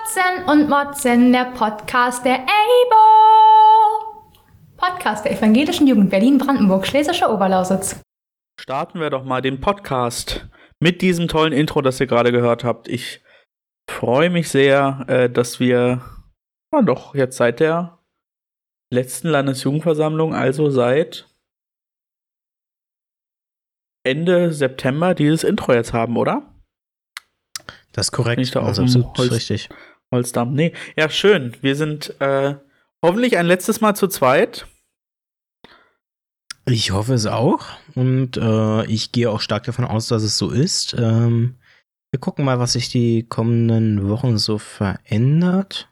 Kotzen 0.00 0.44
und 0.46 0.68
Motzen, 0.68 1.32
der 1.32 1.46
Podcast 1.52 2.24
der 2.24 2.38
EIBO. 2.38 4.22
Podcast 4.76 5.24
der 5.26 5.32
Evangelischen 5.32 5.86
Jugend 5.86 6.08
Berlin-Brandenburg, 6.10 6.86
Schlesische 6.86 7.28
Oberlausitz. 7.30 8.00
Starten 8.58 9.00
wir 9.00 9.10
doch 9.10 9.24
mal 9.24 9.42
den 9.42 9.60
Podcast 9.60 10.48
mit 10.80 11.02
diesem 11.02 11.28
tollen 11.28 11.52
Intro, 11.52 11.82
das 11.82 12.00
ihr 12.00 12.06
gerade 12.06 12.32
gehört 12.32 12.64
habt. 12.64 12.88
Ich 12.88 13.22
freue 13.90 14.30
mich 14.30 14.48
sehr, 14.48 15.04
äh, 15.08 15.28
dass 15.28 15.60
wir 15.60 16.00
ja, 16.72 16.82
doch 16.82 17.14
jetzt 17.14 17.36
seit 17.36 17.60
der 17.60 17.98
letzten 18.92 19.28
Landesjugendversammlung, 19.28 20.34
also 20.34 20.70
seit 20.70 21.28
Ende 24.06 24.52
September, 24.52 25.14
dieses 25.14 25.44
Intro 25.44 25.74
jetzt 25.74 25.92
haben, 25.92 26.16
oder? 26.16 26.54
Das 27.92 28.06
ist 28.06 28.12
korrekt. 28.12 28.54
Da 28.54 28.62
also 28.62 28.82
auf 28.82 28.90
dem 28.90 29.02
absolut 29.02 29.18
Holz- 29.18 29.32
richtig. 29.32 29.68
Holzdamm. 30.12 30.54
Nee, 30.54 30.72
ja, 30.96 31.08
schön. 31.08 31.56
Wir 31.60 31.76
sind 31.76 32.14
äh, 32.20 32.54
hoffentlich 33.04 33.36
ein 33.38 33.46
letztes 33.46 33.80
Mal 33.80 33.94
zu 33.94 34.08
zweit. 34.08 34.66
Ich 36.66 36.90
hoffe 36.92 37.14
es 37.14 37.26
auch. 37.26 37.66
Und 37.94 38.36
äh, 38.36 38.84
ich 38.86 39.12
gehe 39.12 39.30
auch 39.30 39.40
stark 39.40 39.64
davon 39.64 39.84
aus, 39.84 40.08
dass 40.08 40.22
es 40.22 40.36
so 40.38 40.50
ist. 40.50 40.94
Ähm, 40.98 41.56
wir 42.12 42.20
gucken 42.20 42.44
mal, 42.44 42.58
was 42.58 42.72
sich 42.72 42.88
die 42.88 43.24
kommenden 43.28 44.08
Wochen 44.08 44.36
so 44.38 44.58
verändert. 44.58 45.88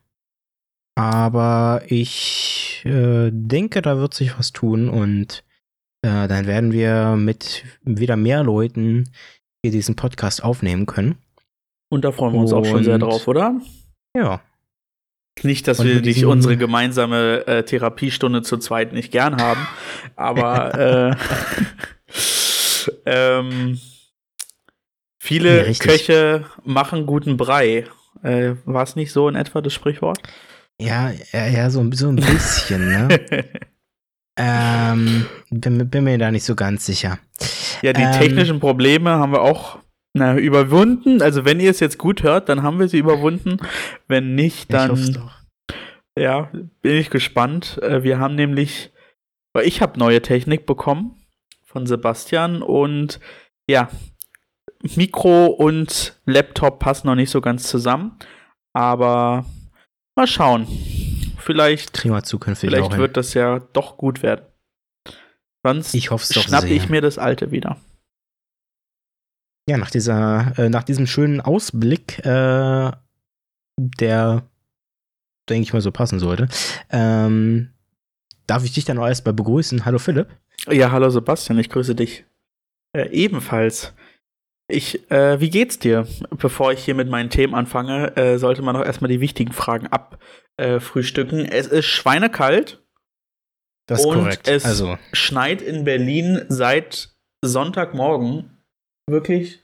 Aber 0.96 1.82
ich 1.86 2.82
äh, 2.84 3.30
denke, 3.32 3.82
da 3.82 3.98
wird 3.98 4.14
sich 4.14 4.36
was 4.36 4.50
tun 4.52 4.88
und 4.88 5.44
äh, 6.02 6.26
dann 6.26 6.46
werden 6.46 6.72
wir 6.72 7.14
mit 7.16 7.64
wieder 7.82 8.16
mehr 8.16 8.42
Leuten 8.42 9.08
hier 9.62 9.70
diesen 9.70 9.94
Podcast 9.94 10.42
aufnehmen 10.42 10.86
können. 10.86 11.18
Und 11.88 12.04
da 12.04 12.10
freuen 12.10 12.34
wir 12.34 12.40
uns 12.40 12.52
auch 12.52 12.64
schon 12.64 12.82
sehr 12.82 12.94
Und- 12.94 13.00
drauf, 13.00 13.28
oder? 13.28 13.60
Ja. 14.18 14.40
Nicht, 15.44 15.68
dass 15.68 15.78
Und 15.78 15.86
wir 15.86 16.00
nicht 16.00 16.24
unsere 16.24 16.56
gemeinsame 16.56 17.46
äh, 17.46 17.62
Therapiestunde 17.62 18.42
zu 18.42 18.56
zweit 18.56 18.92
nicht 18.92 19.12
gern 19.12 19.40
haben, 19.40 19.68
aber 20.16 21.14
äh, 21.16 21.16
ähm, 23.06 23.78
viele 25.20 25.68
Ja. 25.68 25.72
Köche 25.74 26.44
machen 26.64 27.06
guten 27.06 27.36
Brei. 27.36 27.86
Äh, 28.24 28.54
War 28.64 28.82
es 28.82 28.96
nicht 28.96 29.12
so 29.12 29.28
in 29.28 29.36
etwa 29.36 29.60
das 29.60 29.72
Sprichwort? 29.72 30.18
Ja, 30.80 31.12
ja, 31.32 31.46
ja 31.46 31.70
so, 31.70 31.88
so 31.92 32.08
ein 32.08 32.16
bisschen, 32.16 32.88
ne? 32.88 33.08
ähm, 34.36 35.26
bin, 35.50 35.88
bin 35.88 36.04
mir 36.04 36.18
da 36.18 36.32
nicht 36.32 36.44
so 36.44 36.56
ganz 36.56 36.84
sicher. 36.84 37.18
Ja, 37.82 37.92
die 37.92 38.02
Ähm, 38.02 38.12
technischen 38.12 38.58
Probleme 38.58 39.10
haben 39.10 39.32
wir 39.32 39.42
auch 39.42 39.78
na, 40.14 40.36
überwunden. 40.36 41.22
Also 41.22 41.44
wenn 41.44 41.60
ihr 41.60 41.70
es 41.70 41.80
jetzt 41.80 41.98
gut 41.98 42.22
hört, 42.22 42.48
dann 42.48 42.62
haben 42.62 42.78
wir 42.78 42.88
sie 42.88 42.98
überwunden. 42.98 43.58
Wenn 44.08 44.34
nicht, 44.34 44.58
ich 44.60 44.66
dann 44.68 45.12
doch. 45.12 45.32
ja, 46.18 46.50
bin 46.82 46.96
ich 46.96 47.10
gespannt. 47.10 47.78
Äh, 47.82 48.02
Wir 48.02 48.18
haben 48.18 48.34
nämlich, 48.34 48.90
weil 49.52 49.66
ich 49.66 49.80
habe 49.82 49.98
neue 49.98 50.22
Technik 50.22 50.66
bekommen 50.66 51.14
von 51.64 51.86
Sebastian 51.86 52.62
und 52.62 53.20
ja, 53.68 53.90
Mikro 54.96 55.46
und 55.46 56.16
Laptop 56.24 56.78
passen 56.78 57.08
noch 57.08 57.14
nicht 57.16 57.30
so 57.30 57.40
ganz 57.40 57.68
zusammen, 57.68 58.16
aber 58.72 59.44
mal 60.16 60.26
schauen. 60.26 60.66
Vielleicht, 61.38 61.92
Kriegen 61.94 62.14
wir 62.14 62.22
zukünftig 62.22 62.70
vielleicht 62.70 62.90
hin. 62.92 62.98
wird 63.00 63.16
das 63.16 63.34
ja 63.34 63.58
doch 63.72 63.96
gut 63.96 64.22
werden. 64.22 64.44
Sonst 65.64 65.94
Ich 65.94 66.10
hoffe 66.10 66.22
es 66.24 66.28
doch 66.30 66.42
schnapp 66.42 66.62
sehr. 66.62 66.72
ich 66.72 66.88
mir 66.88 67.00
das 67.00 67.18
alte 67.18 67.50
wieder. 67.50 67.76
Ja, 69.68 69.76
nach 69.76 69.90
dieser, 69.90 70.52
äh, 70.58 70.68
nach 70.70 70.82
diesem 70.84 71.06
schönen 71.06 71.40
Ausblick, 71.40 72.24
äh, 72.24 72.90
der, 73.76 74.42
denke 75.48 75.62
ich 75.62 75.72
mal, 75.72 75.82
so 75.82 75.92
passen 75.92 76.18
sollte, 76.18 76.48
ähm, 76.90 77.70
darf 78.46 78.64
ich 78.64 78.72
dich 78.72 78.86
dann 78.86 78.98
auch 78.98 79.06
erstmal 79.06 79.34
begrüßen. 79.34 79.84
Hallo 79.84 79.98
Philipp. 79.98 80.28
Ja, 80.68 80.90
hallo 80.90 81.10
Sebastian, 81.10 81.58
ich 81.58 81.68
grüße 81.68 81.94
dich. 81.94 82.24
Äh, 82.96 83.10
ebenfalls. 83.10 83.92
Ich, 84.70 85.10
äh, 85.10 85.38
wie 85.40 85.50
geht's 85.50 85.78
dir? 85.78 86.06
Bevor 86.30 86.72
ich 86.72 86.84
hier 86.84 86.94
mit 86.94 87.08
meinen 87.08 87.30
Themen 87.30 87.54
anfange, 87.54 88.16
äh, 88.16 88.38
sollte 88.38 88.62
man 88.62 88.74
doch 88.74 88.84
erstmal 88.84 89.08
die 89.10 89.20
wichtigen 89.20 89.52
Fragen 89.52 89.86
abfrühstücken. 89.88 91.44
es 91.44 91.66
ist 91.66 91.86
schweinekalt, 91.86 92.82
Das 93.86 94.00
ist 94.00 94.06
Und 94.06 94.14
korrekt. 94.18 94.48
es- 94.48 94.64
also, 94.66 94.98
schneit 95.12 95.62
in 95.62 95.84
Berlin 95.84 96.42
seit 96.48 97.14
Sonntagmorgen 97.42 98.57
wirklich 99.08 99.62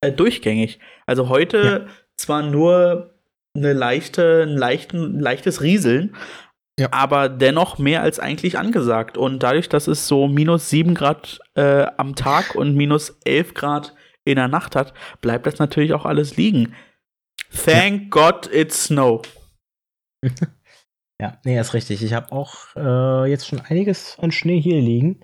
äh, 0.00 0.12
durchgängig. 0.12 0.78
Also 1.06 1.28
heute 1.28 1.88
zwar 2.16 2.42
nur 2.42 3.14
eine 3.56 3.72
leichte, 3.72 4.42
ein 4.42 4.56
leichten, 4.56 5.20
leichtes 5.20 5.62
Rieseln, 5.62 6.16
Ja. 6.78 6.88
aber 6.92 7.28
dennoch 7.28 7.78
mehr 7.78 8.02
als 8.02 8.18
eigentlich 8.18 8.58
angesagt. 8.58 9.16
Und 9.16 9.42
dadurch, 9.42 9.68
dass 9.68 9.86
es 9.86 10.08
so 10.08 10.26
minus 10.28 10.70
7 10.70 10.94
Grad 10.94 11.40
äh, 11.54 11.86
am 11.96 12.16
Tag 12.16 12.54
und 12.54 12.74
minus 12.74 13.18
11 13.24 13.54
Grad 13.54 13.94
in 14.24 14.36
der 14.36 14.48
Nacht 14.48 14.74
hat, 14.74 14.92
bleibt 15.20 15.46
das 15.46 15.58
natürlich 15.58 15.92
auch 15.92 16.04
alles 16.04 16.36
liegen. 16.36 16.74
Thank 17.64 18.10
God 18.10 18.48
it's 18.52 18.84
snow. 18.86 19.22
ja, 21.20 21.38
nee, 21.44 21.58
ist 21.58 21.74
richtig. 21.74 22.02
Ich 22.02 22.12
habe 22.14 22.32
auch 22.32 22.74
äh, 22.76 23.30
jetzt 23.30 23.46
schon 23.46 23.60
einiges 23.60 24.18
an 24.18 24.32
Schnee 24.32 24.60
hier 24.60 24.80
liegen 24.80 25.20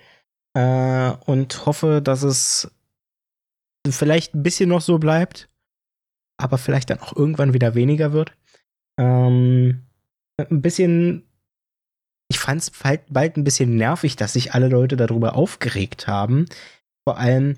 äh, 0.55 1.12
und 1.27 1.66
hoffe, 1.66 2.00
dass 2.03 2.22
es 2.22 2.71
vielleicht 3.88 4.34
ein 4.34 4.42
bisschen 4.42 4.68
noch 4.68 4.80
so 4.80 4.98
bleibt, 4.98 5.48
aber 6.36 6.58
vielleicht 6.58 6.91
dann 6.91 7.00
auch 7.00 7.14
irgendwann 7.14 7.54
wieder 7.54 7.74
weniger 7.74 8.12
wird. 8.12 8.32
Ähm, 8.98 9.86
ein 10.38 10.62
bisschen, 10.62 11.26
ich 12.28 12.38
fand 12.38 12.62
es 12.62 12.70
bald, 12.70 13.02
bald 13.10 13.36
ein 13.36 13.44
bisschen 13.44 13.76
nervig, 13.76 14.16
dass 14.16 14.34
sich 14.34 14.54
alle 14.54 14.68
Leute 14.68 14.96
darüber 14.96 15.34
aufgeregt 15.34 16.06
haben. 16.06 16.46
Vor 17.04 17.18
allem 17.18 17.56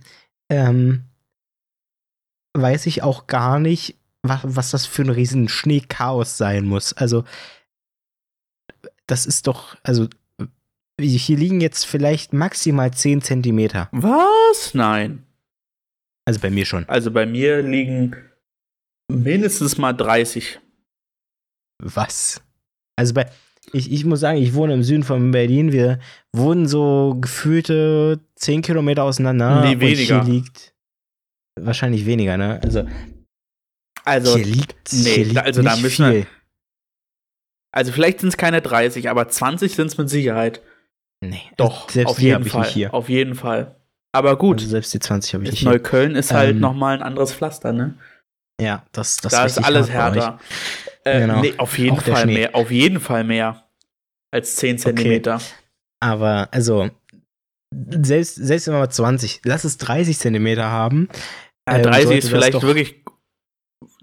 ähm, 0.50 1.04
weiß 2.56 2.86
ich 2.86 3.02
auch 3.02 3.26
gar 3.26 3.58
nicht, 3.58 3.96
was, 4.22 4.40
was 4.44 4.70
das 4.70 4.86
für 4.86 5.02
ein 5.02 5.10
riesen 5.10 5.48
Schneechaos 5.48 6.36
sein 6.36 6.66
muss. 6.66 6.92
Also, 6.92 7.24
das 9.06 9.26
ist 9.26 9.46
doch, 9.46 9.76
also, 9.82 10.08
hier 11.00 11.36
liegen 11.36 11.60
jetzt 11.60 11.84
vielleicht 11.84 12.32
maximal 12.32 12.92
10 12.92 13.22
Zentimeter. 13.22 13.88
Was? 13.92 14.74
Nein. 14.74 15.26
Also 16.26 16.40
bei 16.40 16.50
mir 16.50 16.64
schon. 16.66 16.88
Also 16.88 17.10
bei 17.10 17.26
mir 17.26 17.62
liegen 17.62 18.16
mindestens 19.10 19.78
mal 19.78 19.92
30. 19.92 20.60
Was? 21.82 22.42
Also 22.96 23.14
bei, 23.14 23.30
ich, 23.72 23.90
ich 23.90 24.04
muss 24.04 24.20
sagen, 24.20 24.38
ich 24.38 24.54
wohne 24.54 24.74
im 24.74 24.82
Süden 24.82 25.02
von 25.02 25.30
Berlin. 25.32 25.72
Wir 25.72 25.98
wohnen 26.32 26.66
so 26.68 27.16
gefühlte 27.20 28.20
10 28.36 28.62
Kilometer 28.62 29.02
auseinander. 29.04 29.62
Nee, 29.64 29.80
weniger. 29.80 30.24
Hier 30.24 30.32
liegt 30.32 30.74
wahrscheinlich 31.60 32.06
weniger, 32.06 32.36
ne? 32.36 32.60
Also, 32.62 32.86
Also, 34.04 34.36
hier 34.36 34.46
liegt, 34.46 34.92
nee, 34.92 35.14
hier 35.14 35.24
liegt 35.26 35.38
also 35.38 35.62
da 35.62 35.76
müssen 35.76 36.06
wir- 36.06 36.12
viel. 36.22 36.26
also 37.74 37.92
vielleicht 37.92 38.20
sind 38.20 38.28
es 38.30 38.36
keine 38.36 38.62
30, 38.62 39.10
aber 39.10 39.28
20 39.28 39.74
sind 39.74 39.88
es 39.88 39.98
mit 39.98 40.08
Sicherheit. 40.08 40.62
Nee, 41.24 41.42
Doch, 41.56 41.88
selbst 41.90 42.10
auf 42.10 42.18
jeden 42.20 42.44
Fall. 42.44 42.88
Auf 42.90 43.08
jeden 43.08 43.34
Fall. 43.34 43.76
Aber 44.12 44.36
gut, 44.36 44.58
Also 44.60 44.70
selbst 44.70 44.92
die 44.94 45.00
20 45.00 45.34
habe 45.34 45.44
ich 45.44 45.50
nicht. 45.52 45.64
Neukölln 45.64 46.14
ist 46.14 46.32
halt 46.32 46.50
Ähm, 46.50 46.60
nochmal 46.60 46.94
ein 46.96 47.02
anderes 47.02 47.32
Pflaster, 47.32 47.72
ne? 47.72 47.94
Ja, 48.60 48.84
das, 48.92 49.16
das 49.16 49.32
da 49.32 49.44
ist 49.44 49.58
alles 49.58 49.90
härter. 49.90 50.38
Äh, 51.04 51.20
Genau. 51.20 51.40
nee, 51.40 51.54
auf 51.56 51.78
jeden 51.78 51.96
Auch 51.96 52.02
Fall 52.02 52.26
mehr. 52.26 52.54
Auf 52.54 52.70
jeden 52.70 53.00
Fall 53.00 53.24
mehr 53.24 53.64
als 54.30 54.56
10 54.56 54.78
Zentimeter. 54.78 55.40
Aber 56.00 56.48
also, 56.52 56.90
selbst, 57.72 58.36
selbst 58.36 58.66
wenn 58.66 58.74
wir 58.74 58.80
mal 58.80 58.90
20, 58.90 59.40
lass 59.44 59.64
es 59.64 59.78
30 59.78 60.18
Zentimeter 60.18 60.64
haben. 60.70 61.08
Ja, 61.68 61.76
ähm, 61.76 61.82
30 61.84 62.02
sollte 62.04 62.18
ist 62.18 62.28
vielleicht 62.28 62.62
wirklich 62.62 63.01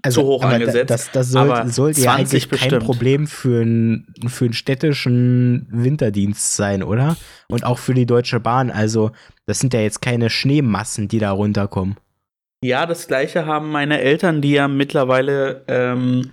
Also, 0.02 0.22
Zu 0.22 0.26
hoch 0.28 0.44
angesetzt, 0.44 0.90
Das, 0.90 1.10
das 1.10 1.28
soll, 1.30 1.50
aber 1.50 1.68
sollte 1.68 2.00
ja 2.00 2.14
20 2.14 2.18
eigentlich 2.20 2.48
kein 2.48 2.58
bestimmt. 2.58 2.84
Problem 2.84 3.26
für, 3.26 3.60
einen 3.60 4.06
für 4.28 4.46
einen 4.46 4.54
städtischen 4.54 5.66
Winterdienst 5.70 6.56
sein, 6.56 6.82
oder? 6.82 7.16
Und 7.48 7.64
auch 7.64 7.78
für 7.78 7.94
die 7.94 8.06
Deutsche 8.06 8.40
Bahn. 8.40 8.70
Also, 8.70 9.10
das 9.46 9.58
sind 9.58 9.74
ja 9.74 9.80
jetzt 9.80 10.00
keine 10.00 10.30
Schneemassen, 10.30 11.08
die 11.08 11.18
da 11.18 11.30
runterkommen. 11.32 11.96
Ja, 12.64 12.86
das 12.86 13.08
gleiche 13.08 13.46
haben 13.46 13.70
meine 13.70 14.00
Eltern, 14.00 14.42
die 14.42 14.52
ja 14.52 14.68
mittlerweile 14.68 15.64
ähm, 15.68 16.30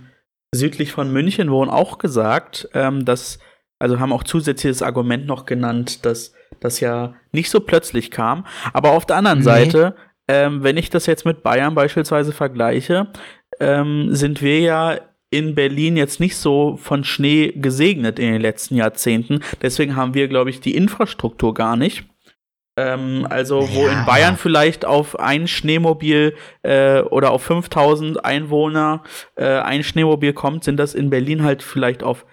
südlich 0.54 0.92
von 0.92 1.12
München 1.12 1.50
wohnen, 1.50 1.70
auch 1.70 1.98
gesagt, 1.98 2.68
ähm, 2.74 3.04
dass, 3.04 3.38
also 3.78 3.98
haben 4.00 4.12
auch 4.12 4.22
zusätzliches 4.24 4.82
Argument 4.82 5.26
noch 5.26 5.46
genannt, 5.46 6.04
dass 6.06 6.32
das 6.60 6.80
ja 6.80 7.14
nicht 7.32 7.50
so 7.50 7.60
plötzlich 7.60 8.10
kam. 8.10 8.46
Aber 8.72 8.90
auf 8.92 9.06
der 9.06 9.16
anderen 9.16 9.38
Nee. 9.38 9.44
Seite, 9.44 9.94
ähm, 10.28 10.62
wenn 10.62 10.76
ich 10.76 10.90
das 10.90 11.06
jetzt 11.06 11.24
mit 11.24 11.42
Bayern 11.42 11.74
beispielsweise 11.74 12.32
vergleiche, 12.32 13.08
ähm, 13.60 14.14
sind 14.14 14.42
wir 14.42 14.60
ja 14.60 14.98
in 15.30 15.54
Berlin 15.54 15.96
jetzt 15.96 16.20
nicht 16.20 16.36
so 16.36 16.76
von 16.76 17.04
Schnee 17.04 17.52
gesegnet 17.54 18.18
in 18.18 18.32
den 18.32 18.40
letzten 18.40 18.76
Jahrzehnten. 18.76 19.40
Deswegen 19.60 19.94
haben 19.94 20.14
wir, 20.14 20.28
glaube 20.28 20.50
ich, 20.50 20.60
die 20.60 20.74
Infrastruktur 20.74 21.52
gar 21.52 21.76
nicht. 21.76 22.04
Ähm, 22.78 23.26
also, 23.28 23.68
wo 23.72 23.86
Ja, 23.86 24.00
in 24.00 24.06
Bayern 24.06 24.36
vielleicht 24.36 24.84
auf 24.84 25.18
ein 25.18 25.48
Schneemobil 25.48 26.34
äh, 26.62 27.00
oder 27.00 27.32
auf 27.32 27.42
5000 27.42 28.24
Einwohner 28.24 29.02
äh, 29.34 29.44
ein 29.58 29.82
Schneemobil 29.82 30.32
kommt, 30.32 30.64
sind 30.64 30.76
das 30.78 30.94
in 30.94 31.10
Berlin 31.10 31.42
halt 31.42 31.62
vielleicht 31.62 32.02
auf 32.02 32.24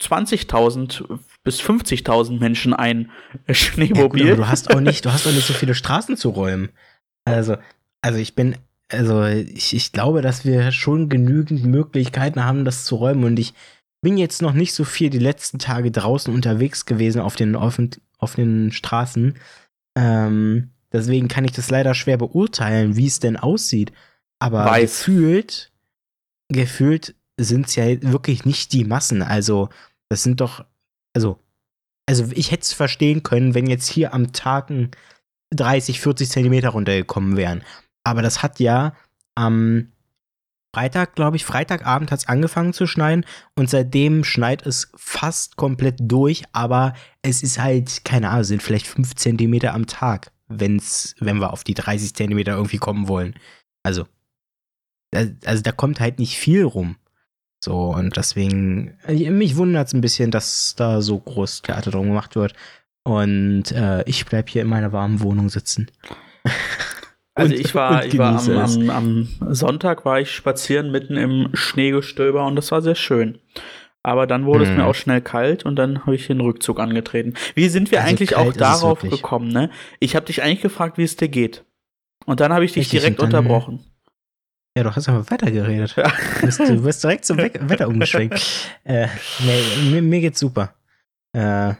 20.000 0.00 1.04
bis 1.44 1.60
50.000 1.60 2.40
Menschen 2.40 2.74
ein 2.74 3.10
äh, 3.46 3.52
Ja, 3.52 3.52
gut, 3.52 3.56
Schneemobil. 3.56 4.36
du 4.36 4.48
hast 4.48 4.74
auch 4.74 4.80
nicht, 4.80 5.04
du 5.04 5.12
hast 5.12 5.26
auch 5.26 5.32
nicht 5.32 5.46
so 5.46 5.52
viele 5.52 5.74
Straßen 5.74 6.16
zu 6.16 6.30
räumen. 6.30 6.70
Also, 7.24 7.56
also 8.00 8.18
ich 8.18 8.34
bin, 8.34 8.56
also 8.92 9.24
ich, 9.24 9.74
ich 9.74 9.92
glaube, 9.92 10.22
dass 10.22 10.44
wir 10.44 10.72
schon 10.72 11.08
genügend 11.08 11.64
Möglichkeiten 11.64 12.44
haben, 12.44 12.64
das 12.64 12.84
zu 12.84 12.96
räumen. 12.96 13.24
Und 13.24 13.38
ich 13.38 13.54
bin 14.02 14.16
jetzt 14.18 14.42
noch 14.42 14.52
nicht 14.52 14.74
so 14.74 14.84
viel 14.84 15.10
die 15.10 15.18
letzten 15.18 15.58
Tage 15.58 15.90
draußen 15.90 16.32
unterwegs 16.32 16.86
gewesen 16.86 17.20
auf 17.20 17.36
den, 17.36 17.56
auf, 17.56 17.80
auf 18.18 18.34
den 18.34 18.72
Straßen. 18.72 19.34
Ähm, 19.96 20.70
deswegen 20.92 21.28
kann 21.28 21.44
ich 21.44 21.52
das 21.52 21.70
leider 21.70 21.94
schwer 21.94 22.18
beurteilen, 22.18 22.96
wie 22.96 23.06
es 23.06 23.20
denn 23.20 23.36
aussieht. 23.36 23.92
Aber 24.38 24.64
Weiß. 24.64 24.82
gefühlt, 24.82 25.72
gefühlt 26.48 27.14
sind 27.38 27.66
es 27.66 27.76
ja 27.76 27.84
wirklich 28.02 28.44
nicht 28.44 28.72
die 28.72 28.84
Massen. 28.84 29.22
Also, 29.22 29.68
das 30.08 30.22
sind 30.22 30.40
doch, 30.40 30.64
also, 31.14 31.38
also 32.06 32.26
ich 32.32 32.50
hätte 32.50 32.62
es 32.62 32.72
verstehen 32.72 33.22
können, 33.22 33.54
wenn 33.54 33.66
jetzt 33.66 33.88
hier 33.88 34.12
am 34.12 34.32
Tag 34.32 34.70
ein 34.70 34.90
30, 35.50 36.00
40 36.00 36.28
Zentimeter 36.28 36.70
runtergekommen 36.70 37.36
wären. 37.36 37.62
Aber 38.04 38.22
das 38.22 38.42
hat 38.42 38.58
ja 38.60 38.94
am 39.34 39.92
Freitag, 40.74 41.14
glaube 41.14 41.36
ich, 41.36 41.44
Freitagabend 41.44 42.10
hat 42.10 42.20
es 42.20 42.28
angefangen 42.28 42.72
zu 42.72 42.86
schneien 42.86 43.26
und 43.56 43.68
seitdem 43.68 44.24
schneit 44.24 44.64
es 44.66 44.90
fast 44.96 45.56
komplett 45.56 45.96
durch, 46.00 46.44
aber 46.52 46.94
es 47.20 47.42
ist 47.42 47.58
halt, 47.58 48.04
keine 48.06 48.30
Ahnung, 48.30 48.44
sind 48.44 48.62
vielleicht 48.62 48.86
5 48.86 49.14
Zentimeter 49.14 49.74
am 49.74 49.86
Tag, 49.86 50.32
wenn's, 50.48 51.14
wenn 51.20 51.38
wir 51.40 51.52
auf 51.52 51.62
die 51.62 51.74
30 51.74 52.14
Zentimeter 52.14 52.52
irgendwie 52.52 52.78
kommen 52.78 53.06
wollen. 53.06 53.34
Also, 53.82 54.06
da- 55.10 55.26
also 55.44 55.62
da 55.62 55.72
kommt 55.72 56.00
halt 56.00 56.18
nicht 56.18 56.38
viel 56.38 56.64
rum. 56.64 56.96
So, 57.62 57.90
und 57.94 58.16
deswegen, 58.16 58.96
äh, 59.06 59.30
mich 59.30 59.56
wundert 59.56 59.88
es 59.88 59.92
ein 59.92 60.00
bisschen, 60.00 60.30
dass 60.30 60.74
da 60.76 61.02
so 61.02 61.18
groß 61.20 61.62
Theater 61.62 61.90
drum 61.90 62.06
gemacht 62.08 62.34
wird. 62.34 62.54
Und 63.04 63.70
äh, 63.72 64.02
ich 64.04 64.24
bleib 64.24 64.48
hier 64.48 64.62
in 64.62 64.68
meiner 64.68 64.92
warmen 64.92 65.20
Wohnung 65.20 65.48
sitzen. 65.50 65.90
Also 67.34 67.54
Und- 67.54 67.60
ich 67.60 67.74
war, 67.74 68.04
ich 68.04 68.18
war 68.18 68.36
es. 68.36 68.48
am, 68.48 68.90
am, 68.90 69.28
am 69.40 69.54
Sonntag 69.54 70.04
war 70.04 70.20
ich 70.20 70.30
spazieren 70.30 70.90
mitten 70.90 71.16
im 71.16 71.48
Schneegestöber 71.54 72.44
und 72.46 72.56
das 72.56 72.70
war 72.72 72.82
sehr 72.82 72.94
schön. 72.94 73.38
Aber 74.02 74.26
dann 74.26 74.44
wurde 74.46 74.64
es 74.64 74.70
Hm. 74.70 74.78
mir 74.78 74.84
auch 74.86 74.94
schnell 74.94 75.20
kalt 75.20 75.64
und 75.64 75.76
dann 75.76 76.00
habe 76.02 76.16
ich 76.16 76.26
den 76.26 76.40
Rückzug 76.40 76.80
angetreten. 76.80 77.34
Wie 77.54 77.68
sind 77.68 77.90
wir 77.90 78.00
Also 78.00 78.10
eigentlich 78.10 78.36
auch 78.36 78.50
es 78.50 78.56
darauf 78.56 79.00
gekommen, 79.00 79.48
ne? 79.48 79.70
Ich 80.00 80.16
habe 80.16 80.26
dich 80.26 80.42
eigentlich 80.42 80.60
gefragt, 80.60 80.98
wie 80.98 81.04
es 81.04 81.16
dir 81.16 81.28
geht. 81.28 81.64
Und 82.26 82.40
dann 82.40 82.52
habe 82.52 82.64
ich 82.64 82.72
dich 82.72 82.86
Richtig, 82.86 83.00
direkt 83.00 83.20
unterbrochen. 83.20 83.84
Ja, 84.76 84.82
du 84.84 84.90
hast 84.94 85.08
aber 85.08 85.30
Wetter 85.30 85.50
geredet. 85.50 85.94
Ja. 85.96 86.10
Du, 86.40 86.46
bist, 86.46 86.58
du 86.60 86.82
bist 86.82 87.02
direkt 87.04 87.24
zum 87.24 87.36
We 87.38 87.50
Wetter 87.60 87.88
umgeschwenkt. 87.88 88.40
äh, 88.84 89.06
nee, 89.40 89.90
mir, 89.90 90.02
mir 90.02 90.20
geht's 90.20 90.40
super. 90.40 90.74
Äh, 91.32 91.74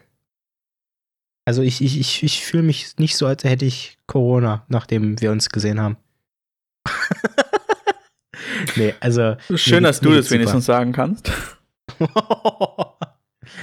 also 1.44 1.62
ich, 1.62 1.80
ich, 1.82 1.98
ich, 1.98 2.22
ich 2.22 2.44
fühle 2.44 2.62
mich 2.62 2.98
nicht 2.98 3.16
so, 3.16 3.26
als 3.26 3.44
hätte 3.44 3.64
ich 3.64 3.98
Corona, 4.06 4.64
nachdem 4.68 5.20
wir 5.20 5.32
uns 5.32 5.48
gesehen 5.50 5.80
haben. 5.80 5.96
nee, 8.76 8.94
also 9.00 9.36
Schön, 9.54 9.82
Mir 9.82 9.88
dass 9.88 10.00
du 10.00 10.08
das 10.10 10.16
geht's 10.16 10.30
wenigstens 10.30 10.66
sagen 10.66 10.92
kannst. 10.92 11.30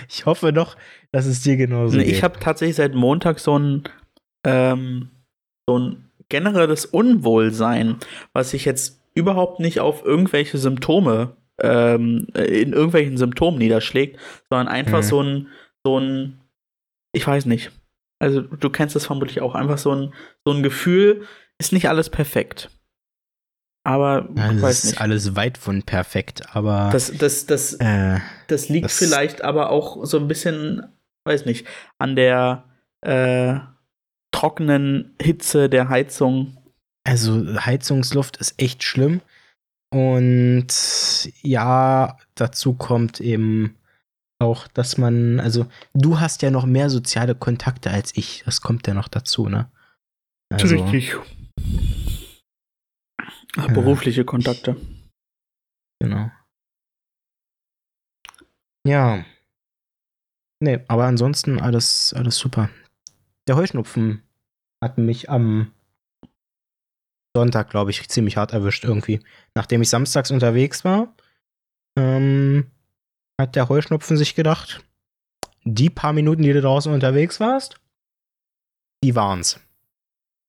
ich 0.10 0.26
hoffe 0.26 0.54
doch, 0.54 0.76
dass 1.12 1.26
es 1.26 1.42
dir 1.42 1.58
genauso 1.58 1.98
Nee, 1.98 2.06
geht. 2.06 2.16
ich 2.16 2.24
habe 2.24 2.40
tatsächlich 2.40 2.76
seit 2.78 2.94
Montag 2.96 3.40
so 3.40 3.58
ein, 3.58 3.84
ähm, 4.46 5.10
so 5.68 5.78
ein 5.80 6.06
generelles 6.30 6.86
Unwohlsein, 6.86 7.98
was 8.34 8.52
sich 8.52 8.66
jetzt 8.66 9.02
überhaupt 9.16 9.60
nicht 9.60 9.80
auf 9.80 10.04
irgendwelche 10.06 10.58
Symptome, 10.58 11.36
ähm, 11.62 12.28
äh, 12.36 12.62
in 12.62 12.74
irgendwelchen 12.74 13.18
Symptomen 13.18 13.58
niederschlägt, 13.58 14.18
sondern 14.50 14.68
einfach 14.68 15.00
Mhm. 15.00 15.04
so 15.04 15.22
ein, 15.24 15.48
so 15.84 16.00
ein, 16.00 16.40
ich 17.14 17.26
weiß 17.26 17.46
nicht. 17.46 17.72
Also 18.22 18.42
du 18.42 18.70
kennst 18.70 18.96
das 18.96 19.06
vermutlich 19.06 19.42
auch, 19.42 19.56
einfach 19.56 19.78
so 19.78 19.94
ein, 19.94 20.14
so 20.46 20.52
ein 20.54 20.64
Gefühl, 20.64 21.26
ist 21.58 21.72
nicht 21.74 21.88
alles 21.90 22.10
perfekt. 22.10 22.70
Aber 23.86 24.30
Ja, 24.36 24.48
ich 24.50 24.54
das 24.56 24.62
weiß 24.62 24.84
ist 24.84 24.90
nicht. 24.92 25.02
alles 25.02 25.36
weit 25.36 25.58
von 25.58 25.84
perfekt, 25.84 26.54
aber 26.56 26.90
Das, 26.92 27.12
das, 27.18 27.46
das, 27.46 27.74
äh, 27.76 28.20
das 28.48 28.68
liegt 28.70 28.86
Das- 28.86 28.98
vielleicht 28.98 29.42
aber 29.42 29.70
auch 29.70 30.06
so 30.06 30.18
ein 30.20 30.28
bisschen, 30.28 30.84
weiß 31.26 31.46
nicht, 31.46 31.66
an 31.98 32.16
der 32.16 32.66
äh, 33.02 33.60
trockenen 34.32 35.16
Hitze 35.22 35.70
der 35.70 35.88
Heizung. 35.90 36.58
Also 37.06 37.46
Heizungsluft 37.66 38.38
ist 38.38 38.62
echt 38.62 38.84
schlimm. 38.84 39.22
Und 39.92 40.68
ja, 41.42 42.18
dazu 42.36 42.74
kommt 42.74 43.22
eben 43.22 43.76
auch, 44.40 44.68
dass 44.70 44.98
man, 44.98 45.40
also 45.40 45.68
du 45.94 46.20
hast 46.20 46.42
ja 46.42 46.52
noch 46.52 46.66
mehr 46.66 46.90
soziale 46.90 47.36
Kontakte 47.36 47.92
als 47.92 48.16
ich. 48.16 48.44
Das 48.46 48.62
kommt 48.62 48.88
ja 48.88 48.94
noch 48.94 49.08
dazu, 49.08 49.50
ne? 49.50 49.70
Also, 50.52 50.76
Berufliche 53.74 54.26
Kontakte. 54.26 54.76
Genau. 56.02 56.32
Ja. 58.88 59.26
Nee, 60.62 60.80
aber 60.88 61.06
ansonsten 61.06 61.60
alles, 61.60 62.14
alles 62.14 62.38
super. 62.38 62.70
Der 63.48 63.56
Heuschnupfen 63.56 64.24
hat 64.84 64.98
mich 64.98 65.30
am 65.30 65.74
Sonntag, 67.36 67.70
glaube 67.70 67.92
ich, 67.92 68.08
ziemlich 68.10 68.38
hart 68.38 68.54
erwischt 68.54 68.84
irgendwie. 68.84 69.20
Nachdem 69.56 69.82
ich 69.82 69.90
samstags 69.90 70.32
unterwegs 70.32 70.84
war, 70.84 71.14
ähm, 71.98 72.72
hat 73.40 73.56
der 73.56 73.70
Heuschnupfen 73.70 74.18
sich 74.18 74.36
gedacht, 74.36 74.84
die 75.64 75.90
paar 75.90 76.14
Minuten, 76.14 76.44
die 76.44 76.52
du 76.52 76.62
draußen 76.62 76.94
unterwegs 76.94 77.40
warst, 77.40 77.80
die 79.04 79.16
waren's. 79.16 79.60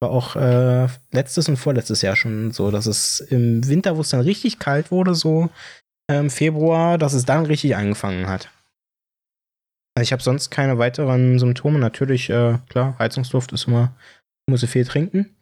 War 0.03 0.11
auch 0.11 0.35
äh, 0.35 0.89
letztes 1.13 1.49
und 1.49 1.57
vorletztes 1.57 2.03
Jahr 2.03 2.17
schon 2.17 2.51
so, 2.51 2.71
dass 2.71 2.87
es 2.87 3.21
im 3.21 3.67
Winter, 3.69 3.97
wo 3.97 4.01
es 4.01 4.09
dann 4.09 4.21
richtig 4.21 4.59
kalt 4.59 4.91
wurde, 4.91 5.15
so 5.15 5.51
ähm, 6.11 6.31
Februar, 6.31 6.99
dass 6.99 7.13
es 7.13 7.25
dann 7.25 7.47
richtig 7.47 7.77
angefangen 7.77 8.27
hat. 8.27 8.51
Also 9.95 10.03
ich 10.03 10.13
habe 10.13 10.23
sonst 10.23 10.51
keine 10.51 10.79
weiteren 10.79 11.39
Symptome. 11.39 11.79
Natürlich, 11.79 12.29
äh, 12.31 12.59
klar, 12.69 12.99
Heizungsluft 12.99 13.53
ist 13.53 13.69
immer, 13.69 13.95
muss 14.49 14.63
ich 14.63 14.71
viel 14.71 14.85
trinken. 14.85 15.37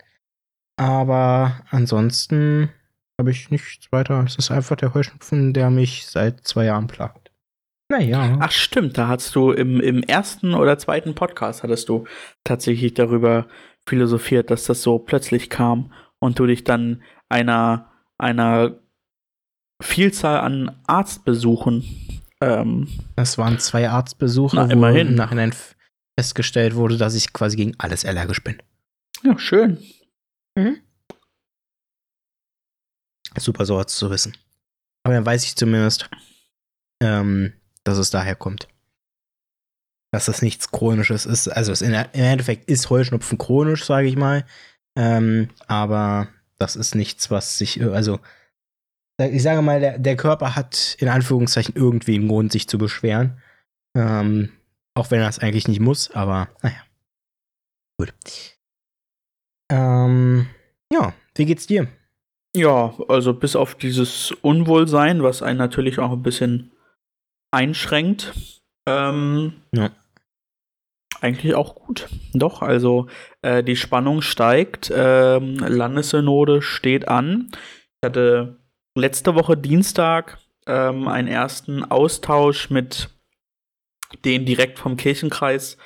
Aber 0.76 1.62
ansonsten 1.70 2.70
habe 3.18 3.30
ich 3.30 3.50
nichts 3.50 3.90
weiter. 3.90 4.22
Es 4.24 4.36
ist 4.36 4.50
einfach 4.50 4.76
der 4.76 4.92
Heuschnupfen, 4.92 5.54
der 5.54 5.70
mich 5.70 6.06
seit 6.06 6.46
zwei 6.46 6.66
Jahren 6.66 6.88
plagt. 6.88 7.27
Naja. 7.90 8.36
Ach 8.40 8.50
stimmt, 8.52 8.98
da 8.98 9.08
hast 9.08 9.34
du 9.34 9.50
im, 9.50 9.80
im 9.80 10.02
ersten 10.02 10.54
oder 10.54 10.76
zweiten 10.78 11.14
Podcast 11.14 11.62
hattest 11.62 11.88
du 11.88 12.06
tatsächlich 12.44 12.92
darüber 12.94 13.48
philosophiert, 13.88 14.50
dass 14.50 14.64
das 14.64 14.82
so 14.82 14.98
plötzlich 14.98 15.48
kam 15.48 15.92
und 16.18 16.38
du 16.38 16.46
dich 16.46 16.64
dann 16.64 17.02
einer, 17.30 17.90
einer 18.18 18.78
Vielzahl 19.82 20.40
an 20.40 20.82
Arztbesuchen 20.86 21.84
ähm, 22.42 22.88
Das 23.16 23.38
waren 23.38 23.58
zwei 23.58 23.88
Arztbesuche, 23.88 24.56
Na, 24.56 24.68
wo 24.68 24.72
immerhin. 24.72 25.08
im 25.08 25.14
Nachhinein 25.14 25.54
festgestellt 26.18 26.74
wurde, 26.74 26.98
dass 26.98 27.14
ich 27.14 27.32
quasi 27.32 27.56
gegen 27.56 27.74
alles 27.78 28.04
allergisch 28.04 28.42
bin. 28.44 28.60
ja, 29.22 29.38
schön. 29.38 29.78
Super 33.38 33.64
sowas 33.64 33.86
zu 33.86 34.10
wissen. 34.10 34.36
Aber 35.04 35.14
dann 35.14 35.24
weiß 35.24 35.44
ich 35.44 35.54
zumindest, 35.54 36.10
ähm, 37.00 37.52
dass 37.88 37.98
es 37.98 38.10
daher 38.10 38.36
kommt. 38.36 38.68
Dass 40.12 40.26
das 40.26 40.42
nichts 40.42 40.70
Chronisches 40.70 41.26
ist. 41.26 41.48
Also 41.48 41.72
es 41.72 41.82
in, 41.82 41.92
im 41.92 42.06
Endeffekt 42.12 42.68
ist 42.70 42.90
Heuschnupfen 42.90 43.38
chronisch, 43.38 43.84
sage 43.84 44.08
ich 44.08 44.16
mal. 44.16 44.44
Ähm, 44.96 45.50
aber 45.66 46.28
das 46.58 46.76
ist 46.76 46.94
nichts, 46.94 47.30
was 47.30 47.58
sich, 47.58 47.82
also 47.82 48.20
ich 49.20 49.42
sage 49.42 49.62
mal, 49.62 49.80
der, 49.80 49.98
der 49.98 50.16
Körper 50.16 50.54
hat 50.54 50.96
in 50.98 51.08
Anführungszeichen 51.08 51.74
irgendwie 51.74 52.14
einen 52.14 52.28
Grund, 52.28 52.52
sich 52.52 52.68
zu 52.68 52.78
beschweren. 52.78 53.40
Ähm, 53.96 54.52
auch 54.94 55.10
wenn 55.10 55.20
er 55.20 55.28
es 55.28 55.38
eigentlich 55.38 55.68
nicht 55.68 55.80
muss, 55.80 56.10
aber 56.10 56.48
naja. 56.62 56.82
Gut. 57.98 58.12
Ähm, 59.70 60.48
ja, 60.92 61.12
wie 61.34 61.44
geht's 61.46 61.66
dir? 61.66 61.88
Ja, 62.56 62.94
also 63.08 63.34
bis 63.34 63.56
auf 63.56 63.74
dieses 63.74 64.32
Unwohlsein, 64.32 65.22
was 65.22 65.42
einen 65.42 65.58
natürlich 65.58 65.98
auch 65.98 66.12
ein 66.12 66.22
bisschen 66.22 66.72
einschränkt, 67.50 68.32
ähm, 68.86 69.54
Ja. 69.74 69.90
eigentlich 71.20 71.54
auch 71.54 71.74
gut. 71.74 72.08
Doch, 72.32 72.62
also 72.62 73.08
äh, 73.42 73.62
die 73.64 73.76
Spannung 73.76 74.22
steigt, 74.22 74.92
ähm, 74.94 75.56
Landessynode 75.58 76.62
steht 76.62 77.08
an. 77.08 77.50
Ich 77.52 78.06
hatte 78.06 78.56
letzte 78.96 79.34
Woche 79.34 79.56
Dienstag 79.56 80.38
ähm, 80.66 81.08
einen 81.08 81.28
ersten 81.28 81.84
Austausch 81.84 82.70
mit 82.70 83.08
den 84.24 84.46
direkt 84.46 84.78
vom 84.78 84.96
Kirchenkreis 84.96 85.76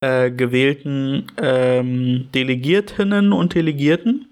äh, 0.00 0.30
gewählten 0.30 1.26
ähm, 1.38 2.28
Delegiertinnen 2.34 3.32
und 3.32 3.54
Delegierten. 3.54 4.28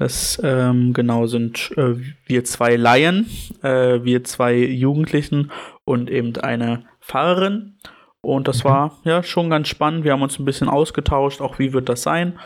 Das 0.00 0.40
ähm, 0.42 0.94
genau 0.94 1.26
sind 1.26 1.72
äh, 1.76 1.94
wir 2.24 2.42
zwei 2.44 2.76
Laien, 2.76 3.26
äh, 3.62 4.02
wir 4.02 4.24
zwei 4.24 4.56
Jugendlichen 4.56 5.50
und 5.84 6.08
eben 6.08 6.34
eine 6.38 6.86
Pfarrerin. 7.02 7.76
Und 8.22 8.48
das 8.48 8.64
mhm. 8.64 8.68
war 8.70 8.98
ja 9.04 9.22
schon 9.22 9.50
ganz 9.50 9.68
spannend. 9.68 10.04
Wir 10.04 10.12
haben 10.12 10.22
uns 10.22 10.38
ein 10.38 10.46
bisschen 10.46 10.70
ausgetauscht, 10.70 11.42
auch 11.42 11.58
wie 11.58 11.74
wird 11.74 11.90
das 11.90 12.02
sein. 12.02 12.38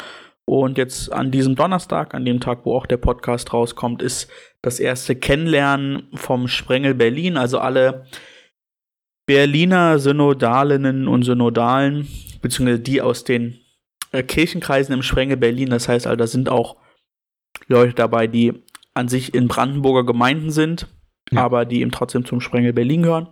Und 0.45 0.79
jetzt 0.79 1.13
an 1.13 1.31
diesem 1.31 1.55
Donnerstag, 1.55 2.13
an 2.13 2.25
dem 2.25 2.41
Tag, 2.41 2.65
wo 2.65 2.77
auch 2.77 2.87
der 2.87 2.97
Podcast 2.97 3.53
rauskommt, 3.53 4.03
ist 4.03 4.29
das 4.61 4.81
erste 4.81 5.15
Kennenlernen 5.15 6.09
vom 6.15 6.49
Sprengel 6.49 6.95
Berlin. 6.95 7.37
Also 7.37 7.61
alle 7.61 8.07
Berliner 9.27 10.01
Synodalinnen 10.01 11.07
und 11.07 11.23
Synodalen, 11.23 12.09
beziehungsweise 12.43 12.81
die 12.81 13.01
aus 13.01 13.23
den 13.23 13.61
äh, 14.11 14.25
Kirchenkreisen 14.25 14.93
im 14.93 15.05
Sprengel 15.05 15.37
Berlin. 15.37 15.71
Das 15.71 15.89
heißt, 15.89 16.09
also, 16.09 16.17
da 16.17 16.27
sind 16.27 16.49
auch 16.49 16.83
Leute 17.67 17.95
dabei, 17.95 18.27
die 18.27 18.63
an 18.95 19.09
sich 19.09 19.35
in 19.35 19.49
Brandenburger 19.49 20.05
Gemeinden 20.05 20.51
sind, 20.51 20.87
ja. 21.31 21.43
aber 21.43 21.65
die 21.65 21.81
eben 21.81 21.91
trotzdem 21.91 22.25
zum 22.25 22.41
Sprengel 22.41 22.73
Berlin 22.73 23.03
gehören 23.03 23.29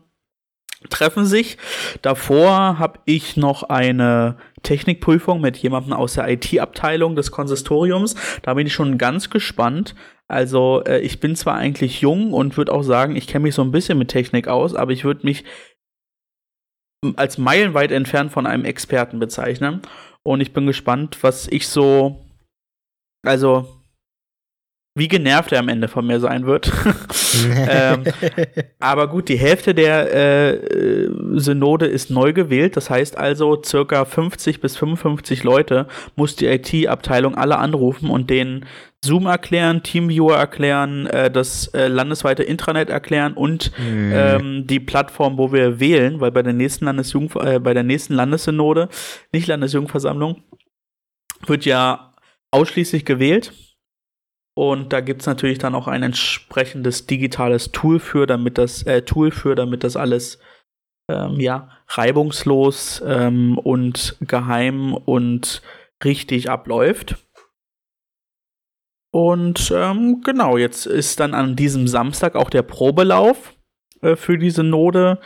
treffen 0.91 1.27
sich. 1.27 1.59
Davor 2.03 2.79
habe 2.79 3.01
ich 3.05 3.37
noch 3.37 3.65
eine 3.65 4.37
Technikprüfung 4.62 5.41
mit 5.41 5.57
jemandem 5.59 5.93
aus 5.93 6.15
der 6.15 6.29
IT-Abteilung 6.29 7.17
des 7.17 7.31
Konsistoriums. 7.31 8.15
Da 8.43 8.55
bin 8.55 8.67
ich 8.67 8.73
schon 8.73 8.99
ganz 8.99 9.31
gespannt. 9.31 9.95
Also 10.29 10.83
äh, 10.85 11.01
ich 11.01 11.21
bin 11.21 11.37
zwar 11.37 11.55
eigentlich 11.57 12.01
jung 12.01 12.33
und 12.33 12.57
würde 12.57 12.73
auch 12.73 12.83
sagen, 12.83 13.17
ich 13.17 13.27
kenne 13.27 13.45
mich 13.45 13.55
so 13.55 13.62
ein 13.62 13.73
bisschen 13.73 13.99
mit 13.99 14.09
Technik 14.09 14.49
aus, 14.49 14.75
aber 14.75 14.93
ich 14.93 15.05
würde 15.05 15.27
mich 15.27 15.45
als 17.17 17.37
meilenweit 17.37 17.91
entfernt 17.91 18.31
von 18.31 18.47
einem 18.47 18.65
Experten 18.65 19.19
bezeichnen. 19.19 19.83
Und 20.23 20.41
ich 20.41 20.53
bin 20.53 20.67
gespannt, 20.67 21.19
was 21.23 21.49
ich 21.49 21.67
so, 21.67 22.25
also 23.27 23.82
wie 24.94 25.08
genervt 25.08 25.52
er 25.52 25.61
am 25.61 25.68
Ende 25.68 25.88
von 25.88 26.06
mir 26.06 26.20
sein 26.20 26.44
wird. 26.44 26.70
ähm, 27.68 28.04
aber 28.78 29.08
gut, 29.08 29.30
die 29.30 29.38
Hälfte 29.38 29.75
der 29.75 30.12
äh, 30.14 31.08
Synode 31.34 31.87
ist 31.87 32.11
neu 32.11 32.34
gewählt. 32.34 32.76
Das 32.76 32.90
heißt 32.90 33.16
also, 33.16 33.62
circa 33.64 34.04
50 34.04 34.61
bis 34.61 34.76
55 34.76 35.44
Leute 35.44 35.87
muss 36.14 36.37
die 36.37 36.46
IT-Abteilung 36.46 37.34
alle 37.37 37.56
anrufen 37.56 38.11
und 38.11 38.28
denen 38.28 38.66
Zoom 39.02 39.26
erklären, 39.26 39.82
Teamviewer 39.82 40.37
erklären, 40.37 41.06
äh, 41.06 41.30
das 41.30 41.68
äh, 41.68 41.88
landesweite 41.88 42.42
Intranet 42.42 42.90
erklären 42.90 43.32
und 43.32 43.72
mhm. 43.78 44.12
ähm, 44.14 44.66
die 44.66 44.78
Plattform, 44.78 45.38
wo 45.38 45.52
wir 45.52 45.80
wählen, 45.80 46.20
weil 46.20 46.32
bei 46.32 46.42
der 46.42 46.52
nächsten 46.52 46.84
Landesjugend, 46.84 47.34
äh, 47.37 47.58
bei 47.58 47.72
der 47.72 47.82
nächsten 47.82 48.12
Landessynode, 48.12 48.90
nicht 49.32 49.49
Landesjugendversammlung, 49.49 50.42
wird 51.46 51.64
ja 51.64 52.12
ausschließlich 52.50 53.06
gewählt 53.06 53.52
und 54.54 54.92
da 54.92 55.00
gibt 55.00 55.23
es 55.23 55.26
natürlich 55.26 55.59
dann 55.59 55.75
auch 55.75 55.88
ein 55.88 56.02
entsprechendes 56.02 57.06
digitales 57.06 57.73
Tool 57.73 57.99
für, 57.99 58.26
damit 58.26 58.59
das 58.59 58.82
äh, 58.82 59.02
Tool 59.02 59.30
für, 59.30 59.54
damit 59.54 59.82
das 59.82 59.97
alles 59.97 60.38
ähm, 61.09 61.40
ja 61.40 61.71
reibungslos 61.88 63.02
ähm, 63.06 63.59
und 63.59 64.16
geheim 64.21 64.94
und 64.94 65.62
richtig 66.04 66.50
abläuft. 66.50 67.16
Und 69.14 69.73
ähm, 69.75 70.23
genau, 70.25 70.56
jetzt 70.56 70.87
ist 70.87 71.21
dann 71.21 71.35
an 71.35 71.54
diesem 71.54 71.87
Samstag 71.87 72.35
auch 72.35 72.49
der 72.49 72.62
Probelauf 72.62 73.54
äh, 74.00 74.16
für 74.16 74.38
diese 74.38 74.62
Node, 74.62 75.18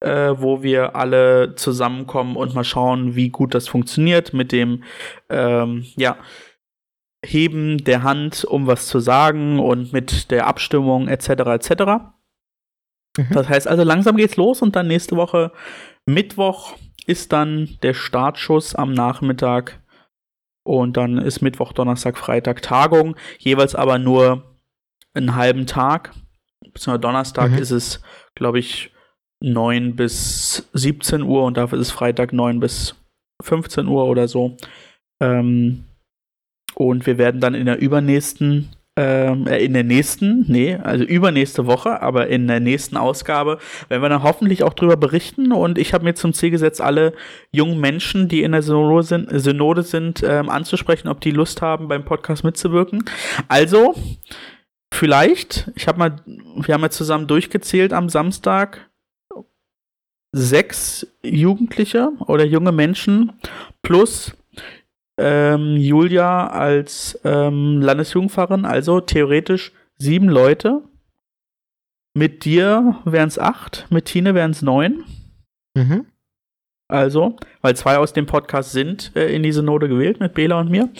äh, 0.00 0.32
wo 0.36 0.62
wir 0.62 0.96
alle 0.96 1.54
zusammenkommen 1.54 2.36
und 2.36 2.54
mal 2.54 2.64
schauen, 2.64 3.16
wie 3.16 3.28
gut 3.28 3.54
das 3.54 3.68
funktioniert 3.68 4.32
mit 4.32 4.50
dem, 4.52 4.84
ähm, 5.28 5.84
ja, 5.96 6.16
Heben 7.24 7.84
der 7.84 8.02
Hand, 8.02 8.44
um 8.44 8.66
was 8.66 8.86
zu 8.86 9.00
sagen 9.00 9.58
und 9.58 9.92
mit 9.92 10.30
der 10.30 10.46
Abstimmung 10.46 11.08
etc. 11.08 11.28
etc. 11.28 11.70
Mhm. 13.16 13.26
Das 13.30 13.48
heißt 13.48 13.68
also, 13.68 13.82
langsam 13.82 14.16
geht's 14.16 14.36
los 14.36 14.62
und 14.62 14.76
dann 14.76 14.86
nächste 14.86 15.16
Woche 15.16 15.52
Mittwoch 16.06 16.76
ist 17.06 17.32
dann 17.32 17.78
der 17.82 17.94
Startschuss 17.94 18.74
am 18.74 18.92
Nachmittag 18.92 19.80
und 20.64 20.96
dann 20.96 21.18
ist 21.18 21.42
Mittwoch, 21.42 21.72
Donnerstag, 21.72 22.16
Freitag 22.16 22.62
Tagung, 22.62 23.16
jeweils 23.38 23.74
aber 23.74 23.98
nur 23.98 24.42
einen 25.12 25.36
halben 25.36 25.66
Tag. 25.66 26.12
Beziehungsweise 26.60 27.00
Donnerstag 27.00 27.50
mhm. 27.52 27.58
ist 27.58 27.70
es, 27.70 28.02
glaube 28.34 28.58
ich, 28.58 28.90
9 29.40 29.94
bis 29.94 30.68
17 30.72 31.22
Uhr 31.22 31.44
und 31.44 31.56
dafür 31.56 31.78
ist 31.78 31.88
es 31.88 31.92
Freitag 31.92 32.32
9 32.32 32.60
bis 32.60 32.96
15 33.42 33.86
Uhr 33.86 34.06
oder 34.06 34.26
so. 34.26 34.56
Ähm, 35.20 35.84
und 36.74 37.06
wir 37.06 37.18
werden 37.18 37.40
dann 37.40 37.54
in 37.54 37.66
der 37.66 37.78
übernächsten, 37.80 38.70
ähm, 38.96 39.46
äh, 39.46 39.64
in 39.64 39.72
der 39.72 39.84
nächsten, 39.84 40.44
nee, 40.48 40.76
also 40.76 41.04
übernächste 41.04 41.66
Woche, 41.66 42.00
aber 42.00 42.28
in 42.28 42.46
der 42.46 42.60
nächsten 42.60 42.96
Ausgabe, 42.96 43.58
werden 43.88 44.02
wir 44.02 44.08
dann 44.08 44.22
hoffentlich 44.22 44.62
auch 44.62 44.74
drüber 44.74 44.96
berichten. 44.96 45.52
Und 45.52 45.78
ich 45.78 45.92
habe 45.92 46.04
mir 46.04 46.14
zum 46.14 46.32
Ziel 46.32 46.50
gesetzt, 46.50 46.80
alle 46.80 47.12
jungen 47.50 47.80
Menschen, 47.80 48.28
die 48.28 48.42
in 48.42 48.52
der 48.52 48.62
Synode 48.62 49.02
sind, 49.02 49.28
Synode 49.32 49.84
ähm, 50.22 50.48
anzusprechen, 50.48 51.08
ob 51.08 51.20
die 51.20 51.32
Lust 51.32 51.62
haben, 51.62 51.88
beim 51.88 52.04
Podcast 52.04 52.44
mitzuwirken. 52.44 53.04
Also, 53.48 53.94
vielleicht, 54.92 55.70
ich 55.74 55.88
habe 55.88 55.98
mal, 55.98 56.16
wir 56.26 56.74
haben 56.74 56.82
ja 56.82 56.90
zusammen 56.90 57.26
durchgezählt 57.26 57.92
am 57.92 58.08
Samstag, 58.08 58.90
sechs 60.32 61.06
Jugendliche 61.22 62.10
oder 62.26 62.44
junge 62.44 62.72
Menschen 62.72 63.32
plus 63.82 64.36
ähm, 65.18 65.76
Julia 65.76 66.48
als 66.48 67.18
ähm, 67.24 67.80
Landesjugendpfarrerin, 67.80 68.64
also 68.64 69.00
theoretisch 69.00 69.72
sieben 69.98 70.28
Leute. 70.28 70.82
Mit 72.16 72.44
dir 72.44 73.00
wären 73.04 73.28
es 73.28 73.38
acht, 73.38 73.86
mit 73.90 74.06
Tine 74.06 74.34
wären 74.34 74.52
es 74.52 74.62
neun. 74.62 75.04
Mhm. 75.76 76.06
Also, 76.88 77.36
weil 77.60 77.76
zwei 77.76 77.98
aus 77.98 78.12
dem 78.12 78.26
Podcast 78.26 78.72
sind 78.72 79.12
äh, 79.16 79.34
in 79.34 79.42
diese 79.42 79.62
Note 79.62 79.88
gewählt, 79.88 80.20
mit 80.20 80.34
Bela 80.34 80.60
und 80.60 80.70
mir. 80.70 80.90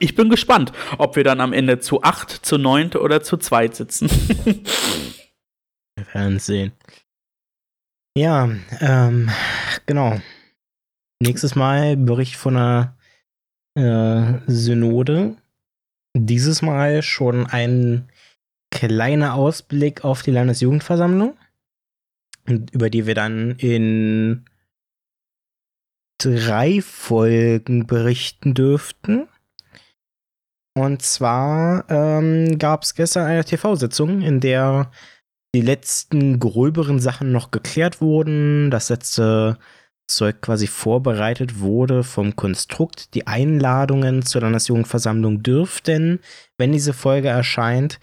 Ich 0.00 0.14
bin 0.14 0.28
gespannt, 0.28 0.72
ob 0.98 1.16
wir 1.16 1.24
dann 1.24 1.40
am 1.40 1.52
Ende 1.52 1.78
zu 1.78 2.02
acht, 2.02 2.30
zu 2.30 2.58
neun 2.58 2.92
oder 2.92 3.22
zu 3.22 3.36
zweit 3.36 3.76
sitzen. 3.76 4.10
wir 5.96 6.06
werden 6.12 6.38
sehen. 6.38 6.72
Ja, 8.16 8.50
ähm, 8.80 9.30
genau. 9.86 10.20
Nächstes 11.22 11.54
Mal 11.54 11.96
Bericht 11.96 12.36
von 12.36 12.56
einer 12.56 12.95
äh, 13.76 14.40
Synode. 14.46 15.36
Dieses 16.16 16.62
Mal 16.62 17.02
schon 17.02 17.46
ein 17.46 18.08
kleiner 18.70 19.34
Ausblick 19.34 20.04
auf 20.04 20.22
die 20.22 20.30
Landesjugendversammlung, 20.30 21.36
über 22.46 22.90
die 22.90 23.06
wir 23.06 23.14
dann 23.14 23.52
in 23.56 24.44
drei 26.18 26.80
Folgen 26.80 27.86
berichten 27.86 28.54
dürften. 28.54 29.28
Und 30.74 31.02
zwar 31.02 31.88
ähm, 31.88 32.58
gab 32.58 32.82
es 32.82 32.94
gestern 32.94 33.26
eine 33.26 33.44
TV-Sitzung, 33.44 34.20
in 34.20 34.40
der 34.40 34.90
die 35.54 35.62
letzten 35.62 36.38
gröberen 36.38 36.98
Sachen 36.98 37.32
noch 37.32 37.50
geklärt 37.50 38.00
wurden. 38.00 38.70
Das 38.70 38.90
letzte 38.90 39.58
Zeug 40.06 40.40
quasi 40.40 40.66
vorbereitet 40.66 41.60
wurde 41.60 42.04
vom 42.04 42.36
Konstrukt. 42.36 43.14
Die 43.14 43.26
Einladungen 43.26 44.22
zur 44.22 44.42
Landesjugendversammlung 44.42 45.42
dürften, 45.42 46.20
wenn 46.56 46.72
diese 46.72 46.92
Folge 46.92 47.28
erscheint, 47.28 47.98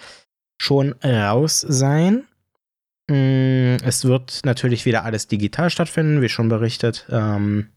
schon 0.61 0.93
raus 1.03 1.61
sein. 1.61 2.25
Mm, 3.09 3.77
es 3.83 4.05
wird 4.05 4.41
natürlich 4.45 4.85
wieder 4.85 5.03
alles 5.03 5.27
digital 5.27 5.69
stattfinden, 5.69 6.21
wie 6.21 6.29
schon 6.29 6.49
berichtet. 6.49 7.05
Ähm, 7.09 7.69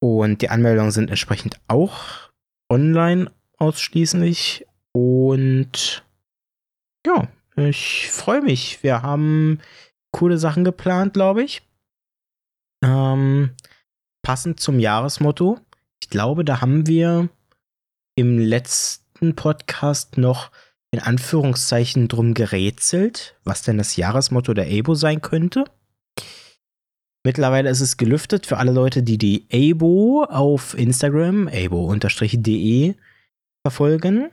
und 0.00 0.42
die 0.42 0.48
Anmeldungen 0.48 0.90
sind 0.90 1.10
entsprechend 1.10 1.60
auch 1.68 2.30
online 2.68 3.30
ausschließlich. 3.58 4.66
Und 4.92 6.04
ja, 7.06 7.28
ich 7.56 8.10
freue 8.10 8.42
mich. 8.42 8.82
Wir 8.82 9.02
haben 9.02 9.60
coole 10.10 10.38
Sachen 10.38 10.64
geplant, 10.64 11.14
glaube 11.14 11.42
ich. 11.42 11.62
Ähm, 12.82 13.50
passend 14.22 14.60
zum 14.60 14.78
Jahresmotto. 14.78 15.58
Ich 16.02 16.10
glaube, 16.10 16.44
da 16.44 16.60
haben 16.60 16.86
wir 16.86 17.28
im 18.16 18.38
letzten 18.38 19.34
Podcast 19.36 20.18
noch 20.18 20.50
in 20.90 21.00
Anführungszeichen 21.00 22.08
drum 22.08 22.34
gerätselt, 22.34 23.36
was 23.44 23.62
denn 23.62 23.78
das 23.78 23.96
Jahresmotto 23.96 24.52
der 24.52 24.66
ABO 24.66 24.94
sein 24.94 25.22
könnte. 25.22 25.64
Mittlerweile 27.24 27.70
ist 27.70 27.80
es 27.80 27.96
gelüftet 27.96 28.46
für 28.46 28.58
alle 28.58 28.72
Leute, 28.72 29.02
die 29.02 29.16
die 29.16 29.46
ABO 29.52 30.24
auf 30.24 30.76
Instagram, 30.76 31.48
abo-de, 31.48 32.94
verfolgen. 33.64 34.30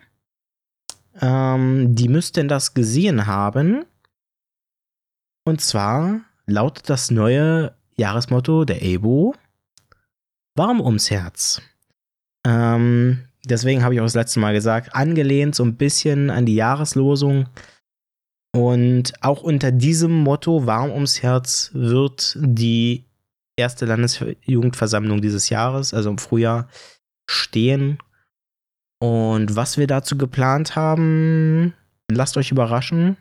Ähm, 1.21 1.95
die 1.95 2.09
müssten 2.09 2.47
das 2.47 2.73
gesehen 2.73 3.27
haben. 3.27 3.85
Und 5.45 5.61
zwar 5.61 6.21
lautet 6.47 6.89
das 6.89 7.11
neue 7.11 7.75
Jahresmotto 7.99 8.65
der 8.65 8.81
EBO. 8.81 9.35
warm 10.55 10.81
ums 10.81 11.09
Herz. 11.09 11.61
Ähm, 12.45 13.25
deswegen 13.45 13.83
habe 13.83 13.93
ich 13.93 14.01
auch 14.01 14.05
das 14.05 14.15
letzte 14.15 14.39
Mal 14.39 14.53
gesagt, 14.53 14.95
angelehnt 14.95 15.55
so 15.55 15.63
ein 15.63 15.77
bisschen 15.77 16.29
an 16.29 16.45
die 16.45 16.55
Jahreslosung. 16.55 17.47
Und 18.55 19.13
auch 19.21 19.43
unter 19.43 19.71
diesem 19.71 20.11
Motto 20.11 20.65
warm 20.65 20.91
ums 20.91 21.21
Herz 21.21 21.69
wird 21.73 22.35
die 22.39 23.05
erste 23.57 23.85
Landesjugendversammlung 23.85 25.21
dieses 25.21 25.49
Jahres, 25.49 25.93
also 25.93 26.09
im 26.09 26.17
Frühjahr, 26.17 26.67
stehen. 27.29 27.99
Und 29.01 29.55
was 29.55 29.77
wir 29.77 29.87
dazu 29.87 30.17
geplant 30.17 30.75
haben, 30.75 31.73
lasst 32.11 32.37
euch 32.37 32.51
überraschen. 32.51 33.17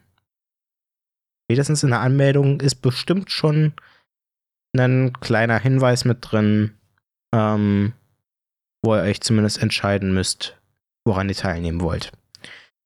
Spätestens 1.47 1.83
in 1.83 1.91
der 1.91 2.01
Anmeldung 2.01 2.61
ist 2.61 2.77
bestimmt 2.77 3.31
schon 3.31 3.75
ein 4.79 5.13
kleiner 5.21 5.59
Hinweis 5.59 6.05
mit 6.05 6.19
drin, 6.21 6.75
ähm, 7.35 7.93
wo 8.83 8.95
ihr 8.95 9.03
euch 9.03 9.21
zumindest 9.21 9.63
entscheiden 9.63 10.15
müsst, 10.15 10.57
woran 11.05 11.29
ihr 11.29 11.35
teilnehmen 11.35 11.81
wollt. 11.81 12.13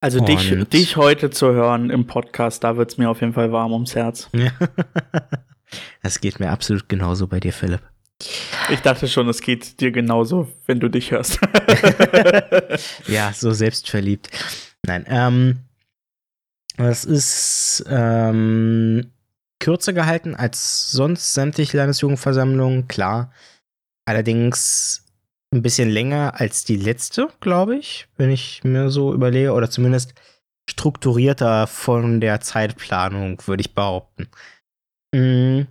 Also 0.00 0.18
dich, 0.18 0.52
dich 0.70 0.96
heute 0.96 1.30
zu 1.30 1.52
hören 1.52 1.88
im 1.88 2.08
Podcast, 2.08 2.64
da 2.64 2.76
wird 2.76 2.90
es 2.90 2.98
mir 2.98 3.08
auf 3.08 3.20
jeden 3.20 3.34
Fall 3.34 3.52
warm 3.52 3.72
ums 3.72 3.94
Herz. 3.94 4.28
das 6.02 6.20
geht 6.20 6.40
mir 6.40 6.50
absolut 6.50 6.88
genauso 6.88 7.28
bei 7.28 7.38
dir, 7.38 7.52
Philipp. 7.52 7.82
Ich 8.70 8.80
dachte 8.80 9.06
schon, 9.06 9.28
es 9.28 9.40
geht 9.40 9.80
dir 9.80 9.92
genauso, 9.92 10.52
wenn 10.66 10.80
du 10.80 10.88
dich 10.88 11.12
hörst. 11.12 11.38
ja, 13.06 13.32
so 13.32 13.52
selbstverliebt. 13.52 14.28
Nein, 14.84 15.04
ähm, 15.08 15.58
es 16.78 17.04
ist 17.04 17.84
ähm, 17.88 19.11
kürzer 19.62 19.92
gehalten 19.92 20.34
als 20.34 20.90
sonst 20.90 21.34
sämtliche 21.34 21.76
Landesjugendversammlungen, 21.76 22.88
klar. 22.88 23.32
Allerdings 24.04 25.06
ein 25.54 25.62
bisschen 25.62 25.88
länger 25.88 26.40
als 26.40 26.64
die 26.64 26.76
letzte, 26.76 27.28
glaube 27.40 27.76
ich, 27.76 28.08
wenn 28.16 28.30
ich 28.30 28.64
mir 28.64 28.90
so 28.90 29.14
überlege, 29.14 29.52
oder 29.52 29.70
zumindest 29.70 30.14
strukturierter 30.68 31.68
von 31.68 32.20
der 32.20 32.40
Zeitplanung, 32.40 33.40
würde 33.46 33.60
ich 33.60 33.74
behaupten. 33.74 34.28
Mm, 35.14 35.62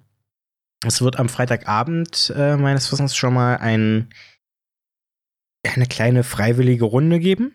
es 0.86 1.02
wird 1.02 1.20
am 1.20 1.28
Freitagabend 1.28 2.34
äh, 2.36 2.56
meines 2.56 2.90
Wissens 2.92 3.16
schon 3.16 3.34
mal 3.34 3.58
ein, 3.58 4.10
eine 5.68 5.86
kleine 5.86 6.24
freiwillige 6.24 6.86
Runde 6.86 7.20
geben. 7.20 7.54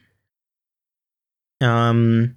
Ähm, 1.63 2.37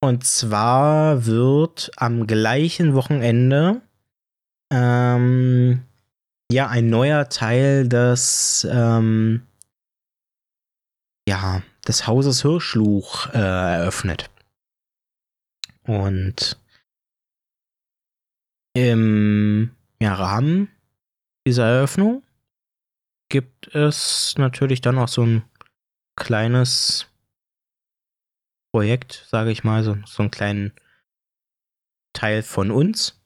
und 0.00 0.24
zwar 0.24 1.26
wird 1.26 1.90
am 1.96 2.26
gleichen 2.26 2.94
Wochenende 2.94 3.82
ähm, 4.72 5.84
ja 6.50 6.68
ein 6.68 6.88
neuer 6.88 7.28
Teil 7.28 7.88
des 7.88 8.66
ähm, 8.70 9.46
ja 11.28 11.62
des 11.86 12.06
Hauses 12.06 12.42
Hirschluch 12.42 13.28
äh, 13.34 13.38
eröffnet. 13.38 14.30
Und 15.84 16.58
im 18.74 19.74
ja, 20.00 20.14
Rahmen 20.14 20.68
dieser 21.46 21.66
Eröffnung 21.66 22.22
gibt 23.28 23.74
es 23.74 24.34
natürlich 24.38 24.80
dann 24.80 24.98
auch 24.98 25.08
so 25.08 25.24
ein 25.24 25.42
kleines 26.16 27.09
Projekt, 28.72 29.26
sage 29.28 29.50
ich 29.50 29.64
mal, 29.64 29.82
so, 29.82 29.96
so 30.06 30.22
einen 30.22 30.30
kleinen 30.30 30.72
Teil 32.12 32.42
von 32.42 32.70
uns. 32.70 33.20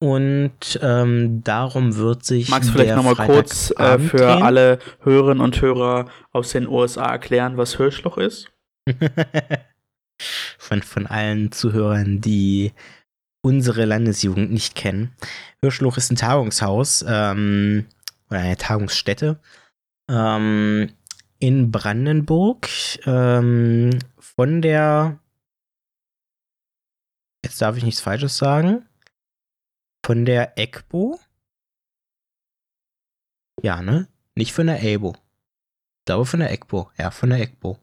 Und 0.00 0.78
ähm, 0.80 1.42
darum 1.42 1.96
wird 1.96 2.24
sich. 2.24 2.48
Magst 2.50 2.68
du 2.68 2.74
vielleicht 2.74 2.94
nochmal 2.94 3.16
kurz 3.16 3.72
äh, 3.76 3.98
für 3.98 4.18
drehen? 4.18 4.42
alle 4.42 4.78
Hörerinnen 5.00 5.42
und 5.42 5.60
Hörer 5.60 6.08
aus 6.30 6.52
den 6.52 6.68
USA 6.68 7.06
erklären, 7.06 7.56
was 7.56 7.76
Hirschloch 7.76 8.16
ist? 8.16 8.48
von, 10.58 10.82
von 10.82 11.06
allen 11.06 11.50
Zuhörern, 11.50 12.20
die 12.20 12.72
unsere 13.42 13.86
Landesjugend 13.86 14.52
nicht 14.52 14.76
kennen. 14.76 15.14
Hirschloch 15.62 15.96
ist 15.96 16.12
ein 16.12 16.16
Tagungshaus 16.16 17.04
ähm, 17.08 17.86
oder 18.30 18.40
eine 18.40 18.56
Tagungsstätte 18.56 19.40
ähm, 20.08 20.90
in 21.38 21.70
Brandenburg 21.70 22.68
ähm, 23.06 23.90
von 24.18 24.62
der, 24.62 25.18
jetzt 27.44 27.60
darf 27.60 27.76
ich 27.76 27.84
nichts 27.84 28.00
Falsches 28.00 28.36
sagen, 28.36 28.86
von 30.04 30.24
der 30.24 30.58
EGBO. 30.58 31.18
Ja, 33.62 33.82
ne? 33.82 34.08
Nicht 34.34 34.52
von 34.52 34.66
der 34.68 34.82
EBO. 34.82 35.14
Ich 35.14 36.04
glaube 36.06 36.26
von 36.26 36.40
der 36.40 36.52
EGBO. 36.52 36.90
Ja, 36.96 37.10
von 37.10 37.30
der 37.30 37.40
EGBO. 37.40 37.78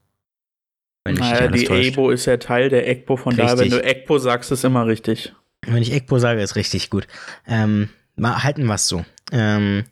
Wenn 1.03 1.15
naja, 1.15 1.47
die 1.47 1.65
EBO 1.65 2.09
ist 2.09 2.25
ja 2.25 2.37
Teil 2.37 2.69
der 2.69 2.87
EGBO, 2.87 3.17
von 3.17 3.33
richtig. 3.33 3.45
daher, 3.45 3.59
wenn 3.59 3.69
du 3.69 3.83
EGBO 3.83 4.17
sagst, 4.17 4.51
ist 4.51 4.63
immer 4.63 4.87
richtig. 4.87 5.33
Wenn 5.61 5.81
ich 5.81 5.93
EGBO 5.93 6.17
sage, 6.17 6.41
ist 6.41 6.55
richtig 6.55 6.89
gut. 6.89 7.07
Ähm, 7.45 7.89
mal 8.15 8.43
halten 8.43 8.65
wir 8.65 8.75
es 8.75 8.87
so. 8.87 9.05
Ähm, 9.31 9.83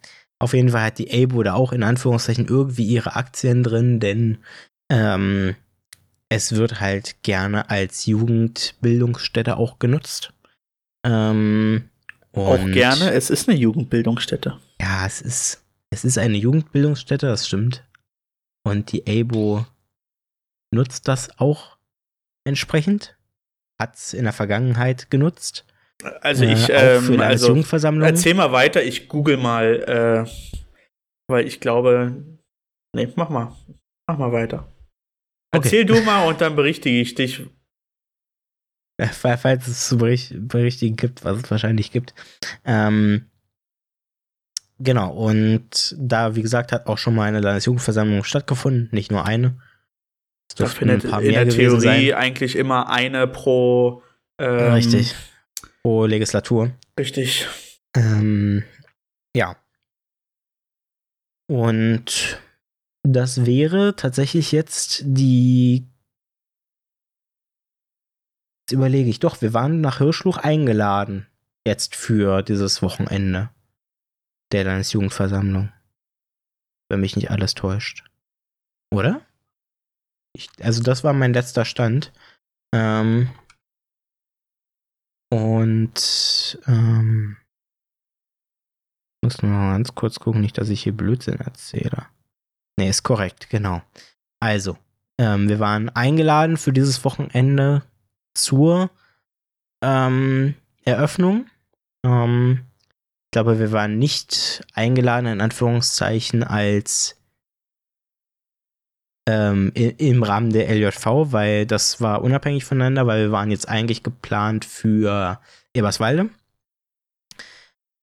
auf 0.44 0.54
jeden 0.54 0.70
Fall 0.70 0.84
hat 0.84 0.98
die 1.00 1.10
EBO 1.10 1.42
da 1.42 1.54
auch 1.54 1.72
in 1.72 1.84
Anführungszeichen 1.84 2.48
irgendwie 2.48 2.86
ihre 2.86 3.16
Aktien 3.16 3.64
drin, 3.64 4.00
denn 4.02 4.40
ähm, 4.92 5.56
es 6.30 6.56
wird 6.56 6.82
halt 6.82 7.24
gerne 7.24 7.70
als 7.70 8.06
Jugendbildungsstätte 8.06 9.56
auch 9.56 9.80
genutzt. 9.80 10.34
Ähm, 11.06 11.90
auch 12.34 12.66
gerne, 12.66 13.12
es 13.12 13.30
ist 13.30 13.48
eine 13.48 13.58
Jugendbildungsstätte. 13.58 14.60
Ja, 14.82 15.06
es 15.06 15.22
ist, 15.22 15.64
es 15.92 16.04
ist 16.04 16.18
eine 16.18 16.38
Jugendbildungsstätte, 16.38 17.28
das 17.28 17.48
stimmt. 17.48 17.84
Und 18.66 18.92
die 18.92 19.06
ABO 19.08 19.66
nutzt 20.72 21.08
das 21.08 21.40
auch 21.40 21.78
entsprechend. 22.44 23.16
Hat 23.80 23.96
es 23.96 24.14
in 24.14 24.24
der 24.24 24.34
Vergangenheit 24.34 25.10
genutzt. 25.10 25.66
Also 26.22 26.46
ich, 26.46 26.70
äh, 26.70 26.98
ähm, 26.98 27.20
also, 27.20 27.50
Jugendversammlung. 27.50 28.08
erzähl 28.08 28.34
mal 28.34 28.52
weiter, 28.52 28.84
ich 28.84 29.08
google 29.08 29.38
mal, 29.38 30.26
äh, 30.28 30.30
weil 31.30 31.48
ich 31.48 31.60
glaube, 31.60 32.16
nee, 32.96 33.08
mach 33.16 33.30
mal, 33.30 33.56
mach 34.08 34.18
mal 34.18 34.32
weiter. 34.32 34.68
Erzähl 35.54 35.84
okay. 35.84 36.00
du 36.00 36.06
mal 36.06 36.28
und 36.28 36.42
dann 36.42 36.56
berichtige 36.56 37.00
ich 37.00 37.16
dich. 37.16 37.44
Falls 39.00 39.68
es 39.68 39.88
zu 39.88 39.98
berichtigen 39.98 40.96
gibt, 40.96 41.24
was 41.24 41.38
es 41.38 41.52
wahrscheinlich 41.52 41.92
gibt. 41.92 42.14
Ähm, 42.64 43.26
genau, 44.80 45.12
und 45.14 45.96
da, 45.98 46.36
wie 46.36 46.42
gesagt, 46.42 46.72
hat 46.72 46.88
auch 46.88 46.98
schon 46.98 47.16
mal 47.16 47.28
eine 47.28 47.40
Landesjugendversammlung 47.40 48.24
stattgefunden, 48.24 48.90
nicht 48.92 49.12
nur 49.12 49.26
eine. 49.26 49.60
Es 50.50 50.56
da 50.56 50.66
findet 50.68 51.06
in 51.06 51.34
der 51.34 51.50
Theorie 51.50 52.10
sein. 52.10 52.14
eigentlich 52.14 52.56
immer 52.56 52.90
eine 52.90 53.28
pro. 53.28 54.04
Ähm, 54.40 54.74
richtig. 54.74 55.16
Pro 55.84 56.06
Legislatur. 56.06 56.72
Richtig. 56.98 57.48
Ähm, 57.96 58.64
ja. 59.36 59.58
Und 61.50 62.42
das 63.06 63.46
wäre 63.46 63.96
tatsächlich 63.96 64.52
jetzt 64.52 65.04
die. 65.06 65.88
Jetzt 68.62 68.72
überlege 68.72 69.10
ich 69.10 69.20
doch, 69.20 69.42
wir 69.42 69.54
waren 69.54 69.82
nach 69.82 69.98
Hirschluch 69.98 70.38
eingeladen. 70.38 71.28
Jetzt 71.68 71.96
für 71.96 72.42
dieses 72.44 72.82
Wochenende 72.82 73.50
der 74.54 74.64
Landesjugendversammlung. 74.64 75.72
Wenn 76.90 77.02
mich 77.02 77.16
nicht 77.16 77.30
alles 77.30 77.56
täuscht. 77.56 78.06
Oder? 78.94 79.26
Ich, 80.34 80.50
also, 80.62 80.82
das 80.82 81.04
war 81.04 81.14
mein 81.14 81.34
letzter 81.34 81.66
Stand. 81.66 82.14
Ähm, 82.74 83.30
und 85.34 86.60
ähm, 86.68 87.38
muss 89.24 89.42
nur 89.42 89.52
mal 89.52 89.72
ganz 89.72 89.96
kurz 89.96 90.20
gucken, 90.20 90.42
nicht, 90.42 90.60
dass 90.60 90.70
ich 90.70 90.84
hier 90.84 90.96
Blödsinn 90.96 91.40
erzähle. 91.40 92.06
Nee, 92.78 92.90
ist 92.90 93.02
korrekt, 93.02 93.50
genau. 93.50 93.82
Also, 94.40 94.78
ähm, 95.18 95.50
wir 95.50 95.60
waren 95.60 95.90
eingeladen 95.90 96.58
für 96.58 96.72
dieses 96.72 97.04
Wochenende 97.04 97.82
zur 98.36 98.92
ähm, 99.82 100.54
Eröffnung. 100.86 101.48
Ähm, 102.06 102.66
ich 103.26 103.32
glaube, 103.32 103.58
wir 103.58 103.72
waren 103.72 103.98
nicht 103.98 104.64
eingeladen, 104.74 105.26
in 105.26 105.42
Anführungszeichen, 105.42 106.44
als 106.44 107.18
ähm, 109.28 109.72
im 109.74 110.24
Rahmen 110.24 110.52
der 110.52 110.70
LJV, 110.70 111.32
weil 111.32 111.66
das 111.66 112.02
war 112.02 112.22
unabhängig 112.22 112.66
voneinander, 112.66 113.08
weil 113.08 113.26
wir 113.26 113.32
waren 113.32 113.52
jetzt 113.52 113.70
eigentlich 113.70 114.04
geplant 114.04 114.66
für 114.66 115.40
Eberswalde. 115.74 116.30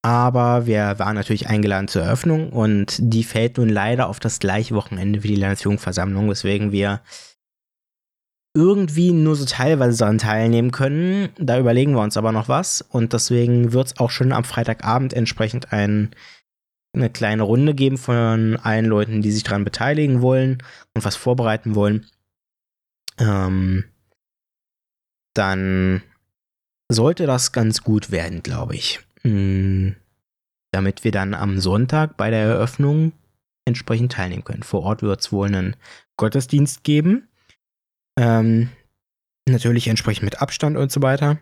Aber 0.02 0.64
wir 0.64 0.98
waren 0.98 1.14
natürlich 1.14 1.48
eingeladen 1.48 1.88
zur 1.88 2.02
Eröffnung 2.02 2.50
und 2.50 2.96
die 3.00 3.22
fällt 3.22 3.59
nun 3.59 3.68
leider 3.68 4.09
auf 4.09 4.18
das 4.18 4.38
gleiche 4.38 4.74
Wochenende 4.74 5.22
wie 5.22 5.28
die 5.28 5.37
Landesjugendversammlung, 5.37 6.30
weswegen 6.30 6.72
wir 6.72 7.02
irgendwie 8.54 9.12
nur 9.12 9.37
so 9.37 9.44
teilweise 9.44 9.98
daran 9.98 10.18
teilnehmen 10.18 10.70
können. 10.70 11.28
Da 11.38 11.59
überlegen 11.59 11.92
wir 11.92 12.00
uns 12.00 12.16
aber 12.16 12.33
noch 12.33 12.48
was 12.48 12.80
und 12.80 13.12
deswegen 13.12 13.72
wird 13.72 13.88
es 13.88 13.98
auch 13.98 14.11
schon 14.11 14.33
am 14.33 14.44
Freitagabend 14.44 15.12
entsprechend 15.12 15.72
ein 15.72 16.11
eine 16.92 17.11
kleine 17.11 17.42
Runde 17.42 17.74
geben 17.74 17.98
von 17.98 18.57
allen 18.57 18.87
Leuten, 18.87 19.22
die 19.22 19.31
sich 19.31 19.42
daran 19.42 19.64
beteiligen 19.64 20.22
wollen 20.22 20.59
und 20.94 21.05
was 21.05 21.16
vorbereiten 21.16 21.74
wollen. 21.74 22.07
Ähm, 23.18 23.85
dann 25.35 26.03
sollte 26.90 27.26
das 27.26 27.53
ganz 27.53 27.83
gut 27.83 28.11
werden, 28.11 28.42
glaube 28.42 28.74
ich. 28.74 29.00
Mm, 29.22 29.90
damit 30.72 31.05
wir 31.05 31.12
dann 31.12 31.35
am 31.35 31.61
Sonntag 31.61 32.16
bei 32.16 32.31
der 32.31 32.40
Eröffnung 32.40 33.12
entsprechend 33.64 34.12
teilnehmen 34.12 34.44
können. 34.44 34.62
Vor 34.62 34.83
Ort 34.83 35.03
wird 35.03 35.20
es 35.20 35.33
wohl 35.33 35.46
einen 35.46 35.76
Gottesdienst 36.16 36.83
geben. 36.83 37.29
Ähm, 38.18 38.70
natürlich 39.48 39.87
entsprechend 39.88 40.24
mit 40.24 40.42
Abstand 40.42 40.76
und 40.76 40.90
so 40.90 41.03
weiter. 41.03 41.38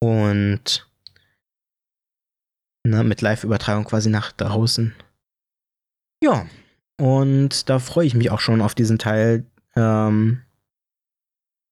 Und 0.00 0.88
ne, 2.90 3.04
mit 3.04 3.20
Live-Übertragung 3.20 3.84
quasi 3.84 4.10
nach 4.10 4.32
draußen. 4.32 4.94
Ja, 6.22 6.46
und 7.00 7.68
da 7.68 7.78
freue 7.78 8.06
ich 8.06 8.14
mich 8.14 8.30
auch 8.30 8.40
schon 8.40 8.60
auf 8.60 8.74
diesen 8.74 8.98
Teil. 8.98 9.44
Ähm, 9.74 10.42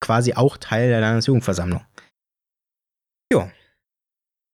quasi 0.05 0.35
auch 0.35 0.59
Teil 0.59 0.91
der 0.91 1.01
Landesjugendversammlung. 1.01 1.83
Ja. 3.33 3.51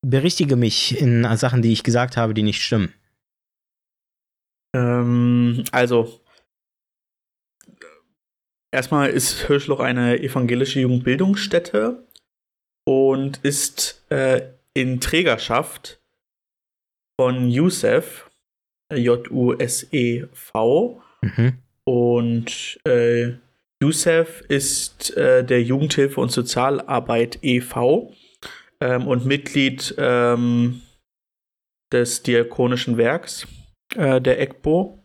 Berichtige 0.07 0.57
mich 0.57 0.99
in 0.99 1.25
Sachen, 1.37 1.61
die 1.61 1.73
ich 1.73 1.83
gesagt 1.83 2.17
habe, 2.17 2.35
die 2.35 2.45
nicht 2.45 2.63
stimmen. 2.63 2.95
Ähm, 4.75 5.65
also, 5.73 6.21
erstmal 8.73 9.11
ist 9.11 9.47
Hirschloch 9.47 9.81
eine 9.81 10.21
evangelische 10.21 10.81
Jugendbildungsstätte 10.81 12.07
und 12.87 13.39
ist 13.39 14.05
äh, 14.11 14.53
in 14.73 15.01
Trägerschaft 15.01 16.00
von 17.21 17.51
Youssef, 17.51 18.31
J-U-S-E-V. 18.91 20.63
Mhm. 21.21 21.59
Und 21.85 22.81
äh, 22.87 23.33
Youssef 23.83 24.41
ist 24.49 25.15
äh, 25.19 25.45
der 25.45 25.63
Jugendhilfe 25.63 26.19
und 26.19 26.33
Sozialarbeit 26.33 27.39
e.V. 27.43 28.15
Ähm, 28.81 29.07
und 29.07 29.27
Mitglied 29.27 29.95
ähm, 29.99 30.81
des 31.93 32.23
Diakonischen 32.23 32.97
Werks 32.97 33.47
äh, 33.97 34.23
der 34.23 34.41
EGBO. 34.41 35.05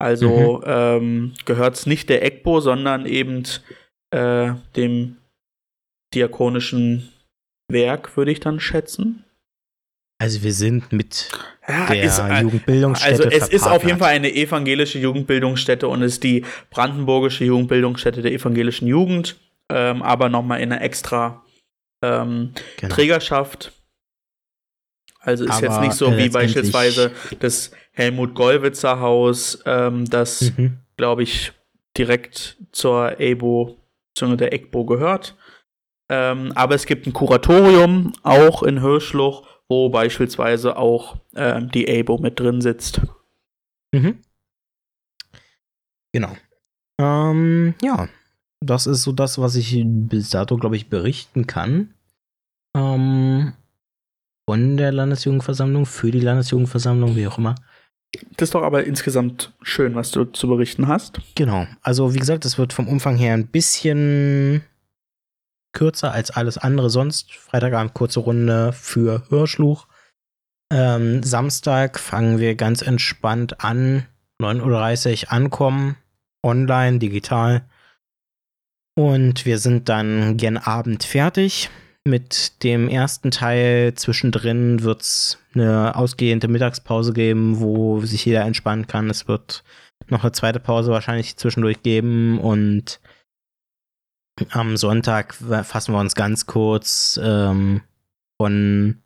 Also 0.00 0.58
mhm. 0.58 0.64
ähm, 0.66 1.34
gehört 1.44 1.76
es 1.76 1.86
nicht 1.86 2.08
der 2.08 2.24
EGBO, 2.24 2.58
sondern 2.58 3.06
eben 3.06 3.44
äh, 4.10 4.52
dem 4.74 5.18
Diakonischen 6.12 7.12
Werk, 7.70 8.16
würde 8.16 8.32
ich 8.32 8.40
dann 8.40 8.58
schätzen. 8.58 9.25
Also 10.18 10.42
wir 10.42 10.52
sind 10.52 10.92
mit 10.92 11.30
ja, 11.68 11.86
der 11.86 12.02
ist, 12.02 12.18
äh, 12.18 12.40
Jugendbildungsstätte. 12.40 13.24
Also 13.24 13.36
es 13.36 13.48
ist 13.48 13.66
auf 13.66 13.84
jeden 13.84 13.98
Fall 13.98 14.14
eine 14.14 14.32
evangelische 14.34 14.98
Jugendbildungsstätte 14.98 15.88
und 15.88 16.02
ist 16.02 16.22
die 16.24 16.44
brandenburgische 16.70 17.44
Jugendbildungsstätte 17.44 18.22
der 18.22 18.32
evangelischen 18.32 18.88
Jugend, 18.88 19.36
ähm, 19.68 20.02
aber 20.02 20.28
nochmal 20.28 20.60
in 20.60 20.72
einer 20.72 20.80
extra 20.80 21.44
ähm, 22.02 22.52
genau. 22.78 22.94
Trägerschaft. 22.94 23.72
Also 25.20 25.44
ist 25.44 25.50
aber 25.50 25.66
jetzt 25.66 25.80
nicht 25.80 25.94
so 25.94 26.16
wie 26.16 26.28
beispielsweise 26.28 27.10
das 27.40 27.72
Helmut 27.90 28.34
Gollwitzer 28.34 29.00
Haus, 29.00 29.60
ähm, 29.66 30.08
das, 30.08 30.52
mhm. 30.56 30.78
glaube 30.96 31.24
ich, 31.24 31.52
direkt 31.98 32.56
zur 32.70 33.18
EBO, 33.18 33.76
zu 34.14 34.36
der 34.36 34.52
EGBO 34.52 34.84
gehört. 34.84 35.36
Ähm, 36.08 36.52
aber 36.54 36.76
es 36.76 36.86
gibt 36.86 37.06
ein 37.06 37.12
Kuratorium, 37.12 38.12
auch 38.22 38.62
in 38.62 38.80
Hirschluch, 38.80 39.48
wo 39.68 39.88
beispielsweise 39.88 40.76
auch 40.76 41.16
äh, 41.34 41.60
die 41.62 41.88
ABO 41.88 42.18
mit 42.18 42.38
drin 42.38 42.60
sitzt. 42.60 43.00
Mhm. 43.92 44.18
Genau. 46.12 46.36
Ähm, 47.00 47.74
ja, 47.82 48.08
das 48.60 48.86
ist 48.86 49.02
so 49.02 49.12
das, 49.12 49.38
was 49.38 49.54
ich 49.56 49.82
bis 49.84 50.30
dato, 50.30 50.56
glaube 50.56 50.76
ich, 50.76 50.88
berichten 50.88 51.46
kann. 51.46 51.94
Ähm, 52.76 53.52
von 54.48 54.76
der 54.76 54.92
Landesjugendversammlung, 54.92 55.86
für 55.86 56.10
die 56.10 56.20
Landesjugendversammlung, 56.20 57.16
wie 57.16 57.26
auch 57.26 57.38
immer. 57.38 57.56
Das 58.36 58.48
ist 58.48 58.54
doch 58.54 58.62
aber 58.62 58.84
insgesamt 58.84 59.52
schön, 59.62 59.94
was 59.94 60.10
du 60.10 60.24
zu 60.24 60.48
berichten 60.48 60.88
hast. 60.88 61.20
Genau. 61.34 61.66
Also, 61.82 62.14
wie 62.14 62.18
gesagt, 62.18 62.44
es 62.44 62.56
wird 62.56 62.72
vom 62.72 62.88
Umfang 62.88 63.16
her 63.16 63.34
ein 63.34 63.48
bisschen 63.48 64.62
kürzer 65.76 66.12
als 66.12 66.30
alles 66.30 66.58
andere 66.58 66.90
sonst. 66.90 67.32
Freitagabend 67.34 67.94
kurze 67.94 68.20
Runde 68.20 68.72
für 68.72 69.22
Hörschluch. 69.28 69.86
Ähm, 70.72 71.22
Samstag 71.22 72.00
fangen 72.00 72.40
wir 72.40 72.56
ganz 72.56 72.82
entspannt 72.82 73.62
an. 73.62 74.06
9.30 74.42 75.26
Uhr 75.26 75.32
ankommen. 75.32 75.96
Online, 76.42 76.98
digital. 76.98 77.64
Und 78.98 79.44
wir 79.44 79.58
sind 79.58 79.88
dann 79.88 80.36
gen 80.38 80.56
Abend 80.56 81.04
fertig. 81.04 81.68
Mit 82.04 82.62
dem 82.62 82.88
ersten 82.88 83.30
Teil 83.30 83.94
zwischendrin 83.94 84.82
wird 84.82 85.02
es 85.02 85.38
eine 85.54 85.94
ausgehende 85.96 86.48
Mittagspause 86.48 87.12
geben, 87.12 87.60
wo 87.60 88.00
sich 88.00 88.24
jeder 88.24 88.42
entspannen 88.42 88.86
kann. 88.86 89.10
Es 89.10 89.28
wird 89.28 89.62
noch 90.08 90.22
eine 90.22 90.32
zweite 90.32 90.60
Pause 90.60 90.90
wahrscheinlich 90.90 91.36
zwischendurch 91.36 91.82
geben 91.82 92.38
und 92.38 93.00
am 94.50 94.76
Sonntag 94.76 95.34
fassen 95.34 95.94
wir 95.94 96.00
uns 96.00 96.14
ganz 96.14 96.46
kurz 96.46 97.18
ähm, 97.22 97.82
von, 98.40 99.02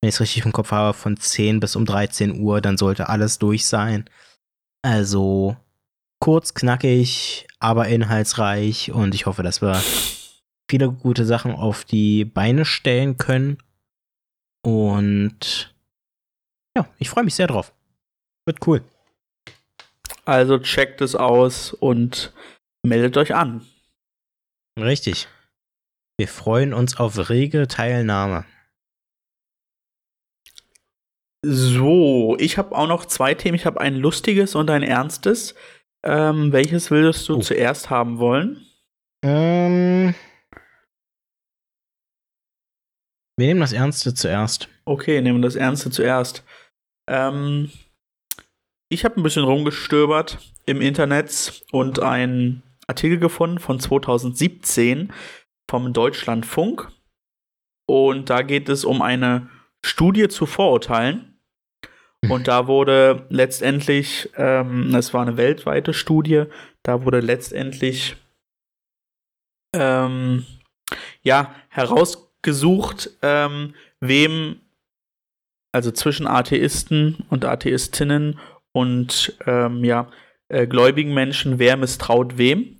wenn 0.00 0.08
ich 0.08 0.14
es 0.14 0.20
richtig 0.20 0.44
im 0.44 0.52
Kopf 0.52 0.70
habe, 0.70 0.94
von 0.94 1.16
10 1.16 1.60
bis 1.60 1.76
um 1.76 1.84
13 1.84 2.40
Uhr, 2.40 2.60
dann 2.60 2.78
sollte 2.78 3.08
alles 3.08 3.38
durch 3.38 3.66
sein. 3.66 4.08
Also 4.82 5.56
kurz, 6.20 6.54
knackig, 6.54 7.46
aber 7.58 7.88
inhaltsreich 7.88 8.92
und 8.92 9.14
ich 9.14 9.26
hoffe, 9.26 9.42
dass 9.42 9.60
wir 9.60 9.82
viele 10.70 10.90
gute 10.90 11.24
Sachen 11.26 11.52
auf 11.52 11.84
die 11.84 12.24
Beine 12.24 12.64
stellen 12.64 13.18
können. 13.18 13.58
Und 14.62 15.74
ja, 16.76 16.86
ich 16.98 17.10
freue 17.10 17.24
mich 17.24 17.34
sehr 17.34 17.46
drauf. 17.46 17.72
Wird 18.46 18.66
cool. 18.66 18.82
Also 20.24 20.58
checkt 20.58 21.02
es 21.02 21.14
aus 21.14 21.74
und 21.74 22.32
meldet 22.82 23.16
euch 23.16 23.34
an. 23.34 23.66
Richtig. 24.78 25.28
Wir 26.18 26.28
freuen 26.28 26.74
uns 26.74 26.96
auf 26.96 27.28
rege 27.28 27.68
Teilnahme. 27.68 28.44
So, 31.44 32.36
ich 32.38 32.56
habe 32.56 32.74
auch 32.74 32.88
noch 32.88 33.04
zwei 33.04 33.34
Themen. 33.34 33.56
Ich 33.56 33.66
habe 33.66 33.80
ein 33.80 33.96
lustiges 33.96 34.54
und 34.54 34.70
ein 34.70 34.82
ernstes. 34.82 35.54
Ähm, 36.04 36.52
welches 36.52 36.90
würdest 36.90 37.28
du 37.28 37.36
oh. 37.36 37.40
zuerst 37.40 37.90
haben 37.90 38.18
wollen? 38.18 38.66
Ähm, 39.22 40.14
wir 43.36 43.46
nehmen 43.46 43.60
das 43.60 43.72
Ernste 43.72 44.14
zuerst. 44.14 44.68
Okay, 44.84 45.20
nehmen 45.20 45.42
das 45.42 45.56
Ernste 45.56 45.90
zuerst. 45.90 46.44
Ähm, 47.08 47.70
ich 48.90 49.04
habe 49.04 49.16
ein 49.16 49.22
bisschen 49.22 49.44
rumgestöbert 49.44 50.38
im 50.66 50.80
Internet 50.80 51.64
und 51.72 52.00
ein 52.00 52.62
Artikel 52.86 53.18
gefunden 53.18 53.58
von 53.58 53.80
2017 53.80 55.12
vom 55.68 55.92
Deutschlandfunk. 55.92 56.90
Und 57.86 58.30
da 58.30 58.42
geht 58.42 58.68
es 58.68 58.84
um 58.84 59.02
eine 59.02 59.48
Studie 59.84 60.28
zu 60.28 60.46
Vorurteilen. 60.46 61.34
Und 62.30 62.48
da 62.48 62.66
wurde 62.66 63.26
letztendlich, 63.28 64.30
ähm, 64.36 64.92
war 65.12 65.22
eine 65.22 65.36
weltweite 65.36 65.92
Studie, 65.92 66.44
da 66.82 67.04
wurde 67.04 67.20
letztendlich 67.20 68.16
ähm, 69.74 70.46
ja 71.22 71.54
herausgesucht, 71.68 73.10
ähm, 73.20 73.74
wem, 74.00 74.60
also 75.72 75.90
zwischen 75.90 76.26
Atheisten 76.26 77.26
und 77.28 77.44
Atheistinnen 77.44 78.38
und 78.72 79.36
ähm, 79.46 79.84
ja, 79.84 80.10
äh, 80.54 80.66
gläubigen 80.66 81.12
Menschen, 81.12 81.58
wer 81.58 81.76
misstraut 81.76 82.38
wem. 82.38 82.78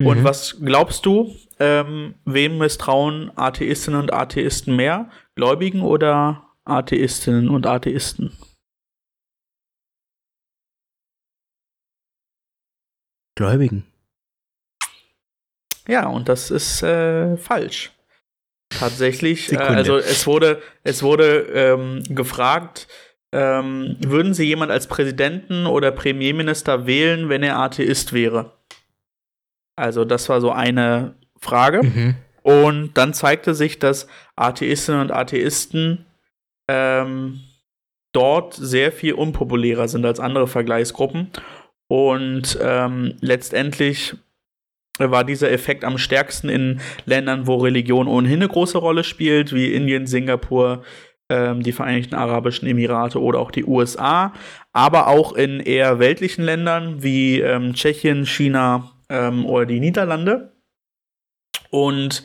Mhm. 0.00 0.06
Und 0.06 0.24
was 0.24 0.58
glaubst 0.60 1.04
du, 1.06 1.36
ähm, 1.60 2.14
wem 2.24 2.58
misstrauen 2.58 3.30
Atheistinnen 3.36 4.00
und 4.00 4.12
Atheisten 4.12 4.74
mehr? 4.74 5.10
Gläubigen 5.34 5.82
oder 5.82 6.48
Atheistinnen 6.64 7.48
und 7.48 7.66
Atheisten? 7.66 8.36
Gläubigen. 13.36 13.84
Ja, 15.86 16.08
und 16.08 16.28
das 16.28 16.50
ist 16.50 16.82
äh, 16.82 17.36
falsch. 17.36 17.92
Tatsächlich, 18.70 19.52
äh, 19.52 19.56
also 19.56 19.96
es 19.96 20.26
wurde, 20.26 20.62
es 20.82 21.02
wurde 21.02 21.40
ähm, 21.52 22.02
gefragt, 22.08 22.88
ähm, 23.34 23.96
würden 23.98 24.32
Sie 24.32 24.44
jemand 24.44 24.70
als 24.70 24.86
Präsidenten 24.86 25.66
oder 25.66 25.90
Premierminister 25.90 26.86
wählen, 26.86 27.28
wenn 27.28 27.42
er 27.42 27.58
Atheist 27.58 28.12
wäre? 28.12 28.52
Also, 29.74 30.04
das 30.04 30.28
war 30.28 30.40
so 30.40 30.52
eine 30.52 31.16
Frage. 31.36 31.82
Mhm. 31.82 32.14
Und 32.42 32.94
dann 32.94 33.12
zeigte 33.12 33.54
sich, 33.54 33.80
dass 33.80 34.06
Atheistinnen 34.36 35.00
und 35.00 35.10
Atheisten 35.10 36.06
ähm, 36.68 37.40
dort 38.12 38.54
sehr 38.54 38.92
viel 38.92 39.14
unpopulärer 39.14 39.88
sind 39.88 40.06
als 40.06 40.20
andere 40.20 40.46
Vergleichsgruppen. 40.46 41.30
Und 41.88 42.56
ähm, 42.62 43.16
letztendlich 43.20 44.14
war 44.98 45.24
dieser 45.24 45.50
Effekt 45.50 45.84
am 45.84 45.98
stärksten 45.98 46.48
in 46.48 46.80
Ländern, 47.04 47.48
wo 47.48 47.56
Religion 47.56 48.06
ohnehin 48.06 48.42
eine 48.42 48.48
große 48.48 48.78
Rolle 48.78 49.02
spielt, 49.02 49.52
wie 49.52 49.74
Indien, 49.74 50.06
Singapur, 50.06 50.84
ähm, 51.34 51.62
die 51.62 51.72
Vereinigten 51.72 52.14
Arabischen 52.14 52.68
Emirate 52.68 53.20
oder 53.20 53.40
auch 53.40 53.50
die 53.50 53.64
USA, 53.64 54.32
aber 54.72 55.08
auch 55.08 55.32
in 55.32 55.58
eher 55.58 55.98
weltlichen 55.98 56.44
Ländern 56.44 57.02
wie 57.02 57.40
ähm, 57.40 57.74
Tschechien, 57.74 58.24
China 58.24 58.92
ähm, 59.08 59.44
oder 59.44 59.66
die 59.66 59.80
Niederlande. 59.80 60.52
Und 61.70 62.22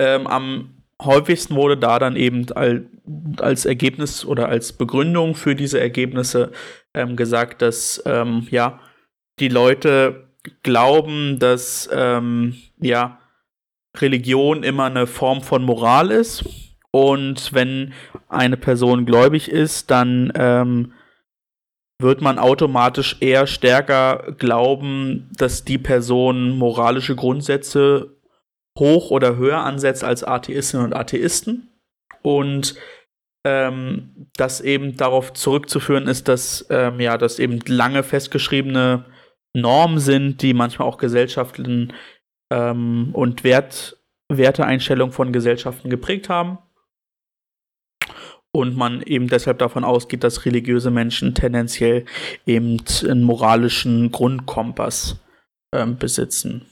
ähm, 0.00 0.26
am 0.26 0.82
häufigsten 1.02 1.54
wurde 1.54 1.76
da 1.76 1.98
dann 1.98 2.16
eben 2.16 2.46
als 3.38 3.66
Ergebnis 3.66 4.24
oder 4.24 4.48
als 4.48 4.72
Begründung 4.72 5.34
für 5.34 5.54
diese 5.54 5.78
Ergebnisse 5.78 6.52
ähm, 6.94 7.16
gesagt, 7.16 7.60
dass 7.60 8.02
ähm, 8.06 8.46
ja 8.50 8.80
die 9.38 9.48
Leute 9.48 10.30
glauben, 10.62 11.38
dass 11.38 11.90
ähm, 11.92 12.56
ja 12.80 13.18
Religion 13.98 14.62
immer 14.62 14.84
eine 14.84 15.06
Form 15.06 15.42
von 15.42 15.62
Moral 15.62 16.10
ist 16.10 16.65
und 16.96 17.52
wenn 17.52 17.92
eine 18.26 18.56
Person 18.56 19.04
gläubig 19.04 19.50
ist, 19.50 19.90
dann 19.90 20.32
ähm, 20.34 20.94
wird 22.00 22.22
man 22.22 22.38
automatisch 22.38 23.18
eher 23.20 23.46
stärker 23.46 24.32
glauben, 24.38 25.28
dass 25.36 25.66
die 25.66 25.76
Person 25.76 26.56
moralische 26.56 27.14
Grundsätze 27.14 28.16
hoch 28.78 29.10
oder 29.10 29.36
höher 29.36 29.58
ansetzt 29.58 30.04
als 30.04 30.24
Atheistinnen 30.24 30.86
und 30.86 30.94
Atheisten. 30.94 31.68
Und 32.22 32.76
ähm, 33.44 34.30
das 34.38 34.62
eben 34.62 34.96
darauf 34.96 35.34
zurückzuführen 35.34 36.06
ist, 36.06 36.28
dass 36.28 36.66
ähm, 36.70 36.98
ja, 36.98 37.18
dass 37.18 37.38
eben 37.38 37.60
lange 37.66 38.04
festgeschriebene 38.04 39.04
Normen 39.52 39.98
sind, 39.98 40.40
die 40.40 40.54
manchmal 40.54 40.88
auch 40.88 40.96
Gesellschaften 40.96 41.92
ähm, 42.50 43.10
und 43.12 43.44
Wert, 43.44 43.98
Werteeinstellungen 44.32 45.12
von 45.12 45.30
Gesellschaften 45.30 45.90
geprägt 45.90 46.30
haben. 46.30 46.56
Und 48.56 48.74
man 48.74 49.02
eben 49.02 49.28
deshalb 49.28 49.58
davon 49.58 49.84
ausgeht, 49.84 50.24
dass 50.24 50.46
religiöse 50.46 50.90
Menschen 50.90 51.34
tendenziell 51.34 52.06
eben 52.46 52.82
einen 53.04 53.22
moralischen 53.22 54.10
Grundkompass 54.10 55.20
ähm, 55.74 55.98
besitzen. 55.98 56.64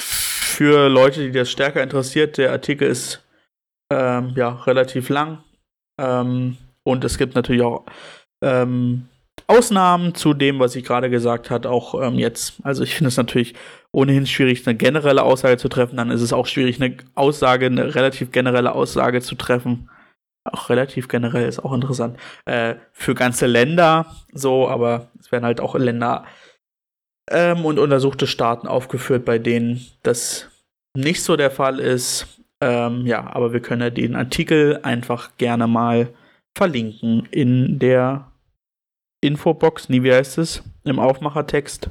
Für 0.00 0.88
Leute, 0.88 1.20
die 1.20 1.32
das 1.32 1.50
stärker 1.50 1.82
interessiert, 1.82 2.38
der 2.38 2.52
Artikel 2.52 2.88
ist 2.88 3.22
ähm, 3.92 4.32
ja 4.34 4.48
relativ 4.62 5.10
lang. 5.10 5.44
Ähm, 6.00 6.56
und 6.82 7.04
es 7.04 7.18
gibt 7.18 7.34
natürlich 7.34 7.62
auch 7.62 7.84
ähm, 8.42 9.08
Ausnahmen 9.46 10.14
zu 10.14 10.32
dem, 10.32 10.60
was 10.60 10.76
ich 10.76 10.84
gerade 10.84 11.10
gesagt 11.10 11.50
habe, 11.50 11.68
auch 11.68 12.00
ähm, 12.00 12.14
jetzt. 12.14 12.54
Also 12.62 12.84
ich 12.84 12.94
finde 12.94 13.08
es 13.08 13.18
natürlich 13.18 13.54
ohnehin 13.94 14.26
schwierig, 14.26 14.66
eine 14.66 14.76
generelle 14.76 15.22
Aussage 15.22 15.56
zu 15.56 15.68
treffen. 15.68 15.96
Dann 15.96 16.10
ist 16.10 16.20
es 16.20 16.32
auch 16.32 16.46
schwierig, 16.46 16.82
eine 16.82 16.96
Aussage, 17.14 17.66
eine 17.66 17.94
relativ 17.94 18.32
generelle 18.32 18.74
Aussage 18.74 19.20
zu 19.20 19.36
treffen. 19.36 19.88
Auch 20.44 20.68
relativ 20.68 21.08
generell 21.08 21.48
ist 21.48 21.60
auch 21.60 21.72
interessant. 21.72 22.18
Äh, 22.44 22.74
für 22.92 23.14
ganze 23.14 23.46
Länder 23.46 24.06
so, 24.32 24.68
aber 24.68 25.08
es 25.18 25.32
werden 25.32 25.44
halt 25.44 25.60
auch 25.60 25.74
Länder 25.76 26.24
ähm, 27.30 27.64
und 27.64 27.78
untersuchte 27.78 28.26
Staaten 28.26 28.66
aufgeführt, 28.66 29.24
bei 29.24 29.38
denen 29.38 29.86
das 30.02 30.50
nicht 30.96 31.22
so 31.22 31.36
der 31.36 31.50
Fall 31.50 31.78
ist. 31.78 32.26
Ähm, 32.60 33.06
ja, 33.06 33.26
aber 33.32 33.52
wir 33.52 33.60
können 33.60 33.82
ja 33.82 33.90
den 33.90 34.16
Artikel 34.16 34.80
einfach 34.82 35.30
gerne 35.38 35.66
mal 35.66 36.08
verlinken 36.56 37.26
in 37.30 37.78
der 37.78 38.30
Infobox. 39.22 39.88
Nie, 39.88 40.02
wie 40.02 40.12
heißt 40.12 40.38
es? 40.38 40.62
Im 40.84 40.98
Aufmachertext. 40.98 41.90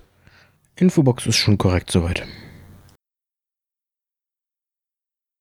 Infobox 0.76 1.28
ist 1.28 1.38
schon 1.38 1.58
korrekt 1.58 1.92
soweit. 1.92 2.28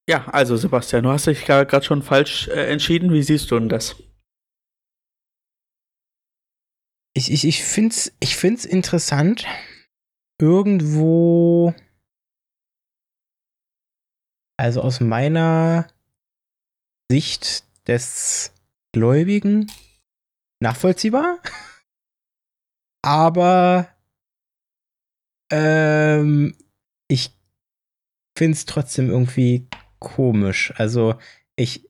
Ja, 0.09 0.27
also 0.29 0.57
Sebastian, 0.57 1.05
du 1.05 1.11
hast 1.11 1.27
dich 1.27 1.45
gerade 1.45 1.85
schon 1.85 2.03
falsch 2.03 2.49
äh, 2.49 2.71
entschieden. 2.71 3.13
Wie 3.13 3.23
siehst 3.23 3.51
du 3.51 3.59
denn 3.59 3.69
das? 3.69 3.97
Ich, 7.15 7.31
ich, 7.31 7.45
ich 7.47 7.63
finde 7.63 7.95
es 7.95 8.13
ich 8.21 8.37
find's 8.37 8.65
interessant. 8.65 9.47
Irgendwo. 10.41 11.75
Also 14.59 14.83
aus 14.83 15.01
meiner 15.01 15.89
Sicht 17.11 17.65
des 17.87 18.53
Gläubigen 18.93 19.71
nachvollziehbar. 20.61 21.39
Aber 23.03 23.89
ähm, 25.53 26.57
ich 27.09 27.31
finde 28.37 28.57
es 28.57 28.65
trotzdem 28.65 29.11
irgendwie 29.11 29.69
komisch. 29.99 30.73
Also 30.77 31.15
ich, 31.57 31.89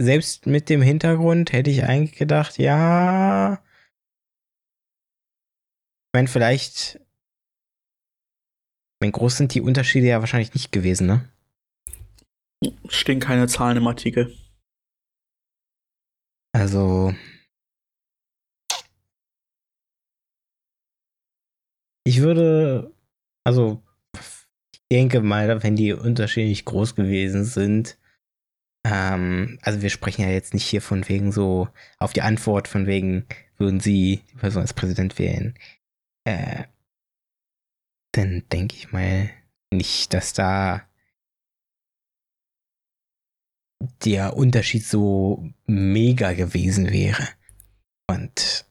selbst 0.00 0.46
mit 0.46 0.70
dem 0.70 0.80
Hintergrund 0.80 1.52
hätte 1.52 1.70
ich 1.70 1.84
eigentlich 1.84 2.16
gedacht, 2.16 2.58
ja, 2.58 3.54
ich 6.04 6.14
meine, 6.14 6.28
vielleicht, 6.28 7.00
mein 9.00 9.12
groß 9.12 9.36
sind 9.38 9.54
die 9.54 9.60
Unterschiede 9.60 10.06
ja 10.06 10.20
wahrscheinlich 10.20 10.54
nicht 10.54 10.70
gewesen, 10.70 11.06
ne? 11.06 11.28
Stehen 12.88 13.18
keine 13.18 13.48
Zahlen 13.48 13.78
im 13.78 13.86
Artikel. 13.88 14.36
Also, 16.54 17.14
Ich 22.04 22.20
würde, 22.20 22.92
also, 23.44 23.82
ich 24.72 24.80
denke 24.90 25.20
mal, 25.20 25.62
wenn 25.62 25.76
die 25.76 25.92
Unterschiede 25.92 26.48
nicht 26.48 26.64
groß 26.64 26.94
gewesen 26.94 27.44
sind, 27.44 27.98
ähm, 28.84 29.58
also 29.62 29.82
wir 29.82 29.90
sprechen 29.90 30.22
ja 30.22 30.30
jetzt 30.30 30.54
nicht 30.54 30.66
hier 30.66 30.82
von 30.82 31.08
wegen 31.08 31.30
so 31.32 31.68
auf 31.98 32.12
die 32.12 32.22
Antwort 32.22 32.66
von 32.66 32.86
wegen, 32.86 33.26
würden 33.56 33.80
Sie 33.80 34.22
die 34.32 34.36
Person 34.38 34.62
als 34.62 34.74
Präsident 34.74 35.18
wählen, 35.18 35.54
äh, 36.24 36.64
dann 38.12 38.42
denke 38.52 38.76
ich 38.76 38.92
mal 38.92 39.30
nicht, 39.72 40.12
dass 40.12 40.32
da 40.32 40.82
der 44.04 44.36
Unterschied 44.36 44.84
so 44.84 45.50
mega 45.66 46.32
gewesen 46.32 46.90
wäre. 46.90 47.26
Und 48.08 48.66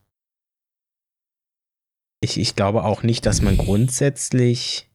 ich, 2.21 2.39
ich 2.39 2.55
glaube 2.55 2.83
auch 2.83 3.03
nicht, 3.03 3.25
dass 3.25 3.41
man 3.41 3.57
grundsätzlich 3.57 4.89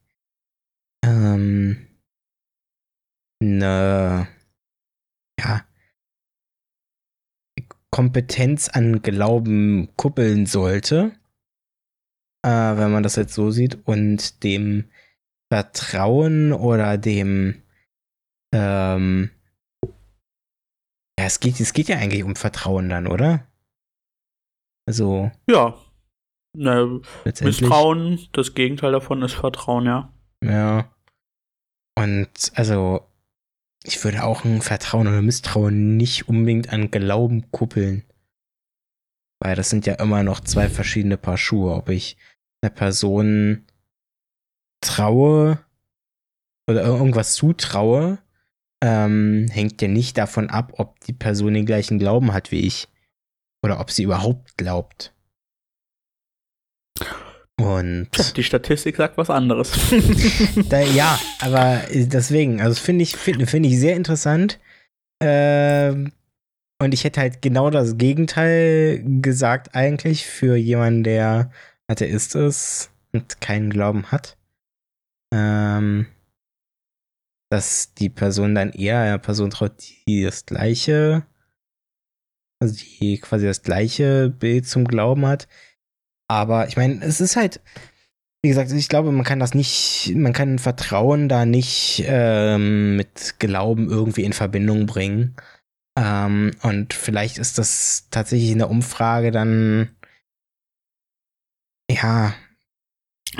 ähm, 1.03 1.87
eine 3.41 4.27
ja, 5.39 5.65
Kompetenz 7.91 8.69
an 8.69 9.01
Glauben 9.01 9.89
kuppeln 9.97 10.45
sollte, 10.45 11.11
äh, 12.45 12.49
wenn 12.49 12.91
man 12.91 13.03
das 13.03 13.15
jetzt 13.15 13.33
so 13.33 13.51
sieht, 13.51 13.87
und 13.87 14.43
dem 14.43 14.89
Vertrauen 15.51 16.53
oder 16.53 16.97
dem 16.97 17.61
ähm, 18.53 19.31
ja, 21.19 21.25
es 21.25 21.39
geht, 21.39 21.59
es 21.59 21.73
geht 21.73 21.89
ja 21.89 21.97
eigentlich 21.97 22.23
um 22.23 22.35
Vertrauen 22.35 22.89
dann, 22.89 23.07
oder? 23.07 23.47
Also. 24.87 25.31
Ja, 25.49 25.77
Ne, 26.59 27.01
Misstrauen, 27.41 28.19
das 28.31 28.55
Gegenteil 28.55 28.91
davon 28.91 29.21
ist 29.21 29.33
Vertrauen, 29.33 29.85
ja. 29.85 30.11
Ja. 30.43 30.91
Und 31.95 32.51
also, 32.55 33.07
ich 33.83 34.03
würde 34.03 34.23
auch 34.23 34.43
ein 34.43 34.63
Vertrauen 34.63 35.07
oder 35.07 35.21
Misstrauen 35.21 35.97
nicht 35.97 36.27
unbedingt 36.27 36.73
an 36.73 36.89
Glauben 36.89 37.51
kuppeln. 37.51 38.03
Weil 39.39 39.55
das 39.55 39.69
sind 39.69 39.85
ja 39.85 39.93
immer 39.95 40.23
noch 40.23 40.39
zwei 40.39 40.67
verschiedene 40.67 41.17
Paar 41.17 41.37
Schuhe. 41.37 41.75
Ob 41.75 41.89
ich 41.89 42.17
einer 42.63 42.71
Person 42.71 43.67
traue 44.81 45.59
oder 46.67 46.83
irgendwas 46.83 47.35
zutraue, 47.35 48.17
ähm, 48.83 49.45
hängt 49.51 49.79
ja 49.83 49.87
nicht 49.87 50.17
davon 50.17 50.49
ab, 50.49 50.73
ob 50.77 50.99
die 51.01 51.13
Person 51.13 51.53
den 51.53 51.67
gleichen 51.67 51.99
Glauben 51.99 52.33
hat 52.33 52.51
wie 52.51 52.61
ich. 52.61 52.87
Oder 53.63 53.79
ob 53.79 53.91
sie 53.91 54.03
überhaupt 54.03 54.57
glaubt. 54.57 55.13
Und 57.59 58.37
die 58.37 58.43
Statistik 58.43 58.97
sagt 58.97 59.17
was 59.17 59.29
anderes. 59.29 59.71
da, 60.69 60.79
ja, 60.79 61.19
aber 61.41 61.81
deswegen, 61.91 62.61
also 62.61 62.79
finde 62.79 63.03
ich, 63.03 63.15
finde 63.15 63.47
find 63.47 63.65
ich 63.65 63.79
sehr 63.79 63.95
interessant. 63.95 64.59
Ähm, 65.21 66.11
und 66.79 66.93
ich 66.93 67.03
hätte 67.03 67.21
halt 67.21 67.41
genau 67.41 67.71
das 67.71 67.97
Gegenteil 67.97 69.03
gesagt, 69.21 69.73
eigentlich, 69.73 70.27
für 70.27 70.55
jemanden, 70.55 71.03
der 71.03 71.51
Atheist 71.87 72.35
ist 72.35 72.91
und 73.13 73.41
keinen 73.41 73.71
Glauben 73.71 74.11
hat. 74.11 74.37
Ähm, 75.33 76.05
dass 77.49 77.93
die 77.93 78.09
Person 78.09 78.55
dann 78.55 78.71
eher 78.71 78.99
einer 78.99 79.17
Person 79.17 79.49
traut, 79.49 79.73
die 80.07 80.23
das 80.23 80.45
gleiche, 80.45 81.25
also 82.61 82.75
die 82.75 83.17
quasi 83.19 83.45
das 83.45 83.61
gleiche 83.61 84.29
Bild 84.29 84.67
zum 84.67 84.85
Glauben 84.85 85.25
hat. 85.25 85.47
Aber 86.29 86.67
ich 86.67 86.75
meine, 86.77 87.03
es 87.03 87.21
ist 87.21 87.35
halt, 87.35 87.61
wie 88.41 88.49
gesagt, 88.49 88.71
ich 88.71 88.89
glaube, 88.89 89.11
man 89.11 89.25
kann 89.25 89.39
das 89.39 89.53
nicht, 89.53 90.13
man 90.15 90.33
kann 90.33 90.59
Vertrauen 90.59 91.29
da 91.29 91.45
nicht 91.45 92.03
ähm, 92.05 92.95
mit 92.97 93.35
Glauben 93.39 93.89
irgendwie 93.89 94.23
in 94.23 94.33
Verbindung 94.33 94.85
bringen. 94.85 95.35
Ähm, 95.97 96.51
und 96.61 96.93
vielleicht 96.93 97.37
ist 97.37 97.57
das 97.57 98.07
tatsächlich 98.11 98.51
in 98.51 98.59
der 98.59 98.69
Umfrage 98.69 99.31
dann, 99.31 99.89
ja. 101.89 102.33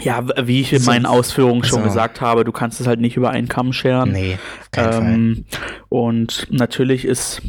Ja, 0.01 0.27
wie 0.47 0.61
ich 0.61 0.73
in 0.73 0.79
So- 0.79 0.91
meinen 0.91 1.05
Ausführungen 1.05 1.63
schon 1.63 1.79
also- 1.79 1.89
gesagt 1.89 2.19
habe, 2.21 2.43
du 2.43 2.51
kannst 2.51 2.79
es 2.81 2.87
halt 2.87 2.99
nicht 2.99 3.15
über 3.15 3.29
einen 3.31 3.47
Kamm 3.47 3.73
scheren. 3.73 4.11
Nee, 4.11 4.37
keinen 4.71 4.91
Fall. 4.93 5.03
Ähm, 5.13 5.45
und 5.89 6.47
natürlich 6.51 7.05
ist, 7.05 7.41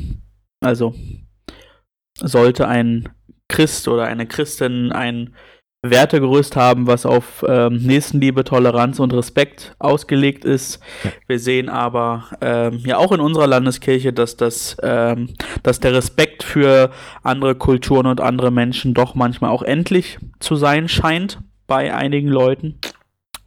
also 0.61 0.95
sollte 2.21 2.69
ein 2.69 3.09
Christ 3.49 3.89
oder 3.89 4.05
eine 4.05 4.27
Christin 4.27 4.93
ein 4.93 5.35
Wertegerüst 5.83 6.57
haben, 6.57 6.89
was 6.89 7.07
auf 7.07 7.45
ähm, 7.47 7.77
Nächstenliebe, 7.77 8.43
Toleranz 8.43 8.99
und 8.99 9.15
Respekt 9.15 9.77
ausgelegt 9.79 10.45
ist. 10.45 10.83
Ja. 11.05 11.13
Wir 11.29 11.39
sehen 11.39 11.69
aber 11.69 12.27
ähm, 12.41 12.79
ja 12.85 12.97
auch 12.97 13.13
in 13.13 13.21
unserer 13.21 13.47
Landeskirche, 13.47 14.13
dass 14.13 14.37
das, 14.37 14.77
ähm, 14.83 15.35
dass 15.63 15.79
der 15.79 15.95
Respekt 15.95 16.43
für 16.43 16.91
andere 17.23 17.55
Kulturen 17.55 18.07
und 18.07 18.21
andere 18.21 18.51
Menschen 18.51 18.93
doch 18.93 19.15
manchmal 19.15 19.51
auch 19.51 19.63
endlich 19.63 20.19
zu 20.41 20.57
sein 20.57 20.89
scheint 20.89 21.41
bei 21.69 21.95
einigen 21.95 22.29
Leuten. 22.29 22.81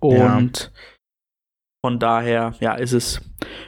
Ja. 0.01 0.37
Und 0.37 0.71
von 1.83 1.99
daher, 1.99 2.53
ja, 2.59 2.75
ist 2.75 2.93
es 2.93 3.21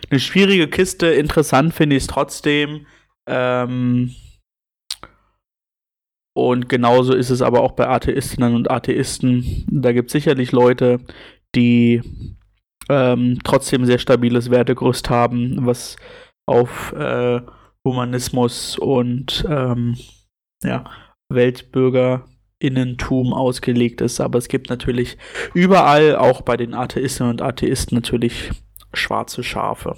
eine 0.09 0.21
schwierige 0.21 0.69
Kiste. 0.69 1.07
Interessant 1.07 1.73
finde 1.73 1.97
ich 1.97 2.03
es 2.03 2.07
trotzdem. 2.07 2.85
Ähm, 3.27 4.15
und 6.33 6.67
genauso 6.67 7.13
ist 7.13 7.29
es 7.29 7.41
aber 7.41 7.61
auch 7.61 7.71
bei 7.73 7.87
Atheistinnen 7.87 8.55
und 8.55 8.71
Atheisten. 8.71 9.65
Da 9.69 9.93
gibt 9.93 10.09
es 10.09 10.13
sicherlich 10.13 10.51
Leute, 10.51 10.99
die 11.55 12.01
ähm, 12.89 13.39
trotzdem 13.43 13.85
sehr 13.85 13.99
stabiles 13.99 14.49
Wertegerüst 14.49 15.09
haben, 15.09 15.65
was 15.65 15.95
auf 16.45 16.91
äh, 16.93 17.39
Humanismus 17.85 18.77
und 18.77 19.45
ähm, 19.47 19.95
ja, 20.63 20.85
Weltbürgerinnentum 21.29 23.33
ausgelegt 23.33 24.01
ist. 24.01 24.19
Aber 24.19 24.39
es 24.39 24.47
gibt 24.47 24.69
natürlich 24.69 25.17
überall, 25.53 26.15
auch 26.15 26.41
bei 26.41 26.57
den 26.57 26.73
Atheistinnen 26.73 27.29
und 27.31 27.43
Atheisten, 27.43 27.95
natürlich 27.95 28.49
schwarze 28.93 29.43
Schafe. 29.43 29.95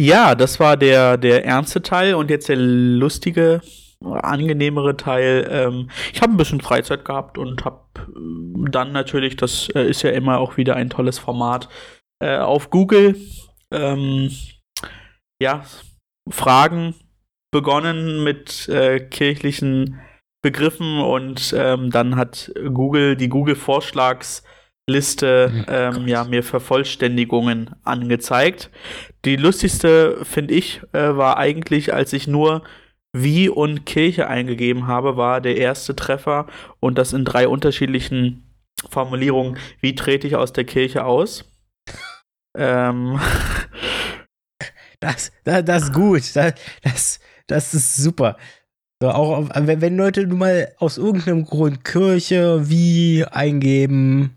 Ja, 0.00 0.34
das 0.34 0.58
war 0.58 0.78
der, 0.78 1.18
der 1.18 1.44
ernste 1.44 1.82
Teil 1.82 2.14
und 2.14 2.30
jetzt 2.30 2.48
der 2.48 2.56
lustige, 2.56 3.60
angenehmere 4.02 4.96
Teil. 4.96 5.46
Ähm, 5.50 5.90
ich 6.10 6.22
habe 6.22 6.32
ein 6.32 6.38
bisschen 6.38 6.62
Freizeit 6.62 7.04
gehabt 7.04 7.36
und 7.36 7.66
habe 7.66 7.84
dann 8.70 8.92
natürlich, 8.92 9.36
das 9.36 9.68
äh, 9.74 9.86
ist 9.86 10.00
ja 10.00 10.08
immer 10.08 10.38
auch 10.38 10.56
wieder 10.56 10.74
ein 10.74 10.88
tolles 10.88 11.18
Format, 11.18 11.68
äh, 12.18 12.38
auf 12.38 12.70
Google 12.70 13.14
ähm, 13.70 14.30
ja, 15.38 15.66
Fragen 16.30 16.94
begonnen 17.52 18.24
mit 18.24 18.70
äh, 18.70 19.00
kirchlichen 19.00 20.00
Begriffen 20.42 20.98
und 20.98 21.54
ähm, 21.54 21.90
dann 21.90 22.16
hat 22.16 22.50
Google 22.72 23.16
die 23.16 23.28
Google-Vorschlagsliste 23.28 24.48
Oh 24.92 25.70
ähm, 25.70 26.08
ja, 26.08 26.24
mir 26.24 26.42
Vervollständigungen 26.42 27.70
angezeigt. 27.84 28.70
Die 29.24 29.36
lustigste, 29.36 30.24
finde 30.24 30.54
ich, 30.54 30.82
äh, 30.92 31.16
war 31.16 31.36
eigentlich, 31.36 31.94
als 31.94 32.12
ich 32.12 32.26
nur 32.26 32.62
wie 33.12 33.48
und 33.48 33.86
Kirche 33.86 34.28
eingegeben 34.28 34.86
habe, 34.86 35.16
war 35.16 35.40
der 35.40 35.56
erste 35.56 35.96
Treffer 35.96 36.46
und 36.78 36.96
das 36.96 37.12
in 37.12 37.24
drei 37.24 37.48
unterschiedlichen 37.48 38.44
Formulierungen. 38.88 39.58
Wie 39.80 39.94
trete 39.94 40.26
ich 40.26 40.36
aus 40.36 40.52
der 40.52 40.64
Kirche 40.64 41.04
aus? 41.04 41.44
ähm, 42.56 43.20
Das, 45.00 45.32
das, 45.44 45.64
das 45.64 45.82
ist 45.84 45.92
gut. 45.94 46.36
Das, 46.36 46.54
das, 46.82 47.20
das 47.46 47.74
ist 47.74 47.96
super. 47.96 48.36
So, 49.02 49.08
auch 49.10 49.48
wenn, 49.54 49.80
wenn 49.80 49.96
Leute 49.96 50.26
nun 50.26 50.38
mal 50.38 50.74
aus 50.78 50.98
irgendeinem 50.98 51.46
Grund 51.46 51.84
Kirche 51.84 52.68
wie 52.68 53.24
eingeben. 53.24 54.36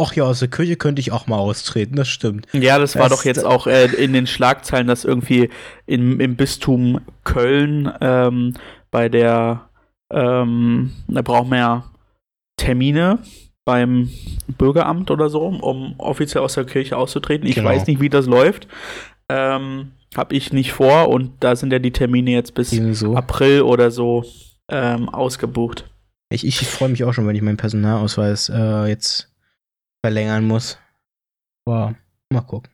Ach 0.00 0.12
ja, 0.14 0.24
aus 0.24 0.38
der 0.38 0.48
Kirche 0.48 0.76
könnte 0.76 1.00
ich 1.00 1.10
auch 1.12 1.26
mal 1.26 1.36
austreten, 1.38 1.96
das 1.96 2.08
stimmt. 2.08 2.46
Ja, 2.52 2.78
das 2.78 2.94
war 2.96 3.08
Das- 3.08 3.18
doch 3.18 3.24
jetzt 3.24 3.44
auch 3.44 3.66
äh, 3.66 3.86
in 3.86 4.12
den 4.12 4.26
Schlagzeilen, 4.26 4.86
dass 4.86 5.04
irgendwie 5.04 5.50
im, 5.86 6.20
im 6.20 6.36
Bistum 6.36 7.00
Köln 7.24 7.90
ähm, 8.00 8.54
bei 8.90 9.08
der, 9.08 9.68
ähm, 10.12 10.92
da 11.08 11.22
braucht 11.22 11.48
man 11.48 11.58
ja 11.58 11.84
Termine 12.56 13.18
beim 13.64 14.10
Bürgeramt 14.56 15.10
oder 15.10 15.28
so, 15.28 15.42
um 15.46 15.94
offiziell 15.98 16.42
aus 16.42 16.54
der 16.54 16.64
Kirche 16.64 16.96
auszutreten. 16.96 17.46
Ich 17.46 17.56
Genau. 17.56 17.68
weiß 17.68 17.86
nicht, 17.86 18.00
wie 18.00 18.08
das 18.08 18.26
läuft. 18.26 18.66
Ähm, 19.28 19.92
Hab 20.16 20.32
ich 20.32 20.52
nicht 20.54 20.72
vor 20.72 21.10
und 21.10 21.32
da 21.40 21.54
sind 21.54 21.70
ja 21.72 21.78
die 21.78 21.92
Termine 21.92 22.30
jetzt 22.30 22.54
bis 22.54 22.72
Ebenso. 22.72 23.14
April 23.14 23.60
oder 23.62 23.90
so 23.90 24.24
ähm, 24.70 25.08
ausgebucht. 25.10 25.84
Ich, 26.30 26.46
ich 26.46 26.58
freue 26.66 26.88
mich 26.88 27.04
auch 27.04 27.12
schon, 27.12 27.26
wenn 27.26 27.36
ich 27.36 27.42
meinen 27.42 27.56
Personalausweis 27.58 28.48
äh, 28.48 28.86
jetzt 28.86 29.30
verlängern 30.04 30.46
muss. 30.46 30.78
Aber 31.66 31.94
mal 32.32 32.40
gucken. 32.42 32.72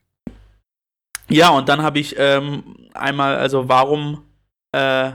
Ja, 1.29 1.51
und 1.51 1.69
dann 1.69 1.83
habe 1.83 1.99
ich 1.99 2.17
ähm, 2.19 2.89
einmal, 2.93 3.37
also 3.37 3.69
warum 3.69 4.23
äh, 4.73 5.11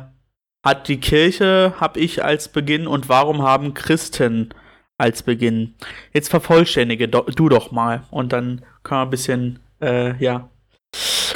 hat 0.65 0.87
die 0.87 0.99
Kirche, 0.99 1.73
habe 1.79 1.99
ich 1.99 2.23
als 2.23 2.49
Beginn 2.49 2.87
und 2.87 3.09
warum 3.09 3.43
haben 3.43 3.73
Christen 3.73 4.49
als 4.97 5.23
Beginn? 5.23 5.75
Jetzt 6.11 6.29
vervollständige 6.29 7.07
do, 7.07 7.21
du 7.21 7.47
doch 7.47 7.71
mal 7.71 8.03
und 8.11 8.33
dann 8.33 8.65
können 8.83 9.01
wir 9.01 9.05
ein 9.05 9.09
bisschen, 9.11 9.59
äh, 9.81 10.17
ja, 10.23 10.49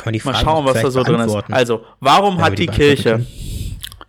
mal 0.06 0.36
schauen, 0.36 0.66
was 0.66 0.82
da 0.82 0.92
so 0.92 1.04
drin 1.04 1.22
ist. 1.22 1.36
Also, 1.52 1.86
warum 2.00 2.38
Ja, 2.40 2.46
hat 2.46 2.58
die 2.58 2.66
die 2.66 2.74
Kirche, 2.74 3.26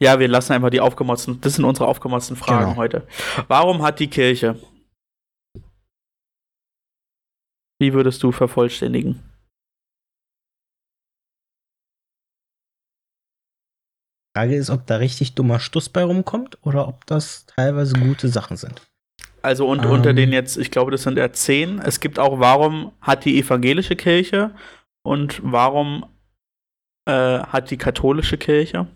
ja, 0.00 0.18
wir 0.18 0.28
lassen 0.28 0.54
einfach 0.54 0.70
die 0.70 0.80
aufgemotzten, 0.80 1.40
das 1.42 1.54
sind 1.54 1.64
unsere 1.64 1.86
aufgemotzten 1.86 2.36
Fragen 2.36 2.64
Genau. 2.70 2.76
heute. 2.76 3.06
Warum 3.48 3.82
hat 3.82 4.00
die 4.00 4.08
Kirche, 4.08 4.56
wie 7.80 7.92
würdest 7.92 8.22
du 8.22 8.32
vervollständigen? 8.32 9.22
Frage 14.36 14.56
ist, 14.56 14.70
ob 14.70 14.86
da 14.86 14.96
richtig 14.96 15.34
dummer 15.34 15.60
Stuss 15.60 15.88
bei 15.88 16.02
rumkommt 16.02 16.58
oder 16.66 16.88
ob 16.88 17.06
das 17.06 17.46
teilweise 17.46 17.94
gute 17.94 18.28
Sachen 18.28 18.56
sind. 18.56 18.82
Also 19.42 19.68
und 19.68 19.84
Ähm. 19.84 19.90
unter 19.90 20.12
den 20.12 20.32
jetzt, 20.32 20.56
ich 20.56 20.70
glaube, 20.70 20.90
das 20.90 21.04
sind 21.04 21.18
ja 21.18 21.32
zehn. 21.32 21.78
Es 21.78 22.00
gibt 22.00 22.18
auch, 22.18 22.40
warum 22.40 22.92
hat 23.00 23.24
die 23.24 23.38
evangelische 23.38 23.94
Kirche 23.94 24.54
und 25.06 25.40
warum 25.44 26.06
äh, 27.06 27.40
hat 27.40 27.70
die 27.70 27.76
katholische 27.76 28.38
Kirche? 28.38 28.88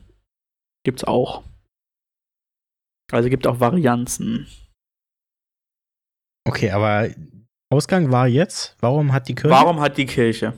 Gibt's 0.84 1.04
auch. 1.04 1.44
Also 3.12 3.28
gibt 3.28 3.46
auch 3.46 3.60
Varianzen. 3.60 4.48
Okay, 6.46 6.70
aber 6.70 7.10
Ausgang 7.70 8.10
war 8.10 8.26
jetzt, 8.26 8.76
warum 8.80 9.12
hat 9.12 9.28
die 9.28 9.34
Kirche. 9.34 9.50
Warum 9.50 9.80
hat 9.80 9.98
die 9.98 10.06
Kirche? 10.06 10.54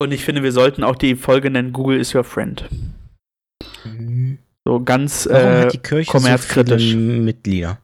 Und 0.00 0.12
ich 0.12 0.24
finde, 0.24 0.42
wir 0.42 0.52
sollten 0.52 0.82
auch 0.84 0.96
die 0.96 1.14
Folge 1.16 1.50
nennen, 1.50 1.72
Google 1.72 2.00
is 2.00 2.14
your 2.14 2.24
friend. 2.24 2.68
So 4.64 4.82
ganz, 4.82 5.26
Warum 5.26 5.46
äh, 5.52 5.60
hat 5.62 5.72
die 5.72 5.78
Kirche 5.78 6.10
kommerzkritisch. 6.10 6.92
so 6.92 6.96
Mitglieder? 6.96 7.78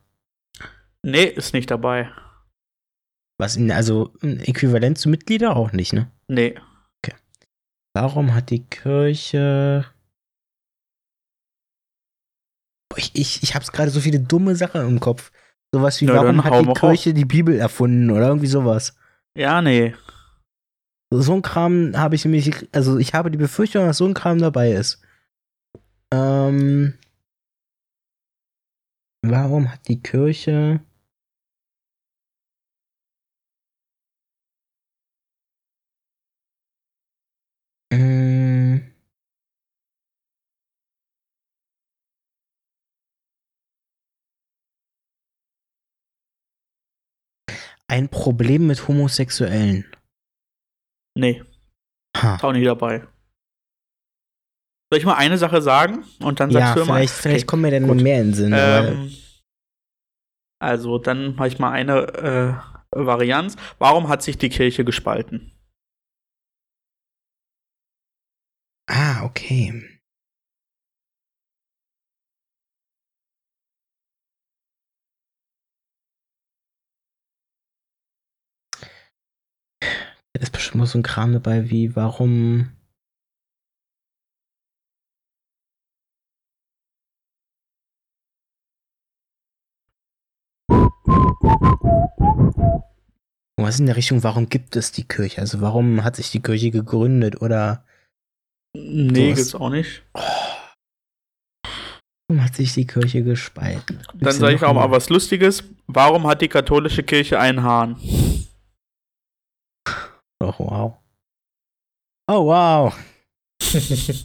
nee, 1.04 1.24
ist 1.24 1.52
nicht 1.54 1.70
dabei. 1.70 2.10
Was 3.40 3.56
in, 3.56 3.70
also 3.70 4.12
Äquivalent 4.22 4.98
zu 4.98 5.08
Mitglieder 5.08 5.56
auch 5.56 5.72
nicht, 5.72 5.92
ne? 5.92 6.10
Nee. 6.28 6.54
Warum 7.94 8.34
hat 8.34 8.50
die 8.50 8.64
Kirche. 8.64 9.84
Ich, 12.98 13.10
ich, 13.14 13.42
ich 13.42 13.54
hab's 13.54 13.72
gerade 13.72 13.90
so 13.90 14.00
viele 14.00 14.20
dumme 14.20 14.56
Sachen 14.56 14.80
im 14.80 15.00
Kopf. 15.00 15.30
Sowas 15.72 16.00
wie, 16.00 16.06
dann 16.06 16.16
warum 16.16 16.44
hat 16.44 16.60
die 16.60 16.72
Kirche 16.72 17.14
die 17.14 17.24
Bibel 17.24 17.58
erfunden 17.58 18.10
oder 18.10 18.28
irgendwie 18.28 18.46
sowas. 18.46 18.96
Ja, 19.36 19.62
nee. 19.62 19.94
So 21.10 21.34
ein 21.34 21.42
Kram 21.42 21.92
habe 21.96 22.16
ich 22.16 22.24
nämlich, 22.24 22.68
also 22.72 22.98
ich 22.98 23.14
habe 23.14 23.30
die 23.30 23.38
Befürchtung, 23.38 23.86
dass 23.86 23.98
so 23.98 24.06
ein 24.06 24.14
Kram 24.14 24.38
dabei 24.38 24.72
ist. 24.72 25.00
Ähm, 26.10 26.94
warum 29.22 29.70
hat 29.70 29.86
die 29.88 30.02
Kirche. 30.02 30.80
Ähm, 37.90 38.37
ein 47.90 48.08
Problem 48.08 48.66
mit 48.66 48.86
Homosexuellen. 48.86 49.84
Nee, 51.16 51.42
Ha. 52.16 52.36
ist 52.36 52.44
auch 52.44 52.52
nicht 52.52 52.66
dabei. 52.66 53.00
Soll 54.90 54.98
ich 55.00 55.04
mal 55.04 55.16
eine 55.16 55.36
Sache 55.38 55.60
sagen? 55.60 56.04
Und 56.20 56.40
dann 56.40 56.50
sagst 56.50 56.68
Ja, 56.68 56.74
du 56.74 56.80
immer. 56.82 56.94
vielleicht, 56.94 57.12
vielleicht 57.14 57.46
kommen 57.46 57.62
mir 57.62 57.70
dann 57.70 57.86
gut. 57.86 58.00
mehr 58.00 58.20
in 58.20 58.28
den 58.28 58.34
Sinn. 58.34 58.52
Ähm, 58.56 59.12
also, 60.60 60.98
dann 60.98 61.34
mache 61.36 61.48
ich 61.48 61.58
mal 61.58 61.72
eine 61.72 62.62
äh, 62.92 62.96
Varianz. 62.96 63.56
Warum 63.78 64.08
hat 64.08 64.22
sich 64.22 64.38
die 64.38 64.48
Kirche 64.48 64.84
gespalten? 64.84 65.52
ah, 68.90 69.24
okay. 69.24 69.87
Da 80.38 80.42
ist 80.44 80.52
bestimmt 80.52 80.86
so 80.86 80.96
ein 80.96 81.02
Kram 81.02 81.32
dabei 81.32 81.68
wie, 81.68 81.96
warum. 81.96 82.70
Was 93.60 93.80
in 93.80 93.86
der 93.86 93.96
Richtung, 93.96 94.22
warum 94.22 94.48
gibt 94.48 94.76
es 94.76 94.92
die 94.92 95.02
Kirche? 95.02 95.40
Also 95.40 95.60
warum 95.60 96.04
hat 96.04 96.14
sich 96.14 96.30
die 96.30 96.40
Kirche 96.40 96.70
gegründet 96.70 97.42
oder 97.42 97.84
Nee, 98.76 99.30
was? 99.32 99.38
gibt's 99.38 99.54
auch 99.56 99.70
nicht. 99.70 100.04
warum 102.28 102.44
hat 102.44 102.54
sich 102.54 102.74
die 102.74 102.86
Kirche 102.86 103.24
gespalten? 103.24 103.98
Dann 104.06 104.18
Gibt's 104.20 104.36
sage 104.36 104.52
da 104.52 104.54
ich 104.54 104.60
noch 104.60 104.68
auch 104.68 104.74
mal 104.74 104.90
was 104.92 105.08
Lustiges. 105.08 105.64
Warum 105.88 106.28
hat 106.28 106.42
die 106.42 106.48
katholische 106.48 107.02
Kirche 107.02 107.40
einen 107.40 107.64
Hahn? 107.64 107.96
Oh, 110.40 110.54
wow. 110.58 110.96
Oh, 112.30 112.46
wow. 112.46 112.96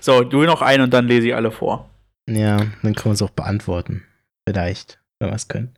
So, 0.00 0.24
du 0.24 0.42
noch 0.42 0.62
einen 0.62 0.84
und 0.84 0.90
dann 0.94 1.06
lese 1.06 1.28
ich 1.28 1.34
alle 1.34 1.50
vor. 1.52 1.88
Ja, 2.28 2.56
dann 2.56 2.94
können 2.94 3.04
wir 3.06 3.12
es 3.12 3.22
auch 3.22 3.30
beantworten. 3.30 4.04
Vielleicht, 4.48 5.00
wenn 5.20 5.30
wir 5.30 5.34
es 5.36 5.46
können. 5.48 5.74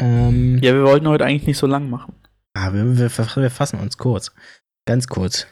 Ähm, 0.00 0.58
Ja, 0.62 0.74
wir 0.74 0.82
wollten 0.84 1.06
heute 1.08 1.24
eigentlich 1.24 1.46
nicht 1.46 1.58
so 1.58 1.66
lang 1.66 1.88
machen. 1.90 2.14
ah, 2.54 2.72
wir, 2.72 2.84
wir, 2.96 3.10
wir 3.36 3.50
fassen 3.50 3.78
uns 3.80 3.98
kurz. 3.98 4.32
Ganz 4.86 5.06
kurz. 5.06 5.46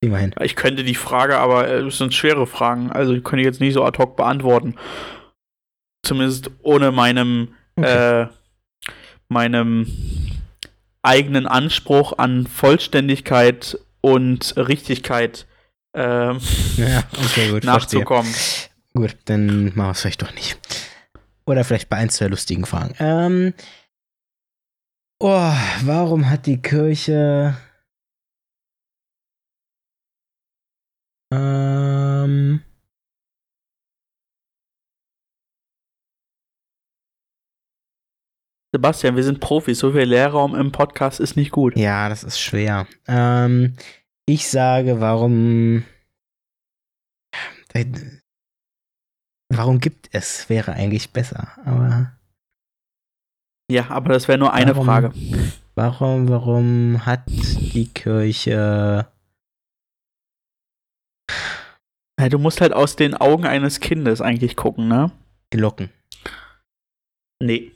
Kriegen 0.00 0.12
wir 0.14 0.20
hin. 0.20 0.34
Ich 0.42 0.54
könnte 0.54 0.84
die 0.84 0.94
Frage, 0.94 1.38
aber 1.38 1.66
äh, 1.66 1.80
es 1.86 1.98
sind 1.98 2.14
schwere 2.14 2.46
Fragen. 2.46 2.92
Also, 2.92 3.12
die 3.14 3.22
könnte 3.22 3.40
ich 3.40 3.46
jetzt 3.46 3.60
nicht 3.60 3.74
so 3.74 3.84
ad 3.84 3.98
hoc 3.98 4.16
beantworten. 4.16 4.76
Zumindest 6.04 6.50
ohne 6.62 6.92
meinem, 6.92 7.54
Okay. 7.76 8.22
äh, 8.22 8.28
meinem 9.28 9.86
eigenen 11.08 11.46
Anspruch 11.46 12.12
an 12.18 12.46
Vollständigkeit 12.46 13.78
und 14.00 14.54
Richtigkeit 14.56 15.46
ähm, 15.94 16.38
ja, 16.76 17.02
okay, 17.24 17.50
gut. 17.50 17.64
verstehe. 17.64 18.00
nachzukommen. 18.00 18.34
Gut, 18.94 19.16
dann 19.24 19.66
machen 19.66 19.76
wir 19.76 19.90
es 19.90 20.00
vielleicht 20.00 20.22
doch 20.22 20.34
nicht. 20.34 20.58
Oder 21.46 21.64
vielleicht 21.64 21.88
bei 21.88 21.96
ein, 21.96 22.10
zwei 22.10 22.26
lustigen 22.26 22.66
Fragen. 22.66 22.94
Ähm, 22.98 23.54
oh, 25.18 25.52
warum 25.82 26.28
hat 26.28 26.46
die 26.46 26.60
Kirche. 26.60 27.56
Ähm, 31.32 32.62
Sebastian, 38.74 39.16
wir 39.16 39.24
sind 39.24 39.40
Profis. 39.40 39.78
So 39.78 39.92
viel 39.92 40.02
Leerraum 40.02 40.54
im 40.54 40.72
Podcast 40.72 41.20
ist 41.20 41.36
nicht 41.36 41.50
gut. 41.52 41.76
ja, 41.76 42.08
das 42.08 42.22
ist 42.24 42.38
schwer. 42.38 42.86
Ähm, 43.06 43.76
ich 44.26 44.48
sage, 44.48 45.00
warum. 45.00 45.84
Warum 49.50 49.78
gibt 49.78 50.08
es, 50.12 50.48
wäre 50.50 50.72
eigentlich 50.72 51.12
besser. 51.12 51.48
Aber 51.64 52.12
Ja, 53.70 53.88
aber 53.90 54.12
das 54.12 54.28
wäre 54.28 54.38
nur 54.38 54.52
eine 54.52 54.72
Warum? 54.74 54.86
Frage. 54.86 55.12
warum, 55.74 56.28
warum 56.28 57.06
hat 57.06 57.22
die 57.28 57.88
Kirche. 57.88 59.06
Ja, 62.20 62.28
du 62.28 62.38
musst 62.38 62.60
halt 62.60 62.72
aus 62.72 62.96
den 62.96 63.14
Augen 63.14 63.46
eines 63.46 63.78
Kindes 63.80 64.20
eigentlich 64.20 64.56
gucken, 64.56 64.88
ne? 64.88 65.12
Glocken? 65.50 65.90
Nee, 67.40 67.70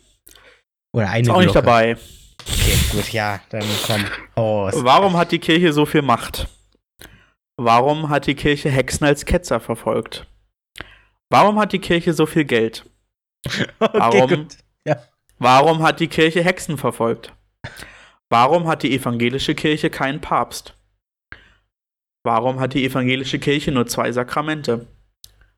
Oder 0.95 1.11
eine 1.11 1.22
ist 1.22 1.30
auch 1.30 1.38
nicht 1.40 1.53
Glocke. 1.53 1.66
dabei. 1.66 1.97
Okay, 2.47 2.76
gut, 2.93 3.12
ja, 3.12 3.40
dann 3.51 3.64
komm. 3.86 4.05
Oh, 4.36 4.70
Warum 4.74 5.16
hat 5.16 5.32
die 5.32 5.38
Kirche 5.38 5.72
so 5.72 5.86
viel 5.86 6.03
Macht? 6.03 6.49
Warum 7.57 8.09
hat 8.09 8.26
die 8.26 8.34
Kirche 8.34 8.70
Hexen 8.70 9.07
als 9.07 9.24
Ketzer 9.24 9.61
verfolgt? 9.61 10.26
Warum 11.30 11.59
hat 11.59 11.72
die 11.72 11.78
Kirche 11.78 12.12
so 12.12 12.26
viel 12.26 12.45
Geld? 12.45 12.84
okay, 13.78 13.99
Warum? 13.99 14.28
gut. 14.28 14.57
Warum 15.38 15.82
hat 15.82 16.01
die 16.01 16.09
Kirche 16.09 16.43
Hexen 16.43 16.78
verfolgt? 16.78 17.32
Warum 18.30 18.66
hat 18.66 18.82
die 18.82 18.95
evangelische 18.95 19.55
Kirche 19.55 19.90
keinen 19.90 20.20
Papst? 20.20 20.76
Warum 22.24 22.61
hat 22.61 22.74
die 22.74 22.84
evangelische 22.84 23.38
Kirche 23.38 23.72
nur 23.72 23.86
zwei 23.86 24.12
Sakramente? 24.12 24.86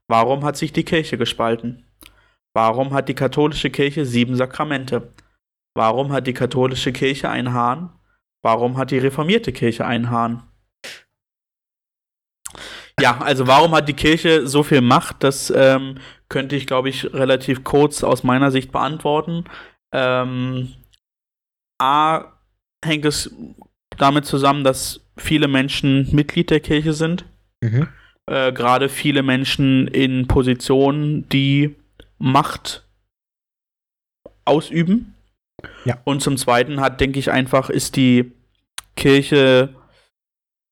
Warum 0.08 0.44
hat 0.44 0.56
sich 0.56 0.72
die 0.72 0.84
Kirche 0.84 1.18
gespalten? 1.18 1.84
Warum 2.54 2.92
hat 2.92 3.08
die 3.08 3.14
katholische 3.14 3.70
Kirche 3.70 4.06
sieben 4.06 4.36
Sakramente? 4.36 5.12
Warum 5.74 6.12
hat 6.12 6.26
die 6.26 6.34
katholische 6.34 6.92
Kirche 6.92 7.28
einen 7.28 7.52
Hahn? 7.52 7.90
Warum 8.42 8.76
hat 8.76 8.90
die 8.90 8.98
reformierte 8.98 9.52
Kirche 9.52 9.86
einen 9.86 10.10
Hahn? 10.10 10.42
Ja, 13.00 13.18
also 13.18 13.46
warum 13.46 13.74
hat 13.74 13.88
die 13.88 13.94
Kirche 13.94 14.46
so 14.46 14.62
viel 14.62 14.80
Macht? 14.80 15.24
Das 15.24 15.50
ähm, 15.50 15.98
könnte 16.28 16.54
ich, 16.54 16.66
glaube 16.66 16.88
ich, 16.88 17.12
relativ 17.12 17.64
kurz 17.64 18.04
aus 18.04 18.22
meiner 18.22 18.50
Sicht 18.50 18.70
beantworten. 18.70 19.44
Ähm, 19.92 20.72
A 21.80 22.32
hängt 22.84 23.04
es 23.04 23.34
damit 23.96 24.26
zusammen, 24.26 24.62
dass 24.62 25.00
viele 25.16 25.48
Menschen 25.48 26.14
Mitglied 26.14 26.50
der 26.50 26.60
Kirche 26.60 26.92
sind. 26.92 27.24
Mhm. 27.60 27.88
Äh, 28.26 28.52
Gerade 28.52 28.88
viele 28.88 29.22
Menschen 29.22 29.88
in 29.88 30.28
Positionen, 30.28 31.28
die 31.28 31.74
Macht 32.18 32.86
ausüben. 34.44 35.13
Ja. 35.84 35.98
Und 36.04 36.20
zum 36.20 36.36
Zweiten 36.36 36.80
hat, 36.80 37.00
denke 37.00 37.18
ich, 37.18 37.30
einfach 37.30 37.70
ist 37.70 37.96
die 37.96 38.32
Kirche 38.96 39.74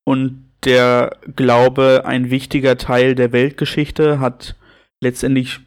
und 0.04 0.48
der 0.64 1.18
Glaube 1.34 2.02
ein 2.04 2.30
wichtiger 2.30 2.78
Teil 2.78 3.14
der 3.14 3.32
Weltgeschichte, 3.32 4.20
hat 4.20 4.56
letztendlich 5.00 5.60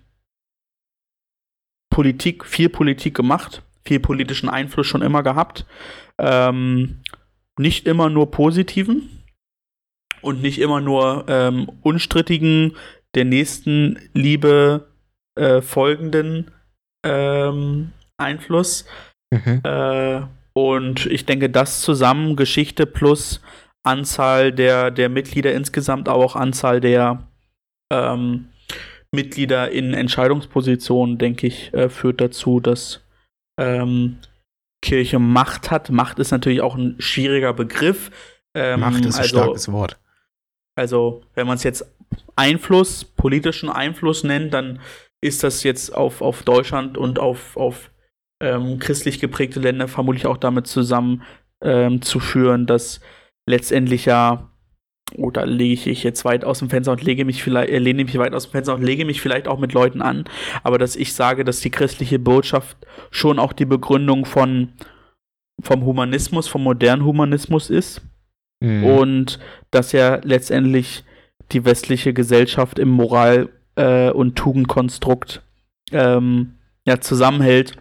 Politik, 1.90 2.46
viel 2.46 2.70
Politik 2.70 3.16
gemacht, 3.16 3.62
viel 3.86 4.00
politischen 4.00 4.50
Einfluss 4.50 4.88
schon 4.88 5.02
immer 5.02 5.24
gehabt. 5.24 5.66
Ähm, 6.18 7.02
nicht 7.58 7.88
immer 7.88 8.10
nur 8.10 8.32
positiven 8.32 9.24
und 10.22 10.42
nicht 10.42 10.60
immer 10.60 10.82
nur 10.82 11.26
ähm, 11.28 11.70
unstrittigen, 11.82 12.76
der 13.16 13.26
nächsten 13.26 14.00
Liebe 14.14 14.88
äh, 15.36 15.62
folgenden 15.62 16.52
ähm, 17.06 17.94
Einfluss. 18.18 18.86
Mhm. 19.44 19.62
Äh, 19.64 20.22
und 20.54 21.06
ich 21.08 21.26
denke, 21.26 21.50
das 21.50 21.82
zusammen, 21.82 22.36
Geschichte 22.36 22.86
plus 22.86 23.42
Anzahl 23.84 24.52
der, 24.52 24.90
der 24.90 25.10
Mitglieder 25.10 25.54
insgesamt, 25.54 26.10
aber 26.10 26.24
auch 26.24 26.36
Anzahl 26.36 26.82
der 26.82 27.28
ähm, 27.92 28.50
Mitglieder 29.12 29.72
in 29.72 29.94
Entscheidungspositionen, 29.94 31.18
denke 31.18 31.48
ich, 31.48 31.74
äh, 31.74 31.90
führt 31.90 32.22
dazu, 32.22 32.60
dass 32.60 33.02
ähm, 33.60 34.18
Kirche 34.82 35.20
Macht 35.20 35.72
hat. 35.72 35.90
Macht 35.90 36.20
ist 36.20 36.32
natürlich 36.32 36.62
auch 36.62 36.76
ein 36.76 36.96
schwieriger 37.00 37.54
Begriff. 37.54 38.12
Ähm, 38.56 38.80
Macht 38.80 39.06
ist 39.06 39.16
ein 39.16 39.22
also, 39.22 39.38
starkes 39.38 39.72
Wort. 39.72 39.98
also, 40.76 41.24
wenn 41.34 41.48
man 41.48 41.58
es 41.58 41.64
jetzt 41.64 41.86
Einfluss, 42.36 43.04
politischen 43.04 43.70
Einfluss 43.70 44.24
nennt, 44.24 44.54
dann 44.54 44.80
ist 45.22 45.44
das 45.44 45.64
jetzt 45.64 45.94
auf, 45.94 46.22
auf 46.22 46.44
Deutschland 46.44 46.98
und 46.98 47.20
auf, 47.20 47.58
auf 47.58 47.90
ähm, 48.42 48.80
christlich 48.80 49.20
geprägte 49.20 49.60
Länder 49.60 49.88
vermutlich 49.88 50.26
auch 50.26 50.38
damit 50.38 50.68
zusammen 50.68 51.24
ähm, 51.64 52.02
zu 52.02 52.20
führen, 52.20 52.66
dass 52.66 53.00
letztendlich 53.48 54.06
ja, 54.06 54.52
oder 55.16 55.46
lege 55.46 55.90
ich 55.90 56.04
jetzt 56.04 56.26
weit 56.26 56.44
aus 56.44 56.60
dem 56.60 56.70
Fenster 56.70 56.92
und 56.92 57.04
lege 57.04 57.26
mich 57.26 57.44
vielleicht, 57.44 57.70
äh, 57.70 57.80
lehne 57.80 58.04
mich 58.04 58.18
weit 58.18 58.34
aus 58.34 58.46
dem 58.46 58.52
Fenster 58.52 58.76
und 58.76 58.84
lege 58.84 59.06
mich 59.06 59.22
vielleicht 59.22 59.48
auch 59.48 59.60
mit 59.60 59.74
Leuten 59.74 60.02
an, 60.02 60.26
aber 60.64 60.78
dass 60.78 60.96
ich 60.96 61.14
sage, 61.14 61.44
dass 61.44 61.60
die 61.60 61.70
christliche 61.70 62.20
Botschaft 62.20 62.78
schon 63.12 63.40
auch 63.40 63.54
die 63.54 63.66
Begründung 63.66 64.26
von 64.26 64.74
vom 65.62 65.86
Humanismus, 65.86 66.50
vom 66.50 66.64
modernen 66.64 67.06
Humanismus 67.06 67.70
ist 67.70 68.02
Mhm. 68.62 68.84
und 68.86 69.40
dass 69.72 69.92
ja 69.92 70.20
letztendlich 70.24 71.04
die 71.52 71.66
westliche 71.66 72.14
Gesellschaft 72.14 72.80
im 72.80 72.90
Moral- 72.90 73.50
äh, 73.76 74.10
und 74.10 74.36
Tugendkonstrukt 74.36 75.44
ähm, 75.92 76.56
ja, 76.88 77.00
zusammenhält 77.02 77.78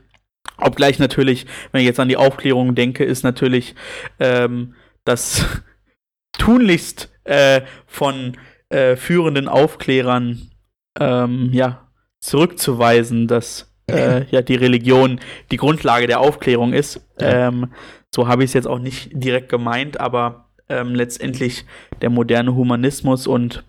Obgleich 0.56 0.98
natürlich, 0.98 1.46
wenn 1.72 1.80
ich 1.80 1.86
jetzt 1.86 2.00
an 2.00 2.08
die 2.08 2.16
Aufklärung 2.16 2.74
denke, 2.74 3.04
ist 3.04 3.24
natürlich 3.24 3.74
ähm, 4.20 4.74
das 5.04 5.44
tunlichst 6.38 7.12
äh, 7.24 7.62
von 7.86 8.36
äh, 8.68 8.96
führenden 8.96 9.48
Aufklärern 9.48 10.50
ähm, 10.98 11.50
ja, 11.52 11.88
zurückzuweisen, 12.20 13.26
dass 13.26 13.72
äh, 13.90 14.24
ja 14.30 14.42
die 14.42 14.56
Religion 14.56 15.20
die 15.50 15.56
Grundlage 15.56 16.06
der 16.06 16.20
Aufklärung 16.20 16.72
ist. 16.72 17.00
Ja. 17.20 17.48
Ähm, 17.48 17.72
so 18.14 18.28
habe 18.28 18.44
ich 18.44 18.50
es 18.50 18.54
jetzt 18.54 18.68
auch 18.68 18.78
nicht 18.78 19.10
direkt 19.12 19.48
gemeint, 19.48 19.98
aber 19.98 20.50
ähm, 20.68 20.94
letztendlich 20.94 21.64
der 22.00 22.10
moderne 22.10 22.54
Humanismus 22.54 23.26
und 23.26 23.64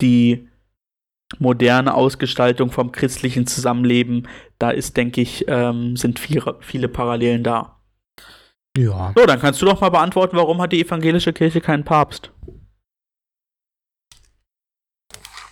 die 0.00 0.48
moderne 1.38 1.94
Ausgestaltung 1.94 2.70
vom 2.70 2.92
christlichen 2.92 3.46
Zusammenleben, 3.46 4.28
da 4.58 4.70
ist, 4.70 4.96
denke 4.96 5.20
ich, 5.20 5.46
ähm, 5.48 5.96
sind 5.96 6.18
viele, 6.18 6.56
viele 6.60 6.88
Parallelen 6.88 7.44
da. 7.44 7.80
Ja. 8.76 9.12
So, 9.16 9.26
dann 9.26 9.40
kannst 9.40 9.60
du 9.62 9.66
doch 9.66 9.80
mal 9.80 9.88
beantworten, 9.88 10.36
warum 10.36 10.60
hat 10.60 10.72
die 10.72 10.84
evangelische 10.84 11.32
Kirche 11.32 11.60
keinen 11.60 11.84
Papst? 11.84 12.32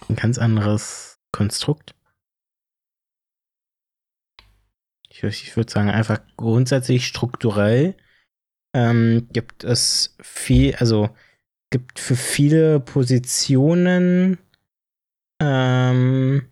Ein 0.09 0.16
ganz 0.16 0.38
anderes 0.38 1.18
Konstrukt. 1.32 1.94
Ich, 5.09 5.22
ich 5.22 5.57
würde 5.57 5.72
sagen, 5.72 5.90
einfach 5.90 6.20
grundsätzlich 6.36 7.07
strukturell 7.07 7.96
ähm, 8.74 9.28
gibt 9.32 9.64
es 9.64 10.16
viel, 10.20 10.74
also 10.76 11.09
gibt 11.70 11.98
für 11.98 12.16
viele 12.16 12.78
Positionen 12.80 14.38
ähm, 15.40 16.48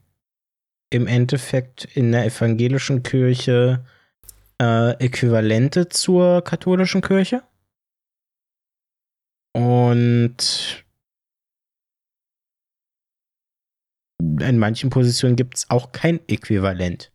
im 0.94 1.08
Endeffekt 1.08 1.86
in 1.96 2.12
der 2.12 2.24
evangelischen 2.24 3.02
Kirche 3.02 3.84
äh, 4.62 4.92
Äquivalente 5.04 5.88
zur 5.88 6.42
katholischen 6.42 7.00
Kirche. 7.00 7.42
Und 9.56 10.84
in 14.20 14.58
manchen 14.58 14.90
Positionen 14.90 15.34
gibt 15.34 15.56
es 15.56 15.68
auch 15.68 15.90
kein 15.90 16.20
Äquivalent. 16.28 17.12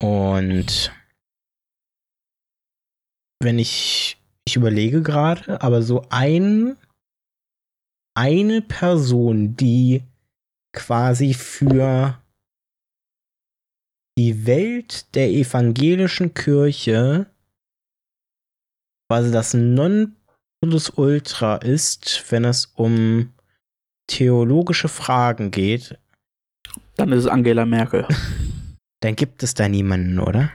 Und 0.00 0.92
wenn 3.42 3.58
ich, 3.58 4.22
ich 4.44 4.54
überlege 4.54 5.02
gerade, 5.02 5.60
aber 5.62 5.82
so 5.82 6.06
ein, 6.10 6.76
eine 8.16 8.62
Person, 8.62 9.56
die 9.56 10.04
quasi 10.72 11.34
für 11.34 12.20
die 14.18 14.46
Welt 14.46 15.14
der 15.14 15.30
evangelischen 15.30 16.34
Kirche 16.34 17.26
quasi 19.08 19.30
das 19.30 19.54
Nonplusultra 19.54 21.56
ist, 21.56 22.24
wenn 22.30 22.44
es 22.44 22.66
um 22.74 23.32
theologische 24.06 24.88
Fragen 24.88 25.50
geht, 25.50 25.98
Dann 26.96 27.12
ist 27.12 27.24
es 27.24 27.26
Angela 27.26 27.66
Merkel. 27.66 28.06
dann 29.00 29.16
gibt 29.16 29.42
es 29.42 29.54
da 29.54 29.68
niemanden, 29.68 30.20
oder? 30.20 30.52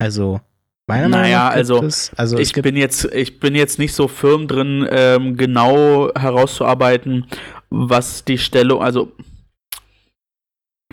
Also, 0.00 0.40
meiner 0.88 1.08
Naja, 1.08 1.08
Meinung 1.08 1.32
nach 1.32 1.50
gibt 1.50 1.58
also, 1.58 1.84
es, 1.84 2.14
also 2.14 2.38
ich 2.38 2.52
bin 2.52 2.76
jetzt, 2.76 3.04
ich 3.06 3.40
bin 3.40 3.54
jetzt 3.54 3.78
nicht 3.78 3.92
so 3.92 4.08
firm 4.08 4.48
drin, 4.48 4.86
ähm, 4.90 5.36
genau 5.36 6.12
herauszuarbeiten, 6.14 7.26
was 7.70 8.24
die 8.24 8.38
Stellung, 8.38 8.82
also 8.82 9.12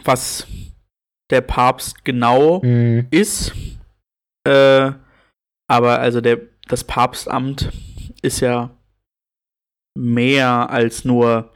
was 0.04 0.48
der 1.30 1.42
Papst 1.42 2.04
genau 2.06 2.62
Hm, 2.62 3.08
ist. 3.12 3.54
Äh, 4.48 4.92
aber 5.68 6.00
also 6.00 6.22
der, 6.22 6.40
das 6.68 6.84
Papstamt 6.84 7.72
ist 8.22 8.40
ja 8.40 8.72
mehr 9.98 10.70
als 10.70 11.06
nur 11.06 11.52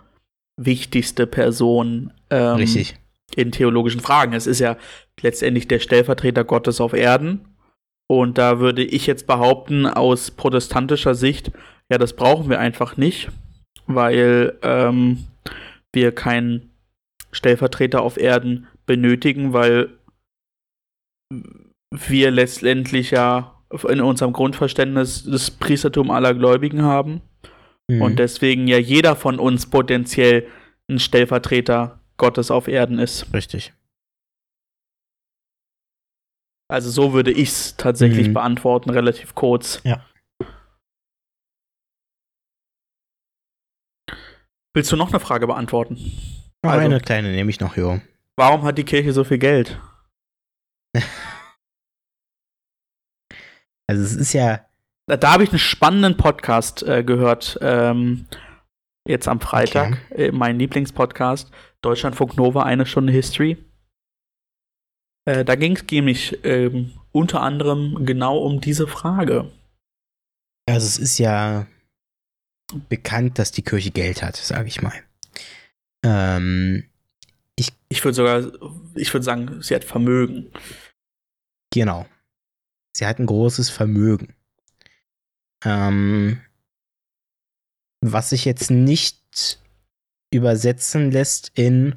wichtigste 0.57 1.25
Person 1.25 2.13
ähm, 2.29 2.55
richtig. 2.55 2.99
in 3.35 3.51
theologischen 3.51 4.01
Fragen. 4.01 4.33
Es 4.33 4.47
ist 4.47 4.59
ja 4.59 4.77
letztendlich 5.21 5.67
der 5.67 5.79
Stellvertreter 5.79 6.43
Gottes 6.43 6.79
auf 6.79 6.93
Erden. 6.93 7.47
Und 8.07 8.37
da 8.37 8.59
würde 8.59 8.83
ich 8.83 9.07
jetzt 9.07 9.25
behaupten, 9.27 9.87
aus 9.87 10.29
protestantischer 10.31 11.15
Sicht, 11.15 11.51
ja, 11.89 11.97
das 11.97 12.13
brauchen 12.13 12.49
wir 12.49 12.59
einfach 12.59 12.97
nicht, 12.97 13.29
weil 13.87 14.57
ähm, 14.61 15.25
wir 15.93 16.11
keinen 16.13 16.71
Stellvertreter 17.31 18.01
auf 18.01 18.17
Erden 18.17 18.67
benötigen, 18.85 19.53
weil 19.53 19.97
wir 21.91 22.31
letztendlich 22.31 23.11
ja 23.11 23.63
in 23.89 24.01
unserem 24.01 24.33
Grundverständnis 24.33 25.23
das 25.23 25.49
Priestertum 25.51 26.11
aller 26.11 26.33
Gläubigen 26.33 26.83
haben 26.83 27.21
Hm. 27.89 28.01
und 28.01 28.19
deswegen 28.19 28.67
ja 28.67 28.77
jeder 28.77 29.15
von 29.15 29.39
uns 29.39 29.69
potenziell 29.69 30.47
ein 30.89 30.99
Stellvertreter 30.99 31.99
Gottes 32.17 32.51
auf 32.51 32.67
Erden 32.67 32.99
ist. 32.99 33.33
richtig. 33.33 33.73
Also 36.71 36.89
so 36.89 37.13
würde 37.13 37.31
ich 37.31 37.49
es 37.49 37.77
tatsächlich 37.77 38.29
Mhm. 38.29 38.33
beantworten, 38.33 38.89
relativ 38.89 39.35
kurz. 39.35 39.81
Ja. 39.83 40.05
Willst 44.75 44.91
du 44.91 44.95
noch 44.95 45.09
eine 45.09 45.19
Frage 45.19 45.45
beantworten? 45.47 45.95
Also- 46.63 46.79
eine 46.85 46.99
kleine 46.99 47.31
nehme 47.31 47.49
ich 47.49 47.59
noch, 47.59 47.75
jo. 47.77 47.99
Warum 48.35 48.63
hat 48.63 48.77
die 48.77 48.83
Kirche 48.83 49.13
so 49.13 49.23
viel 49.23 49.37
Geld? 49.39 49.79
Also 53.89 54.01
es 54.01 54.15
ist 54.15 54.31
ja, 54.33 54.65
Da, 55.07 55.17
da 55.17 55.33
habe 55.33 55.43
ich 55.43 55.49
einen 55.49 55.59
spannenden 55.59 56.15
Podcast 56.15 56.83
äh, 56.83 57.03
gehört, 57.03 57.59
ähm, 57.61 58.27
jetzt 59.05 59.27
am 59.27 59.41
Freitag, 59.41 59.99
äh, 60.11 60.31
mein 60.31 60.57
Lieblingspodcast, 60.57 61.51
Deutschlandfunk 61.81 62.37
Nova, 62.37 62.63
eine 62.63 62.85
Stunde 62.85 63.11
History. 63.11 63.57
Äh, 65.25 65.43
da 65.43 65.55
ging 65.55 65.75
es 65.75 65.83
nämlich 65.91 66.43
ähm, 66.45 66.93
unter 67.11 67.41
anderem 67.41 68.05
genau 68.05 68.37
um 68.37 68.61
diese 68.61 68.87
Frage. 68.87 69.51
also 70.67 70.87
es 70.87 70.97
ist 70.97 71.17
ja 71.17 71.67
bekannt, 72.87 73.37
dass 73.37 73.51
die 73.51 73.63
Kirche 73.63 73.91
Geld 73.91 74.23
hat, 74.23 74.37
sage 74.37 74.69
ich 74.69 74.81
mal. 74.81 75.03
Ähm, 76.05 76.89
Ich 77.89 78.03
würde 78.03 78.15
sogar, 78.15 78.39
ich 78.95 79.13
würde 79.13 79.23
sagen, 79.23 79.61
sie 79.61 79.75
hat 79.75 79.83
Vermögen. 79.83 80.51
genau. 81.73 82.05
Sie 82.95 83.05
hat 83.07 83.17
ein 83.19 83.25
großes 83.25 83.69
Vermögen. 83.71 84.35
Ähm, 85.65 86.41
was 88.01 88.29
sich 88.29 88.45
jetzt 88.45 88.69
nicht 88.69 89.59
übersetzen 90.31 91.09
lässt 91.11 91.51
in 91.55 91.95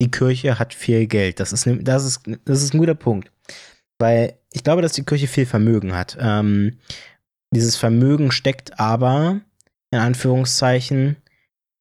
die 0.00 0.10
Kirche 0.10 0.58
hat 0.58 0.74
viel 0.74 1.06
Geld. 1.06 1.40
Das 1.40 1.52
ist, 1.52 1.66
ne- 1.66 1.82
das 1.82 2.04
ist, 2.04 2.22
das 2.44 2.62
ist 2.62 2.74
ein 2.74 2.78
guter 2.78 2.94
Punkt. 2.94 3.30
Weil 3.98 4.38
ich 4.52 4.62
glaube, 4.62 4.82
dass 4.82 4.92
die 4.92 5.04
Kirche 5.04 5.26
viel 5.28 5.46
Vermögen 5.46 5.94
hat. 5.94 6.16
Ähm, 6.20 6.78
dieses 7.52 7.76
Vermögen 7.76 8.30
steckt 8.32 8.78
aber, 8.78 9.40
in 9.90 9.98
Anführungszeichen, 9.98 11.16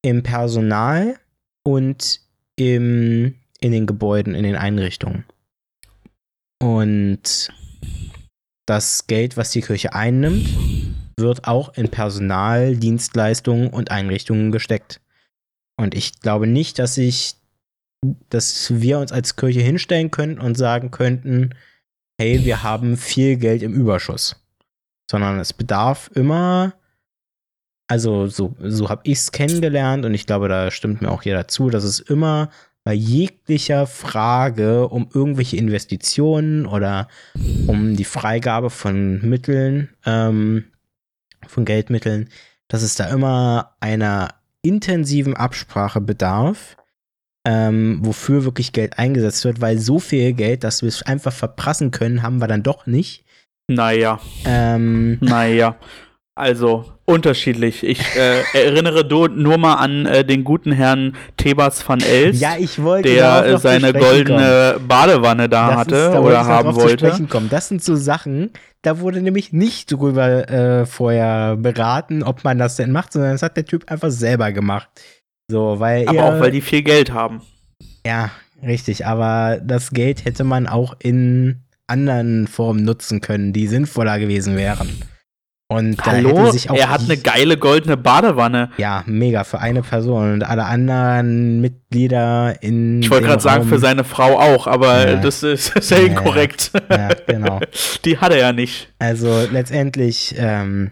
im 0.03 0.23
Personal 0.23 1.19
und 1.63 2.21
im, 2.55 3.35
in 3.59 3.71
den 3.71 3.85
Gebäuden, 3.85 4.35
in 4.35 4.43
den 4.43 4.55
Einrichtungen. 4.55 5.25
Und 6.61 7.49
das 8.65 9.07
Geld, 9.07 9.35
was 9.35 9.51
die 9.51 9.61
Kirche 9.61 9.93
einnimmt, 9.93 10.47
wird 11.17 11.47
auch 11.47 11.75
in 11.75 11.89
Personal, 11.89 12.75
Dienstleistungen 12.75 13.69
und 13.69 13.91
Einrichtungen 13.91 14.51
gesteckt. 14.51 15.01
Und 15.77 15.95
ich 15.95 16.19
glaube 16.19 16.47
nicht, 16.47 16.79
dass 16.79 16.97
ich, 16.97 17.35
dass 18.29 18.81
wir 18.81 18.99
uns 18.99 19.11
als 19.11 19.35
Kirche 19.35 19.61
hinstellen 19.61 20.11
könnten 20.11 20.39
und 20.39 20.55
sagen 20.55 20.91
könnten, 20.91 21.55
hey, 22.19 22.45
wir 22.45 22.63
haben 22.63 22.97
viel 22.97 23.37
Geld 23.37 23.63
im 23.63 23.73
Überschuss. 23.73 24.35
Sondern 25.09 25.39
es 25.39 25.53
bedarf 25.53 26.09
immer, 26.13 26.73
also 27.93 28.25
so, 28.25 28.55
so 28.59 28.89
habe 28.89 29.01
ich 29.03 29.19
es 29.19 29.31
kennengelernt 29.31 30.03
und 30.03 30.15
ich 30.15 30.25
glaube, 30.25 30.47
da 30.47 30.71
stimmt 30.71 31.03
mir 31.03 31.11
auch 31.11 31.21
jeder 31.21 31.47
zu, 31.47 31.69
dass 31.69 31.83
es 31.83 31.99
immer 31.99 32.49
bei 32.83 32.93
jeglicher 32.95 33.85
Frage 33.85 34.87
um 34.87 35.09
irgendwelche 35.13 35.57
Investitionen 35.57 36.65
oder 36.65 37.07
um 37.67 37.95
die 37.95 38.03
Freigabe 38.03 38.71
von 38.71 39.21
Mitteln, 39.21 39.89
ähm, 40.07 40.65
von 41.45 41.65
Geldmitteln, 41.65 42.29
dass 42.67 42.81
es 42.81 42.95
da 42.95 43.05
immer 43.09 43.75
einer 43.79 44.33
intensiven 44.63 45.35
Absprache 45.35 46.01
bedarf, 46.01 46.75
ähm, 47.45 47.99
wofür 48.01 48.43
wirklich 48.43 48.73
Geld 48.73 48.97
eingesetzt 48.97 49.45
wird, 49.45 49.61
weil 49.61 49.77
so 49.77 49.99
viel 49.99 50.33
Geld, 50.33 50.63
dass 50.63 50.81
wir 50.81 50.89
es 50.89 51.03
einfach 51.03 51.31
verprassen 51.31 51.91
können, 51.91 52.23
haben 52.23 52.39
wir 52.39 52.47
dann 52.47 52.63
doch 52.63 52.87
nicht. 52.87 53.23
Naja, 53.67 54.19
Ähm, 54.45 55.19
naja. 55.21 55.77
Also 56.35 56.85
unterschiedlich. 57.05 57.83
Ich 57.83 57.99
äh, 58.15 58.41
erinnere 58.53 59.05
nur 59.29 59.57
mal 59.59 59.75
an 59.75 60.07
äh, 60.07 60.25
den 60.25 60.43
guten 60.43 60.71
Herrn 60.71 61.15
Thebas 61.37 61.87
van 61.87 62.01
Els, 62.01 62.39
Ja, 62.39 62.55
ich 62.57 62.81
wollte 62.81 63.09
der 63.13 63.45
äh, 63.45 63.57
seine 63.59 63.89
sprechen 63.89 63.99
kommen. 63.99 64.11
goldene 64.15 64.79
Badewanne 64.87 65.47
da 65.47 65.67
Das 65.69 65.75
hatte 65.77 65.95
ist, 65.95 66.13
da 66.13 66.19
oder 66.21 66.45
haben 66.45 66.75
wollte. 66.75 67.05
sprechen 67.05 67.29
kommen. 67.29 67.49
Das 67.49 67.67
sind 67.67 67.83
so 67.83 67.95
Sachen, 67.95 68.49
da 68.81 68.99
wurde 68.99 69.21
nämlich 69.21 69.53
nicht 69.53 69.91
drüber 69.91 70.49
äh, 70.49 70.85
vorher 70.87 71.55
beraten, 71.55 72.23
ob 72.23 72.43
man 72.43 72.57
das 72.57 72.77
denn 72.77 72.91
macht, 72.91 73.13
sondern 73.13 73.33
das 73.33 73.43
hat 73.43 73.55
der 73.55 73.65
Typ 73.65 73.91
einfach 73.91 74.09
selber 74.09 74.51
gemacht. 74.51 74.89
So, 75.51 75.79
weil 75.79 76.07
Aber 76.07 76.17
er, 76.17 76.25
auch 76.25 76.39
weil 76.39 76.51
die 76.51 76.61
viel 76.61 76.81
Geld 76.81 77.13
haben. 77.13 77.41
Ja, 78.07 78.31
richtig, 78.65 79.05
aber 79.05 79.59
das 79.63 79.91
Geld 79.91 80.25
hätte 80.25 80.43
man 80.45 80.65
auch 80.65 80.95
in 80.99 81.61
anderen 81.85 82.47
Formen 82.47 82.83
nutzen 82.83 83.21
können, 83.21 83.53
die 83.53 83.67
sinnvoller 83.67 84.17
gewesen 84.17 84.55
wären. 84.57 84.89
Und 85.69 86.05
Hallo, 86.05 86.37
hätte 86.39 86.51
sich 86.51 86.69
auch 86.69 86.75
er 86.75 86.89
hat 86.89 87.01
eine 87.01 87.17
geile 87.17 87.57
goldene 87.57 87.97
Badewanne. 87.97 88.69
ja, 88.77 89.03
mega 89.07 89.43
für 89.43 89.59
eine 89.59 89.81
Person 89.81 90.33
und 90.33 90.43
alle 90.43 90.65
anderen 90.65 91.61
Mitglieder 91.61 92.61
in 92.61 93.01
Ich 93.01 93.09
wollte 93.09 93.25
gerade 93.27 93.41
sagen, 93.41 93.63
für 93.65 93.79
seine 93.79 94.03
Frau 94.03 94.37
auch, 94.39 94.67
aber 94.67 95.09
Ja. 95.09 95.15
das 95.15 95.41
ist 95.41 95.73
sehr 95.81 95.99
Ja, 95.99 96.03
ja. 96.05 96.09
inkorrekt. 96.11 96.71
Ja, 96.89 97.09
genau. 97.25 97.59
Die 98.05 98.17
hat 98.19 98.31
er 98.31 98.37
ja 98.39 98.51
nicht. 98.53 98.93
Also 98.99 99.47
letztendlich, 99.51 100.35
ähm, 100.37 100.91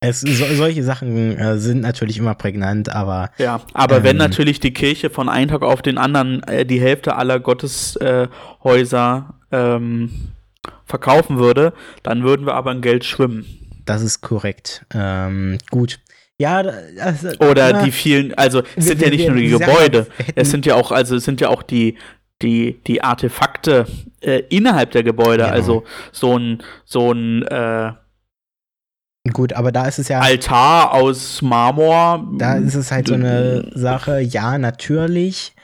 es, 0.00 0.20
so, 0.22 0.44
solche 0.54 0.82
Sachen 0.82 1.38
äh, 1.38 1.58
sind 1.58 1.80
natürlich 1.80 2.18
immer 2.18 2.34
prägnant, 2.34 2.88
aber 2.88 3.30
Ja, 3.38 3.60
aber 3.72 4.02
wenn 4.02 4.12
Ähm. 4.16 4.18
natürlich 4.18 4.58
die 4.58 4.72
Kirche 4.72 5.10
von 5.10 5.28
einem 5.28 5.48
Tag 5.50 5.62
auf 5.62 5.80
den 5.80 5.96
anderen 5.98 6.42
äh, 6.44 6.66
die 6.66 6.80
Hälfte 6.80 7.14
aller 7.16 7.38
Gotteshäuser 7.40 9.34
äh, 9.50 9.56
ähm, 9.56 10.10
verkaufen 10.84 11.38
würde, 11.38 11.72
dann 12.02 12.22
würden 12.22 12.46
wir 12.46 12.54
aber 12.54 12.72
in 12.72 12.80
Geld 12.80 13.04
schwimmen. 13.04 13.44
das 13.86 14.02
ist 14.02 14.20
korrekt. 14.22 14.84
Ähm, 14.94 15.58
gut. 15.70 16.00
Ja, 16.38 16.62
also, 17.00 17.28
Oder 17.38 17.72
na, 17.74 17.82
die 17.84 17.92
vielen, 17.92 18.34
also 18.34 18.60
es 18.60 18.76
wir- 18.76 18.82
sind 18.84 19.02
ja 19.02 19.10
nicht 19.10 19.20
wir- 19.24 19.30
nur 19.30 19.40
die 19.40 19.48
Gebäude, 19.50 20.06
es 20.34 20.50
sind 20.50 20.66
ja 20.66 20.74
auch, 20.74 20.90
also 20.90 21.16
es 21.16 21.24
sind 21.24 21.40
ja 21.40 21.48
auch 21.48 21.62
die, 21.62 21.96
die, 22.42 22.80
die 22.86 23.02
Artefakte 23.04 23.86
äh, 24.20 24.42
innerhalb 24.48 24.90
der 24.90 25.02
Gebäude, 25.04 25.44
Genau. 25.44 25.54
also 25.54 25.84
so 26.12 26.36
ein, 26.38 26.62
so 26.84 27.12
ein 27.12 27.42
äh, 27.42 27.92
Gut, 29.32 29.52
aber 29.54 29.72
da 29.72 29.86
ist 29.86 29.98
es 29.98 30.08
ja, 30.08 30.20
Altar 30.20 30.92
aus 30.92 31.40
Marmor. 31.40 32.26
da 32.38 32.56
ist 32.56 32.74
es 32.74 32.90
halt 32.90 33.08
so 33.08 33.14
eine 33.14 33.70
Sache, 33.74 34.20
ja, 34.20 34.58
natürlich. 34.58 35.54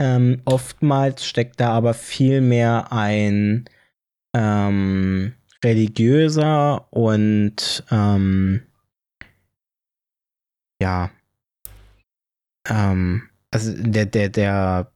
Ähm, 0.00 0.40
oftmals 0.46 1.26
steckt 1.26 1.60
da 1.60 1.72
aber 1.72 1.92
viel 1.92 2.40
mehr 2.40 2.92
ein 2.92 3.66
ähm, 4.34 5.34
religiöser 5.64 6.86
und 6.92 7.84
ähm, 7.90 8.62
ja, 10.82 11.10
ähm, 12.68 13.22
also 13.50 13.72
der, 13.76 14.06
der, 14.06 14.28
der 14.28 14.92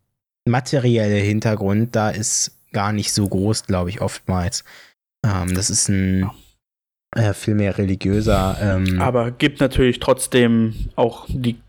materielle 0.46 1.16
Hintergrund 1.16 1.94
da 1.96 2.10
ist 2.10 2.58
gar 2.72 2.92
nicht 2.92 3.12
so 3.12 3.28
groß, 3.28 3.64
glaube 3.64 3.90
ich, 3.90 4.00
oftmals. 4.00 4.64
Ähm, 5.24 5.54
das 5.54 5.70
ist 5.70 5.88
ein 5.88 6.30
äh, 7.14 7.32
viel 7.32 7.54
mehr 7.54 7.78
religiöser. 7.78 8.56
Ähm, 8.60 9.00
Aber 9.00 9.30
gibt 9.30 9.60
natürlich 9.60 10.00
trotzdem 10.00 10.74
auch 10.96 11.26
die 11.28 11.60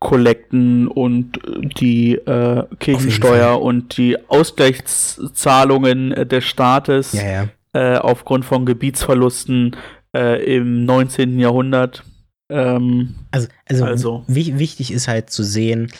Kollekten 0.00 0.88
und 0.88 1.38
die 1.78 2.14
äh, 2.14 2.64
Kirchensteuer 2.80 3.60
und 3.60 3.96
die 3.98 4.16
Ausgleichszahlungen 4.28 6.12
äh, 6.12 6.26
des 6.26 6.44
Staates 6.44 7.12
ja, 7.12 7.22
ja. 7.22 7.48
äh, 7.74 7.98
aufgrund 7.98 8.44
von 8.44 8.66
Gebietsverlusten 8.66 9.76
äh, 10.16 10.56
im 10.56 10.84
19. 10.86 11.38
Jahrhundert. 11.38 12.02
Ähm, 12.50 13.14
Also, 13.30 13.48
also, 13.68 13.84
Also. 13.84 14.24
wi- 14.26 14.58
wichtig 14.58 14.90
ist 14.92 15.06
halt 15.06 15.30
zu 15.30 15.42
sehen, 15.44 15.92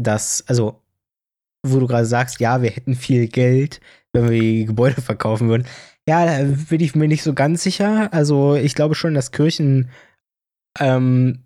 dass, 0.00 0.42
also, 0.48 0.80
wo 1.66 1.78
du 1.78 1.86
gerade 1.86 2.06
sagst, 2.06 2.40
ja, 2.40 2.62
wir 2.62 2.70
hätten 2.70 2.94
viel 2.94 3.28
Geld, 3.28 3.80
wenn 4.12 4.28
wir 4.30 4.40
die 4.40 4.64
Gebäude 4.64 5.00
verkaufen 5.02 5.48
würden. 5.48 5.66
Ja, 6.08 6.26
da 6.26 6.44
bin 6.68 6.80
ich 6.80 6.94
mir 6.94 7.08
nicht 7.08 7.22
so 7.22 7.32
ganz 7.34 7.62
sicher. 7.62 8.12
Also, 8.12 8.54
ich 8.56 8.74
glaube 8.74 8.94
schon, 8.94 9.14
dass 9.14 9.32
Kirchen 9.32 9.88
ähm, 10.80 11.43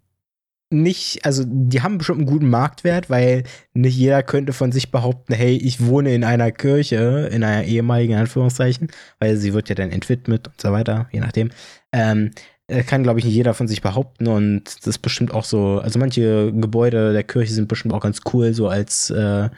nicht, 0.71 1.25
also, 1.25 1.45
die 1.47 1.83
haben 1.83 1.99
bestimmt 1.99 2.19
einen 2.19 2.29
guten 2.29 2.51
Marktwert, 2.51 3.09
weil 3.09 3.45
nicht 3.73 3.97
jeder 3.97 4.23
könnte 4.23 4.53
von 4.53 4.71
sich 4.71 4.91
behaupten, 4.91 5.33
hey, 5.33 5.57
ich 5.57 5.87
wohne 5.87 6.15
in 6.15 6.25
einer 6.25 6.53
Kirche, 6.53 7.29
in 7.33 7.43
einer 7.43 7.65
ehemaligen 7.65 8.15
Anführungszeichen, 8.15 8.89
weil 9.19 9.37
sie 9.37 9.55
wird 9.55 9.69
ja 9.71 9.75
dann 9.75 9.91
entwidmet 9.91 10.49
und 10.49 10.61
so 10.61 10.71
weiter, 10.73 11.09
je 11.11 11.21
nachdem. 11.21 11.51
Ähm, 11.93 12.33
äh, 12.67 12.83
kann, 12.83 13.03
glaube 13.03 13.19
ich, 13.19 13.25
nicht 13.25 13.35
jeder 13.35 13.55
von 13.55 13.67
sich 13.67 13.81
behaupten 13.81 14.27
und 14.27 14.65
das 14.65 14.87
ist 14.87 14.99
bestimmt 14.99 15.33
auch 15.33 15.45
so, 15.45 15.81
also 15.81 15.99
manche 15.99 16.53
Gebäude 16.53 17.15
der 17.15 17.25
Kirche 17.25 17.55
sind 17.55 17.69
bestimmt 17.69 17.95
auch 17.95 18.03
ganz 18.03 18.21
cool, 18.33 18.53
so 18.53 18.69
als 18.69 19.09
äh, 19.11 19.49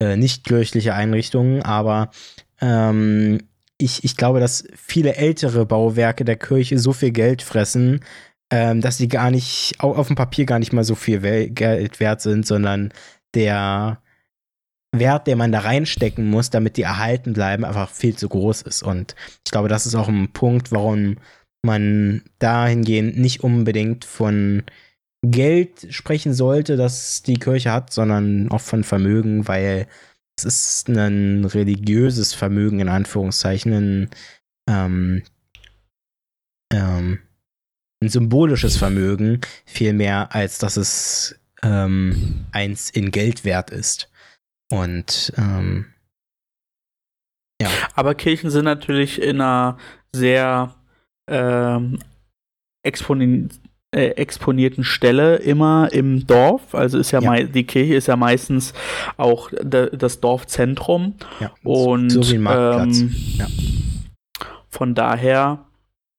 äh, 0.00 0.16
nicht 0.16 0.44
kirchliche 0.44 0.94
Einrichtungen, 0.94 1.62
aber 1.62 2.10
ähm, 2.60 3.38
ich, 3.78 4.02
ich 4.04 4.16
glaube, 4.16 4.40
dass 4.40 4.64
viele 4.74 5.14
ältere 5.16 5.64
Bauwerke 5.66 6.24
der 6.24 6.36
Kirche 6.36 6.78
so 6.78 6.92
viel 6.92 7.12
Geld 7.12 7.42
fressen, 7.42 8.00
ähm, 8.50 8.80
dass 8.80 8.98
sie 8.98 9.08
gar 9.08 9.30
nicht, 9.30 9.74
au- 9.78 9.94
auf 9.94 10.08
dem 10.08 10.16
Papier 10.16 10.46
gar 10.46 10.58
nicht 10.58 10.72
mal 10.72 10.84
so 10.84 10.94
viel 10.94 11.20
Geld 11.50 12.00
wert 12.00 12.20
sind, 12.20 12.46
sondern 12.46 12.92
der 13.34 14.00
Wert, 14.94 15.26
den 15.26 15.38
man 15.38 15.52
da 15.52 15.60
reinstecken 15.60 16.28
muss, 16.30 16.50
damit 16.50 16.76
die 16.76 16.82
erhalten 16.82 17.32
bleiben, 17.32 17.64
einfach 17.64 17.90
viel 17.90 18.16
zu 18.16 18.28
groß 18.28 18.62
ist. 18.62 18.82
Und 18.82 19.14
ich 19.44 19.50
glaube, 19.50 19.68
das 19.68 19.86
ist 19.86 19.94
auch 19.94 20.08
ein 20.08 20.32
Punkt, 20.32 20.70
warum 20.72 21.16
man 21.64 22.22
dahingehend 22.38 23.16
nicht 23.16 23.42
unbedingt 23.42 24.04
von 24.04 24.62
Geld 25.26 25.86
sprechen 25.90 26.34
sollte, 26.34 26.76
das 26.76 27.22
die 27.22 27.38
Kirche 27.38 27.72
hat, 27.72 27.92
sondern 27.92 28.50
auch 28.50 28.60
von 28.60 28.84
Vermögen, 28.84 29.48
weil 29.48 29.86
es 30.36 30.44
ist 30.44 30.88
ein 30.88 31.44
religiöses 31.44 32.34
Vermögen 32.34 32.80
in 32.80 32.88
Anführungszeichen, 32.88 33.72
ein, 33.72 34.10
ähm, 34.68 35.22
ähm, 36.72 37.20
ein 38.04 38.08
symbolisches 38.08 38.76
Vermögen, 38.76 39.40
viel 39.66 39.92
mehr 39.92 40.34
als 40.34 40.58
dass 40.58 40.76
es 40.76 41.38
ähm, 41.62 42.46
eins 42.52 42.90
in 42.90 43.10
Geld 43.10 43.44
wert 43.44 43.70
ist. 43.70 44.08
Und 44.70 45.32
ähm, 45.36 45.86
aber 47.94 48.14
Kirchen 48.14 48.50
sind 48.50 48.64
natürlich 48.64 49.20
in 49.22 49.40
einer 49.40 49.78
sehr 50.12 50.74
ähm, 51.30 51.98
exponi 52.82 53.48
äh, 53.94 54.08
exponierten 54.16 54.82
Stelle 54.84 55.36
immer 55.36 55.88
im 55.92 56.26
Dorf. 56.26 56.74
Also 56.74 56.98
ist 56.98 57.12
ja, 57.12 57.20
Ja. 57.22 57.42
die 57.44 57.64
Kirche 57.64 57.94
ist 57.94 58.08
ja 58.08 58.16
meistens 58.16 58.74
auch 59.16 59.50
das 59.62 60.20
Dorfzentrum. 60.20 61.14
ja, 61.40 61.52
Und 61.62 62.10
so 62.10 62.28
wie 62.28 62.34
ein 62.34 62.42
Marktplatz. 62.42 63.00
ähm, 63.00 63.14
Ja. 63.36 63.46
von 64.68 64.94
daher, 64.94 65.64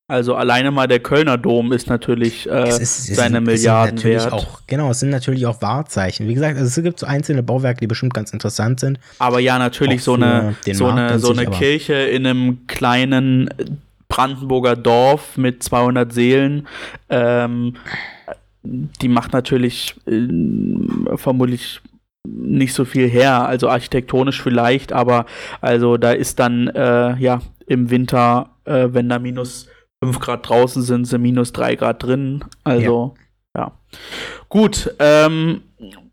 also 0.08 0.36
alleine 0.36 0.70
mal 0.72 0.88
der 0.88 0.99
Kölner 0.99 1.38
Dom 1.38 1.72
ist 1.74 1.89
natürlich 1.89 2.47
äh, 2.49 2.68
Es 2.68 2.80
ist- 2.80 3.10
es 3.10 3.16
seine 3.16 3.38
sind- 3.38 3.43
Milliarden 3.45 4.03
wert. 4.03 4.32
Auch, 4.34 4.62
genau, 4.68 4.91
es 4.91 4.99
sind 4.99 5.10
natürlich 5.10 5.45
auch 5.47 5.62
Wahrzeichen. 5.62 6.28
Wie 6.28 6.34
gesagt, 6.36 6.58
also 6.58 6.68
es 6.68 6.84
gibt 6.84 6.99
so 6.99 7.08
einzelne 7.08 7.41
Bauwerke, 7.41 7.80
die 7.80 7.88
bestimmt 7.88 8.14
ganz 8.14 8.32
interessant 8.32 8.80
sind. 8.80 8.99
Aber 9.20 9.39
ja, 9.39 9.58
natürlich 9.58 10.03
so 10.03 10.14
eine, 10.14 10.56
so 10.74 10.88
eine, 10.88 11.20
so 11.20 11.32
eine 11.32 11.47
Kirche 11.47 11.93
in 11.95 12.26
einem 12.28 12.68
kleinen 12.68 13.49
Brandenburger 14.08 14.76
Dorf 14.76 15.38
mit 15.38 15.64
200 15.64 16.14
Seelen, 16.14 16.68
ähm, 17.10 17.76
die 18.64 19.08
macht 19.10 19.34
natürlich 19.34 19.95
äh, 20.08 20.28
vermutlich 21.18 21.82
nicht 22.28 22.74
so 22.74 22.86
viel 22.86 23.08
her, 23.10 23.47
also 23.47 23.70
architektonisch 23.70 24.41
vielleicht, 24.41 24.93
aber 24.93 25.26
also 25.62 25.97
da 25.97 26.12
ist 26.12 26.39
dann 26.39 26.68
äh, 26.68 27.16
ja 27.18 27.41
im 27.68 27.89
Winter, 27.89 28.49
äh, 28.66 28.88
wenn 28.91 29.10
da 29.10 29.20
minus 29.20 29.68
5 30.06 30.20
Grad 30.20 30.47
draußen 30.47 30.82
sind, 30.82 31.06
sind 31.06 31.22
minus 31.22 31.53
3 31.53 31.76
Grad 31.76 32.03
drin. 32.03 32.43
Also 32.64 33.16
ja. 33.58 33.72
Gut, 34.49 34.93
ähm, 34.99 35.62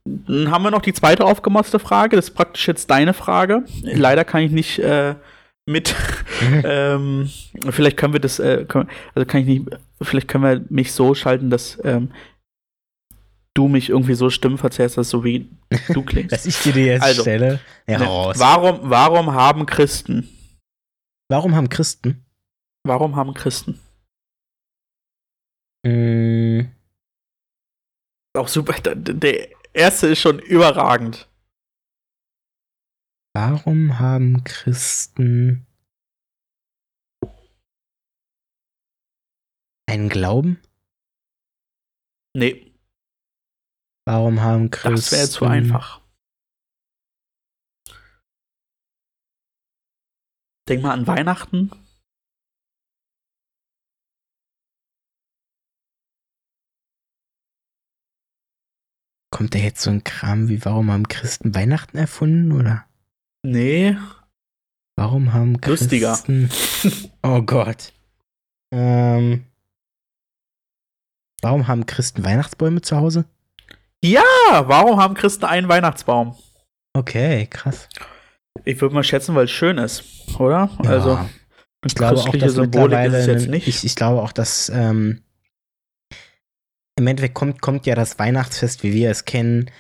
dann 0.05 0.51
haben 0.51 0.63
wir 0.65 0.71
noch 0.71 0.83
die 0.83 0.93
zweite 0.93 1.25
aufgemotzte 1.25 1.79
Frage. 1.79 2.17
Das 2.17 2.29
ist 2.29 2.35
praktisch 2.35 2.67
jetzt 2.69 2.91
deine 2.91 3.15
Frage. 3.15 3.65
Leider 3.83 4.25
kann 4.25 4.43
ich 4.43 4.53
nicht 4.53 4.79
äh, 4.79 5.15
mit. 5.67 5.95
ähm, 6.65 7.31
vielleicht 7.71 7.97
können 7.97 8.13
wir 8.13 8.21
das, 8.21 8.39
äh, 8.39 8.65
können, 8.65 8.89
also 9.15 9.27
kann 9.27 9.41
ich 9.43 9.47
nicht, 9.47 9.67
vielleicht 10.01 10.29
können 10.29 10.45
wir 10.45 10.65
mich 10.69 10.93
so 10.93 11.15
schalten, 11.15 11.51
dass 11.51 11.79
ähm, 11.85 12.11
du 13.55 13.69
mich 13.69 13.91
irgendwie 13.91 14.15
so 14.15 14.31
Stimmen 14.31 14.59
verzerrst, 14.59 14.97
dass 14.97 15.11
so 15.11 15.25
wie 15.25 15.51
du 15.93 16.03
klingst. 16.05 16.33
Dass 16.33 16.47
ich 16.47 16.59
dir 16.63 16.73
die 16.73 16.85
jetzt 16.87 17.03
Also, 17.03 17.23
stelle. 17.23 17.61
Ja, 17.87 17.99
Ne, 17.99 18.07
warum, 18.07 18.79
warum 18.83 19.35
haben 19.35 19.67
Christen, 19.67 20.29
Warum 21.29 21.55
haben 21.55 21.71
Christen? 21.71 22.27
Warum 22.87 23.17
haben 23.17 23.35
Christen, 23.35 23.81
Mh, 25.85 26.71
auch 28.39 28.49
super, 28.49 28.75
der, 28.81 28.95
der 28.95 29.51
erste 29.75 30.09
ist 30.09 30.21
schon 30.21 30.39
überragend. 30.39 31.29
warum 33.35 33.99
haben 33.99 34.45
Christen. 34.45 35.67
einen 39.91 40.09
Glauben? 40.09 40.63
Nee, 42.35 42.73
Warum 44.07 44.41
haben 44.41 44.71
Christen. 44.71 44.95
das 44.97 45.13
wäre 45.13 45.29
zu 45.29 45.45
einfach. 45.45 46.01
Denk 50.69 50.83
mal 50.83 50.93
an 50.93 51.07
Weihnachten. 51.07 51.71
Kommt 59.43 59.57
da 59.57 59.59
jetzt 59.59 59.83
so 59.83 59.91
ein 59.91 60.05
Kram 60.05 60.49
wie, 60.49 60.65
warum 60.65 60.89
haben 60.93 61.09
Christen 61.09 61.53
Weihnachten 61.53 61.99
erfunden? 61.99 62.53
Oder 62.53 62.85
Nee, 63.45 63.97
warum 64.95 65.33
haben 65.33 65.59
Lustiger. 65.67 66.13
Christen. 66.13 66.49
Oh 67.25 67.43
Gott. 67.43 67.93
Ähm. 68.73 69.45
Warum 71.43 71.67
haben 71.67 71.87
Christen 71.87 72.25
Weihnachtsbäume 72.25 72.83
zu 72.83 72.97
Hause? 72.97 73.25
Ja, 74.05 74.23
warum 74.51 75.01
haben 75.01 75.15
Christen 75.15 75.45
einen 75.47 75.69
Weihnachtsbaum? 75.69 76.37
Okay, 76.97 77.49
krass. 77.49 77.89
Ich 78.65 78.81
würde 78.81 78.95
mal 78.95 79.03
schätzen, 79.03 79.35
weil 79.35 79.47
es 79.47 79.51
schön 79.51 79.77
ist, 79.79 80.05
oder? 80.39 80.71
Ja. 80.85 80.89
Also, 80.89 81.19
Ich 81.85 81.97
glaube 81.97 82.21
auch, 82.21 82.29
dass 82.29 82.53
Symbolik 82.53 83.07
ist 83.07 83.15
es 83.15 83.27
jetzt 83.27 83.49
nicht. 83.49 83.67
Ich, 83.67 83.83
ich 83.83 83.97
glaube 83.97 84.23
auch, 84.23 84.31
dass 84.31 84.69
ähm, 84.69 85.21
im 87.03 87.07
Endeffekt 87.09 87.35
kommt, 87.35 87.61
kommt 87.61 87.87
ja 87.87 87.95
das 87.95 88.19
Weihnachtsfest, 88.19 88.83
wie 88.83 88.95
wir 88.95 89.11
es 89.11 89.25
kennen, 89.25 89.71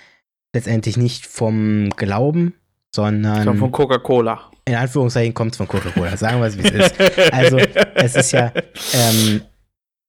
letztendlich 0.54 0.96
nicht 0.96 1.26
vom 1.26 1.90
Glauben, 1.96 2.54
sondern 2.94 3.56
von 3.56 3.72
Coca-Cola. 3.72 4.50
in 4.66 4.74
Anführungszeichen 4.74 5.32
kommt 5.32 5.52
es 5.52 5.56
von 5.56 5.68
Coca-Cola. 5.68 6.16
Sagen 6.16 6.40
wir 6.40 6.46
es, 6.46 6.58
wie 6.58 6.62
es 6.62 6.70
ist. 6.70 7.32
Also, 7.32 7.58
es 7.94 8.16
ist 8.16 8.32
ja, 8.32 8.52
ähm, 8.92 9.42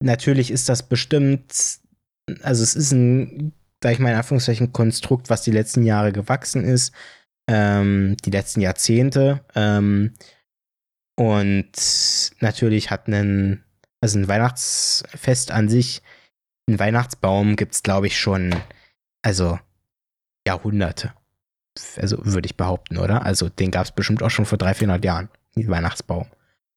natürlich 0.02 0.50
ist 0.50 0.68
das 0.68 0.82
bestimmt, 0.82 1.78
also 2.42 2.62
es 2.62 2.74
ist 2.74 2.92
ein, 2.92 3.52
sag 3.82 3.92
ich 3.92 3.98
mal 4.00 4.10
in 4.10 4.16
Anführungszeichen, 4.16 4.72
Konstrukt, 4.72 5.30
was 5.30 5.42
die 5.42 5.52
letzten 5.52 5.84
Jahre 5.84 6.12
gewachsen 6.12 6.64
ist, 6.64 6.92
ähm, 7.48 8.16
die 8.24 8.30
letzten 8.30 8.60
Jahrzehnte. 8.60 9.44
Ähm, 9.54 10.12
und 11.16 11.72
natürlich 12.40 12.90
hat 12.90 13.06
einen, 13.06 13.64
also 14.00 14.18
ein 14.18 14.28
Weihnachtsfest 14.28 15.52
an 15.52 15.68
sich, 15.68 16.02
einen 16.66 16.78
Weihnachtsbaum 16.78 17.56
gibt 17.56 17.74
es, 17.74 17.82
glaube 17.82 18.06
ich, 18.06 18.18
schon, 18.18 18.54
also 19.22 19.58
Jahrhunderte. 20.46 21.12
Also 21.96 22.24
würde 22.24 22.46
ich 22.46 22.56
behaupten, 22.56 22.98
oder? 22.98 23.24
Also 23.24 23.48
den 23.48 23.70
gab 23.70 23.84
es 23.84 23.92
bestimmt 23.92 24.22
auch 24.22 24.30
schon 24.30 24.46
vor 24.46 24.58
300, 24.58 24.76
400 24.78 25.04
Jahren, 25.04 25.28
den 25.56 25.68
Weihnachtsbaum. 25.68 26.26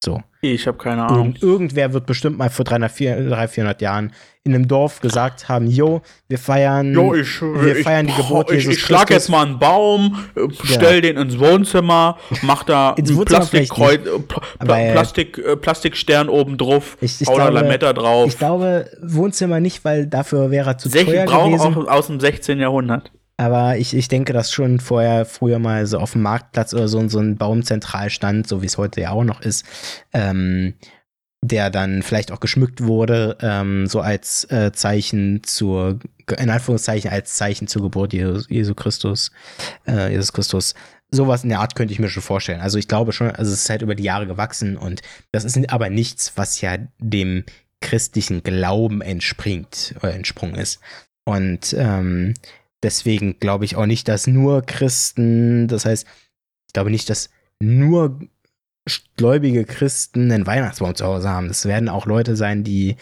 So. 0.03 0.21
Ich 0.41 0.67
habe 0.67 0.77
keine 0.77 1.03
Ahnung. 1.05 1.25
Irgend, 1.27 1.43
irgendwer 1.43 1.91
wird 1.93 2.05
bestimmt 2.05 2.37
mal 2.37 2.49
vor 2.51 2.63
300, 2.63 2.91
400, 2.91 3.49
400 3.49 3.81
Jahren 3.81 4.13
in 4.43 4.53
einem 4.53 4.67
Dorf 4.67 5.01
gesagt 5.01 5.49
haben, 5.49 5.65
jo, 5.67 6.01
wir 6.29 6.37
feiern, 6.37 6.93
Jo, 6.93 7.15
ich, 7.15 7.41
wir 7.41 7.77
ich, 7.77 7.83
feiern 7.83 8.05
die 8.05 8.13
Geburt 8.13 8.49
ich, 8.51 8.57
Jesus 8.59 8.75
ich 8.75 8.81
schlag 8.81 9.07
Christus. 9.07 9.23
jetzt 9.23 9.29
mal 9.29 9.45
einen 9.47 9.57
Baum, 9.59 10.23
äh, 10.35 10.41
stell 10.63 11.01
den 11.01 11.17
ins 11.17 11.39
Wohnzimmer, 11.39 12.17
mach 12.43 12.63
da 12.63 12.93
ein 12.97 13.25
Plastikkreuz, 13.25 14.05
äh, 14.05 14.09
Aber, 14.59 14.79
äh, 14.79 14.91
Plastik, 14.93 15.37
äh, 15.39 15.55
Plastikstern 15.57 16.29
oben 16.29 16.57
drauf, 16.57 16.95
Ich- 17.01 17.19
ich 17.19 17.27
glaube- 17.27 17.51
Lametta 17.53 17.91
drauf. 17.93 18.27
Ich 18.27 18.37
glaube, 18.37 18.89
Wohnzimmer 19.01 19.59
nicht, 19.59 19.83
weil 19.83 20.05
dafür 20.05 20.51
wäre 20.51 20.69
er 20.69 20.77
zu 20.77 20.89
Sech- 20.89 21.05
teuer 21.05 21.25
Brauch 21.25 21.47
gewesen. 21.47 21.75
auch 21.75 21.87
aus 21.87 22.07
dem 22.07 22.19
16. 22.19 22.59
Jahrhundert. 22.59 23.11
Aber 23.37 23.77
ich, 23.77 23.95
ich 23.95 24.07
denke, 24.07 24.33
dass 24.33 24.51
schon 24.51 24.79
vorher, 24.79 25.25
früher 25.25 25.59
mal 25.59 25.85
so 25.85 25.99
auf 25.99 26.13
dem 26.13 26.23
Marktplatz 26.23 26.73
oder 26.73 26.87
so, 26.87 27.07
so 27.07 27.19
ein 27.19 27.37
Baum 27.37 27.63
stand, 27.63 28.47
so 28.47 28.61
wie 28.63 28.65
es 28.65 28.79
heute 28.79 29.01
ja 29.01 29.11
auch 29.11 29.23
noch 29.23 29.41
ist, 29.41 29.63
ähm, 30.11 30.73
der 31.43 31.69
dann 31.69 32.01
vielleicht 32.01 32.31
auch 32.31 32.39
geschmückt 32.39 32.81
wurde, 32.81 33.37
ähm, 33.41 33.85
so 33.85 34.01
als 34.01 34.45
äh, 34.45 34.71
Zeichen 34.71 35.43
zur, 35.43 35.99
in 36.35 36.49
Anführungszeichen, 36.49 37.11
als 37.11 37.35
Zeichen 37.35 37.67
zur 37.67 37.83
Geburt 37.83 38.11
Jesu, 38.13 38.43
Jesu 38.49 38.73
Christus, 38.73 39.31
äh, 39.87 40.11
Jesus 40.11 40.33
Christus. 40.33 40.73
Sowas 41.11 41.43
in 41.43 41.49
der 41.49 41.59
Art 41.59 41.75
könnte 41.75 41.93
ich 41.93 41.99
mir 41.99 42.09
schon 42.09 42.23
vorstellen. 42.23 42.59
Also 42.59 42.79
ich 42.79 42.87
glaube 42.87 43.13
schon, 43.13 43.29
also 43.29 43.53
es 43.53 43.61
ist 43.61 43.69
halt 43.69 43.83
über 43.83 43.95
die 43.95 44.03
Jahre 44.03 44.25
gewachsen 44.25 44.77
und 44.77 45.01
das 45.31 45.45
ist 45.45 45.71
aber 45.71 45.89
nichts, 45.89 46.33
was 46.35 46.59
ja 46.59 46.77
dem 46.97 47.45
christlichen 47.81 48.41
Glauben 48.41 49.01
entspringt 49.01 49.93
oder 49.97 50.13
entsprungen 50.13 50.55
ist. 50.55 50.79
Und 51.23 51.75
ähm, 51.77 52.33
deswegen 52.83 53.39
glaube 53.39 53.65
ich 53.65 53.75
auch 53.75 53.85
nicht, 53.85 54.07
dass 54.07 54.27
nur 54.27 54.61
Christen, 54.61 55.67
das 55.67 55.85
heißt, 55.85 56.05
ich 56.67 56.73
glaube 56.73 56.91
nicht, 56.91 57.09
dass 57.09 57.29
nur 57.59 58.19
gläubige 59.15 59.65
Christen 59.65 60.31
einen 60.31 60.47
Weihnachtsbaum 60.47 60.95
zu 60.95 61.05
Hause 61.05 61.29
haben. 61.29 61.47
Das 61.47 61.65
werden 61.65 61.89
auch 61.89 62.05
Leute 62.05 62.35
sein, 62.35 62.63
die 62.63 62.95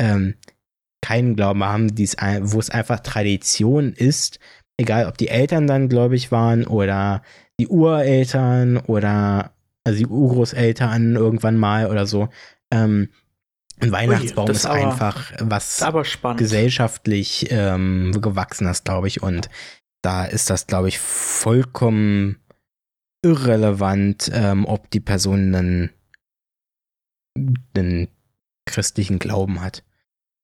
ähm, 0.00 0.34
keinen 1.00 1.36
Glauben 1.36 1.62
haben, 1.64 1.90
wo 1.90 2.58
es 2.58 2.70
einfach 2.70 3.00
Tradition 3.00 3.92
ist, 3.92 4.40
egal 4.76 5.06
ob 5.06 5.16
die 5.18 5.28
Eltern 5.28 5.66
dann 5.66 5.88
gläubig 5.88 6.32
waren 6.32 6.66
oder 6.66 7.22
die 7.60 7.68
Ureltern 7.68 8.78
oder 8.78 9.52
also 9.84 9.98
die 9.98 10.06
Urgroßeltern 10.06 11.16
irgendwann 11.16 11.56
mal 11.56 11.90
oder 11.90 12.06
so. 12.06 12.28
Ähm, 12.70 13.08
ein 13.80 13.92
Weihnachtsbaum 13.92 14.46
das 14.46 14.58
ist 14.58 14.66
aber- 14.66 14.90
einfach 14.90 15.32
was 15.40 15.86
gesellschaftlich 16.36 17.46
ähm, 17.50 18.12
gewachsen 18.20 18.66
ist, 18.66 18.84
glaube 18.84 19.08
ich. 19.08 19.22
Und 19.22 19.48
da 20.02 20.24
ist 20.24 20.50
das, 20.50 20.66
glaube 20.66 20.88
ich, 20.88 20.98
vollkommen 20.98 22.36
irrelevant, 23.24 24.30
ähm, 24.32 24.64
ob 24.66 24.90
die 24.90 25.00
Person 25.00 25.54
einen, 25.54 25.90
einen 27.76 28.08
christlichen 28.66 29.18
Glauben 29.18 29.60
hat. 29.60 29.82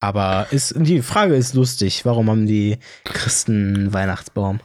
Aber 0.00 0.48
ist, 0.50 0.74
die 0.76 1.02
Frage 1.02 1.34
ist 1.34 1.54
lustig. 1.54 2.04
Warum 2.04 2.28
haben 2.28 2.46
die 2.46 2.78
Christen 3.04 3.74
einen 3.74 3.92
Weihnachtsbaum? 3.92 4.60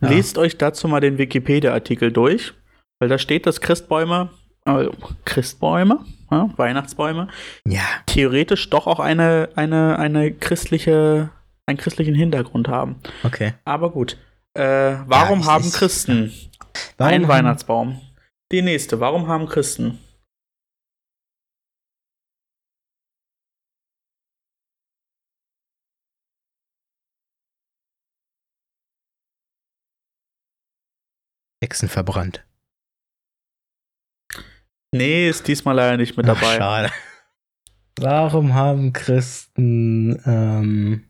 Ja. 0.00 0.10
Lest 0.10 0.36
euch 0.36 0.58
dazu 0.58 0.88
mal 0.88 1.00
den 1.00 1.16
Wikipedia-Artikel 1.16 2.12
durch, 2.12 2.52
weil 2.98 3.08
da 3.08 3.18
steht, 3.18 3.46
dass 3.46 3.60
Christbäume, 3.60 4.30
äh, 4.68 4.88
Christbäume, 5.24 6.04
ja, 6.30 6.50
Weihnachtsbäume, 6.56 7.28
Ja, 7.66 7.82
theoretisch 8.06 8.68
doch 8.70 8.86
auch 8.86 9.00
eine, 9.00 9.48
eine, 9.56 9.98
eine 9.98 10.32
christliche, 10.32 11.30
einen 11.66 11.78
christlichen 11.78 12.14
Hintergrund 12.14 12.68
haben. 12.68 12.96
okay. 13.24 13.54
Aber 13.64 13.90
gut. 13.90 14.16
Äh, 14.54 14.96
warum 15.06 15.40
ich- 15.40 15.46
haben 15.46 15.64
ich- 15.64 15.72
Christen 15.72 16.32
Warum 16.96 17.12
einen 17.14 17.24
haben- 17.24 17.32
Weihnachtsbaum? 17.32 18.00
Die 18.52 18.62
nächste. 18.62 18.98
Warum 19.00 19.28
haben 19.28 19.46
Christen? 19.46 19.98
Hexen 31.62 31.88
verbrannt? 31.88 32.44
Nee, 34.94 35.28
ist 35.28 35.46
diesmal 35.48 35.74
leider 35.76 35.96
nicht 35.96 36.16
mit 36.16 36.28
Ach, 36.28 36.34
dabei. 36.40 36.56
schade. 36.56 36.90
Warum 38.00 38.54
haben 38.54 38.92
Christen 38.92 40.20
ähm, 40.24 41.04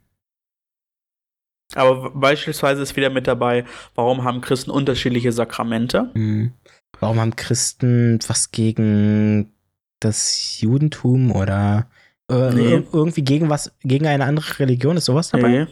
Aber 1.75 2.11
beispielsweise 2.11 2.83
ist 2.83 2.97
wieder 2.97 3.11
mit 3.11 3.27
dabei, 3.27 3.65
warum 3.95 4.25
haben 4.25 4.41
Christen 4.41 4.71
unterschiedliche 4.71 5.33
Sakramente? 5.33 6.11
Hm. 6.15 6.53
Warum 6.99 7.21
haben 7.21 7.37
Christen 7.37 8.19
was 8.27 8.51
gegen 8.51 9.53
das 10.01 10.61
Judentum 10.61 11.31
oder 11.31 11.89
äh, 12.31 12.53
Nee. 12.55 12.75
ir- 12.77 12.87
irgendwie 12.93 13.23
gegen 13.23 13.51
was, 13.51 13.71
gegen 13.83 14.07
eine 14.07 14.25
andere 14.25 14.59
Religion? 14.59 14.97
Ist 14.97 15.05
sowas 15.05 15.29
dabei? 15.29 15.67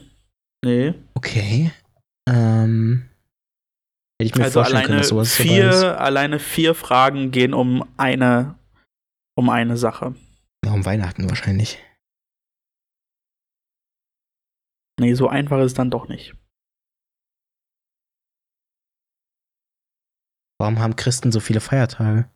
Nee. 0.62 0.88
Nee. 0.88 0.94
Okay. 1.14 1.72
Ähm, 2.28 3.08
hätte 4.18 4.28
ich 4.30 4.34
mir 4.34 4.44
Also 4.44 4.60
vorstellen 4.60 4.84
können, 4.86 4.98
dass 4.98 5.08
sowas 5.08 5.36
dabei 5.36 5.44
ist. 5.44 5.78
vier, 5.80 6.00
alleine 6.00 6.38
vier 6.38 6.74
Fragen 6.74 7.30
gehen 7.30 7.54
um 7.54 7.84
eine, 7.96 8.58
um 9.36 9.48
eine 9.50 9.76
Sache. 9.76 10.14
Ja, 10.64 10.72
um 10.72 10.84
Weihnachten 10.84 11.28
wahrscheinlich. 11.28 11.78
Nee, 14.98 15.14
so 15.14 15.28
einfach 15.28 15.58
ist 15.58 15.66
es 15.66 15.74
dann 15.74 15.90
doch 15.90 16.08
nicht. 16.08 16.34
Warum 20.58 20.78
haben 20.78 20.96
Christen 20.96 21.32
so 21.32 21.40
viele 21.40 21.60
Feiertage? 21.60 22.30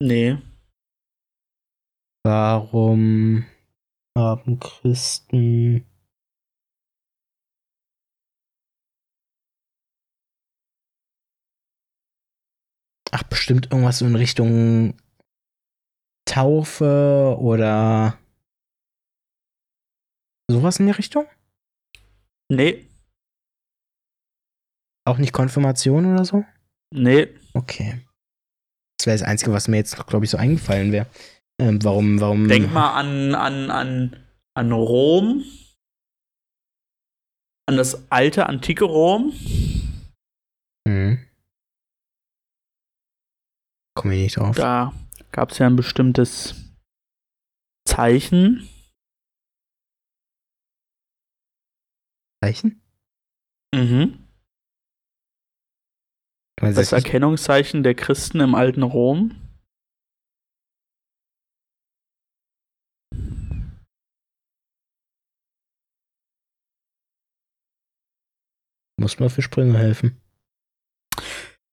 Nee. 0.00 0.38
Warum 2.24 3.46
haben 4.16 4.60
Christen 4.60 5.84
Ach, 13.16 13.22
bestimmt 13.22 13.70
irgendwas 13.70 14.00
in 14.00 14.16
Richtung 14.16 14.94
Taufe 16.24 17.36
oder 17.38 18.18
sowas 20.50 20.80
in 20.80 20.86
die 20.86 20.92
Richtung? 20.92 21.24
Nee. 22.48 22.88
Auch 25.06 25.18
nicht 25.18 25.32
Konfirmation 25.32 26.12
oder 26.12 26.24
so? 26.24 26.44
Nee. 26.92 27.28
Okay. 27.52 28.04
Das 28.98 29.06
wäre 29.06 29.18
das 29.18 29.28
Einzige, 29.28 29.52
was 29.52 29.68
mir 29.68 29.76
jetzt, 29.76 29.96
glaube 30.08 30.24
ich, 30.24 30.32
so 30.32 30.36
eingefallen 30.36 30.90
wäre. 30.90 31.06
Ähm, 31.60 31.80
warum, 31.84 32.20
warum? 32.20 32.48
Denk 32.48 32.72
mal 32.72 32.94
an, 32.94 33.36
an, 33.36 33.70
an, 33.70 34.26
an 34.54 34.72
Rom. 34.72 35.44
An 37.66 37.76
das 37.76 38.10
alte, 38.10 38.46
antike 38.46 38.84
Rom. 38.84 39.32
Hm. 40.88 41.23
Komme 43.96 44.14
ich 44.14 44.22
nicht 44.22 44.36
drauf. 44.38 44.56
Da 44.56 44.92
gab 45.30 45.50
es 45.50 45.58
ja 45.58 45.66
ein 45.66 45.76
bestimmtes 45.76 46.74
Zeichen. 47.86 48.68
Zeichen? 52.42 52.82
Mhm. 53.74 54.28
Das 56.56 56.74
das 56.74 56.92
Erkennungszeichen 56.92 57.82
der 57.82 57.94
Christen 57.94 58.40
im 58.40 58.54
alten 58.54 58.82
Rom. 58.82 59.40
Muss 69.00 69.18
man 69.18 69.28
für 69.28 69.42
Sprünge 69.42 69.76
helfen. 69.76 70.23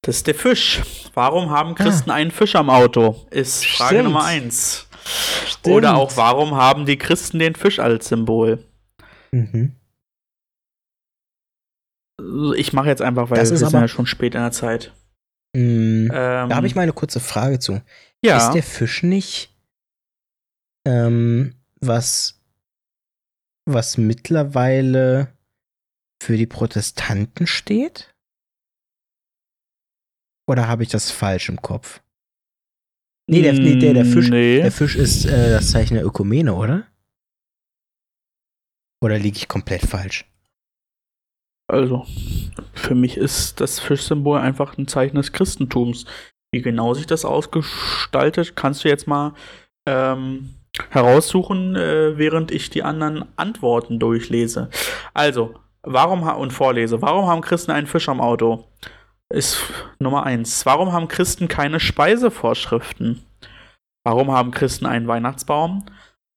Das 0.02 0.16
ist 0.16 0.26
der 0.26 0.34
Fisch. 0.34 0.82
Warum 1.14 1.50
haben 1.50 1.74
Christen 1.74 2.10
einen 2.10 2.30
Fisch 2.32 2.56
am 2.56 2.70
Auto? 2.70 3.24
Ist 3.30 3.64
Frage 3.64 3.84
Ah. 3.84 3.88
Stimmt. 3.98 4.04
Nummer 4.04 4.24
eins. 4.24 4.88
Oder 5.64 5.96
auch, 5.96 6.16
warum 6.16 6.54
haben 6.56 6.86
die 6.86 6.98
Christen 6.98 7.38
den 7.38 7.54
Fisch 7.54 7.78
als 7.78 8.08
Symbol? 8.08 8.64
Mhm. 9.30 9.76
Ich 12.56 12.72
mache 12.72 12.88
jetzt 12.88 13.02
einfach, 13.02 13.30
weil 13.30 13.38
Das 13.38 13.50
wir 13.50 13.54
ist 13.54 13.60
sind 13.60 13.68
aber- 13.68 13.80
ja 13.80 13.88
schon 13.88 14.06
spät 14.06 14.34
in 14.34 14.40
der 14.40 14.52
Zeit. 14.52 14.92
Mm, 15.54 16.08
Ähm, 16.12 16.48
Da 16.48 16.56
habe 16.56 16.66
ich 16.66 16.74
mal 16.74 16.82
eine 16.82 16.92
kurze 16.92 17.20
Frage 17.20 17.58
zu. 17.58 17.80
ja, 18.24 18.38
Ist 18.38 18.52
der 18.54 18.62
Fisch 18.62 19.02
nicht 19.02 19.50
ähm, 20.86 21.54
was, 21.80 22.40
was 23.66 23.98
mittlerweile 23.98 25.32
für 26.22 26.36
die 26.36 26.46
Protestanten 26.46 27.46
steht? 27.46 28.11
Oder 30.48 30.68
habe 30.68 30.82
ich 30.82 30.88
das 30.88 31.10
falsch 31.10 31.48
im 31.48 31.60
Kopf? 31.60 32.02
Nee, 33.30 33.42
der, 33.42 33.52
nee, 33.54 33.76
der, 33.76 33.94
der, 33.94 34.04
Fisch, 34.04 34.28
Nee. 34.28 34.60
der 34.60 34.72
Fisch 34.72 34.96
ist 34.96 35.24
äh, 35.26 35.52
das 35.52 35.70
Zeichen 35.70 35.94
der 35.94 36.04
Ökumene, 36.04 36.54
oder? 36.54 36.86
Oder 39.02 39.18
liege 39.18 39.36
ich 39.36 39.48
komplett 39.48 39.82
falsch? 39.82 40.24
Also, 41.68 42.04
für 42.74 42.94
mich 42.94 43.16
ist 43.16 43.60
das 43.60 43.80
Fischsymbol 43.80 44.38
einfach 44.38 44.76
ein 44.76 44.88
Zeichen 44.88 45.16
des 45.16 45.32
Christentums. 45.32 46.04
Wie 46.52 46.60
genau 46.60 46.92
sich 46.94 47.06
das 47.06 47.24
ausgestaltet, 47.24 48.56
kannst 48.56 48.84
du 48.84 48.88
jetzt 48.88 49.06
mal 49.06 49.34
ähm, 49.88 50.54
heraussuchen, 50.90 51.74
äh, 51.76 52.18
während 52.18 52.50
ich 52.50 52.68
die 52.70 52.82
anderen 52.82 53.24
Antworten 53.36 53.98
durchlese. 53.98 54.68
Also, 55.14 55.54
warum 55.82 56.22
und 56.22 56.52
vorlese, 56.52 57.00
warum 57.00 57.26
haben 57.26 57.40
Christen 57.40 57.70
einen 57.70 57.86
Fisch 57.86 58.08
am 58.08 58.20
Auto? 58.20 58.68
Ist 59.32 59.60
Nummer 59.98 60.24
eins. 60.24 60.66
Warum 60.66 60.92
haben 60.92 61.08
Christen 61.08 61.48
keine 61.48 61.80
Speisevorschriften? 61.80 63.24
Warum 64.04 64.30
haben 64.30 64.50
Christen 64.50 64.84
einen 64.86 65.06
Weihnachtsbaum? 65.08 65.86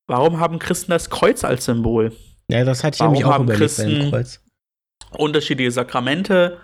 Warum 0.07 0.39
haben 0.39 0.59
Christen 0.59 0.91
das 0.91 1.09
Kreuz 1.09 1.43
als 1.43 1.65
Symbol? 1.65 2.15
Ja, 2.49 2.63
das 2.63 2.83
hatte 2.83 2.95
ich 2.95 2.99
Warum 3.01 3.13
nämlich 3.13 3.25
auch 3.25 3.33
haben 3.33 3.43
überlegt 3.45 3.61
Christen- 3.61 4.11
Kreuz. 4.11 4.41
unterschiedliche 5.11 5.71
Sakramente. 5.71 6.59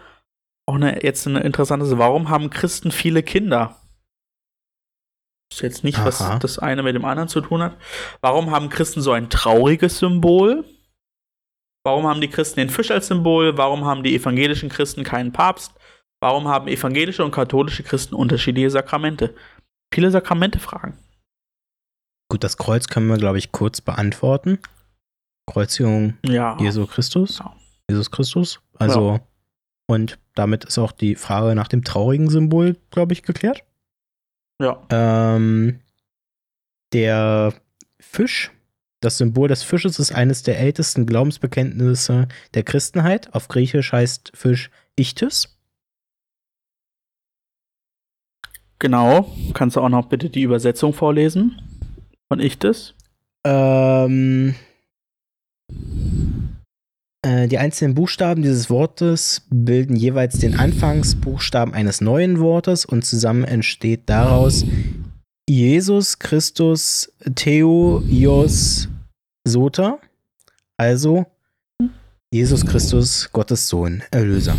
Auch 0.68 0.76
eine, 0.76 1.04
jetzt 1.04 1.28
eine 1.28 1.40
interessante 1.42 1.86
Sache. 1.86 2.00
Warum 2.00 2.30
haben 2.30 2.50
Christen 2.50 2.92
viele 2.92 3.24
Kinder? 3.24 3.78
Ist 5.52 5.62
jetzt 5.62 5.84
nicht, 5.84 5.98
was 6.06 6.22
Aha. 6.22 6.40
das 6.40 6.60
eine 6.60 6.82
mit 6.84 6.96
dem 6.96 7.04
anderen 7.04 7.28
zu 7.28 7.42
tun 7.42 7.62
hat. 7.62 7.76
Warum 8.22 8.52
haben 8.52 8.70
Christen 8.70 9.02
so 9.02 9.12
ein 9.12 9.30
trauriges 9.30 9.98
Symbol? 10.00 10.64
Warum 11.84 12.08
haben 12.08 12.22
die 12.22 12.30
Christen 12.30 12.60
den 12.62 12.70
Fisch 12.70 12.92
als 12.92 13.08
Symbol? 13.08 13.58
Warum 13.58 13.84
haben 13.86 14.04
die 14.04 14.16
evangelischen 14.16 14.70
Christen 14.70 15.04
keinen 15.04 15.34
Papst? 15.34 15.74
Warum 16.22 16.48
haben 16.48 16.68
evangelische 16.68 17.26
und 17.26 17.32
katholische 17.32 17.84
Christen 17.84 18.16
unterschiedliche 18.16 18.70
Sakramente? 18.70 19.36
Viele 19.94 20.12
Sakramente-Fragen. 20.12 20.98
Gut, 22.30 22.44
das 22.44 22.58
Kreuz 22.58 22.88
können 22.88 23.08
wir, 23.08 23.18
glaube 23.18 23.40
ich, 23.40 23.52
kurz 23.52 23.82
beantworten. 23.82 24.60
Kreuzigung 25.48 26.18
Ja. 26.24 26.58
Jesu 26.60 26.86
Christus. 26.86 27.40
Ja. 27.40 27.56
Jesus 27.90 28.12
Christus. 28.12 28.62
Also, 28.76 29.20
und 29.88 30.20
damit 30.36 30.64
ist 30.64 30.78
auch 30.78 30.92
die 30.92 31.16
Frage 31.16 31.56
nach 31.56 31.68
dem 31.68 31.84
traurigen 31.84 32.30
Symbol, 32.30 32.78
glaube 32.92 33.14
ich, 33.14 33.24
geklärt. 33.24 33.66
Ja. 34.62 34.82
Ähm, 34.90 35.82
der 36.94 37.54
Fisch, 38.00 38.52
das 39.02 39.18
Symbol 39.18 39.48
des 39.48 39.64
Fisches 39.64 39.98
ist 40.00 40.14
eines 40.14 40.44
der 40.44 40.60
ältesten 40.60 41.06
Glaubensbekenntnisse 41.08 42.28
der 42.54 42.64
Christenheit. 42.64 43.34
Auf 43.34 43.48
Griechisch 43.48 43.92
heißt 43.92 44.32
Fisch 44.36 44.70
Ichthys. 44.96 45.58
Genau. 48.82 49.32
Kannst 49.54 49.76
du 49.76 49.82
auch 49.82 49.90
noch 49.90 50.08
bitte 50.08 50.32
die 50.32 50.42
Übersetzung 50.42 50.94
vorlesen? 50.94 51.62
Von 52.28 52.40
Ichtes? 52.40 52.96
Ähm, 53.46 54.56
äh, 57.22 57.48
die 57.48 57.60
einzelnen 57.60 57.94
Buchstaben 57.94 58.42
dieses 58.42 58.72
Wortes 58.72 59.44
bilden 59.52 59.96
jeweils 59.96 60.40
den 60.40 60.60
Anfangsbuchstaben 60.60 61.76
eines 61.76 62.02
neuen 62.02 62.40
Wortes 62.40 62.84
und 62.84 63.06
zusammen 63.06 63.44
entsteht 63.44 64.02
daraus 64.08 64.66
Jesus 65.48 66.18
Christus 66.18 67.14
Theoios 67.36 68.90
Soter, 69.48 70.00
also 70.78 71.28
Jesus 72.32 72.66
Christus, 72.66 73.30
Gottes 73.32 73.68
Sohn, 73.68 74.02
Erlöser. 74.10 74.56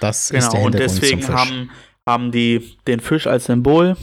Das 0.00 0.30
ist 0.30 0.32
der 0.32 0.40
Genau, 0.40 0.66
und 0.66 0.74
Hintergrund 0.74 1.02
deswegen 1.02 1.28
haben, 1.28 1.70
haben 2.10 2.32
die 2.32 2.76
den 2.86 3.00
Fisch 3.00 3.26
als 3.26 3.44
Symbol, 3.46 3.96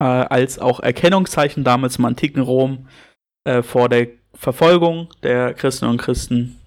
äh, 0.00 0.04
als 0.04 0.58
auch 0.58 0.80
Erkennungszeichen 0.80 1.64
damals 1.64 1.96
im 1.96 2.04
antiken 2.04 2.42
Rom 2.42 2.88
äh, 3.44 3.62
vor 3.62 3.88
der 3.88 4.08
Verfolgung 4.34 5.08
der 5.22 5.54
Christen 5.54 5.84
und 5.86 5.98
Christen. 5.98 6.58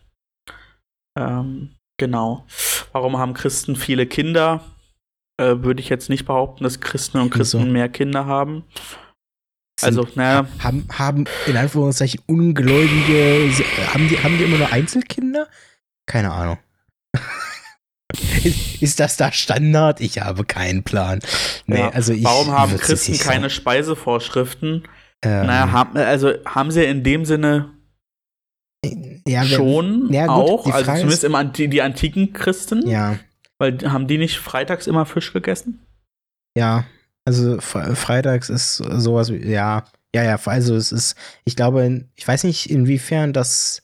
Ähm, 1.17 1.71
genau. 1.97 2.45
Warum 2.91 3.17
haben 3.17 3.33
Christen 3.33 3.75
viele 3.75 4.05
Kinder? 4.05 4.61
Äh, 5.37 5.57
Würde 5.63 5.81
ich 5.81 5.89
jetzt 5.89 6.09
nicht 6.09 6.25
behaupten, 6.25 6.63
dass 6.63 6.79
Christen 6.79 7.17
und 7.19 7.29
Christen 7.29 7.59
Wieso? 7.61 7.71
mehr 7.71 7.89
Kinder 7.89 8.25
haben. 8.25 8.63
Sind- 9.79 9.87
Also, 9.97 10.07
naja, 10.15 10.47
haben, 10.59 10.87
haben 10.91 11.25
in 11.47 11.57
Anführungszeichen 11.57 12.21
Ungläubige, 12.27 13.51
haben 13.93 14.07
die, 14.07 14.17
haben 14.23 14.37
die 14.37 14.45
immer 14.45 14.57
nur 14.59 14.71
Einzelkinder? 14.71 15.47
Keine 16.05 16.31
Ahnung. 16.31 16.57
Ist 18.81 18.99
das 18.99 19.17
da 19.17 19.31
Standard? 19.31 19.99
Ich 20.01 20.19
habe 20.21 20.45
keinen 20.45 20.83
Plan. 20.83 21.19
Nee, 21.65 21.79
Ja. 21.79 21.89
also 21.89 22.13
ich 22.13 22.23
warum 22.23 22.51
haben 22.51 22.77
Christen 22.77 23.17
keine. 23.17 23.49
Speisevorschriften? 23.49 24.87
Ähm, 25.23 25.47
Naja, 25.47 25.71
haben, 25.71 25.97
also 25.97 26.33
haben 26.45 26.71
sie 26.71 26.83
in 26.83 27.03
dem 27.03 27.25
Sinne 27.25 27.71
ja, 29.27 29.43
schon 29.43 30.13
ja, 30.13 30.27
gut, 30.27 30.35
auch, 30.35 30.63
die 30.65 30.71
also 30.71 30.91
zumindest 30.91 31.19
ist- 31.19 31.23
im 31.23 31.33
Anti 31.35 31.67
die 31.67 31.81
antiken 31.81 32.33
Christen, 32.33 32.87
Ja, 32.87 33.17
weil 33.57 33.79
haben 33.91 34.07
die 34.07 34.19
nicht 34.19 34.37
freitags 34.37 34.85
immer 34.87 35.05
Fisch 35.05 35.33
gegessen? 35.33 35.79
ja. 36.57 36.85
Also 37.27 37.55
Fre- 37.55 37.95
freitags 37.95 38.51
ist 38.51 38.75
sowas 38.77 39.31
wie, 39.31 39.43
ja, 39.49 39.83
ja, 40.15 40.23
ja, 40.23 40.39
also 40.45 40.75
es 40.75 40.91
ist, 40.91 41.15
ich 41.43 41.55
glaube, 41.55 42.05
ich 42.13 42.27
weiß 42.27 42.43
nicht, 42.43 42.69
inwiefern 42.69 43.33
das 43.33 43.81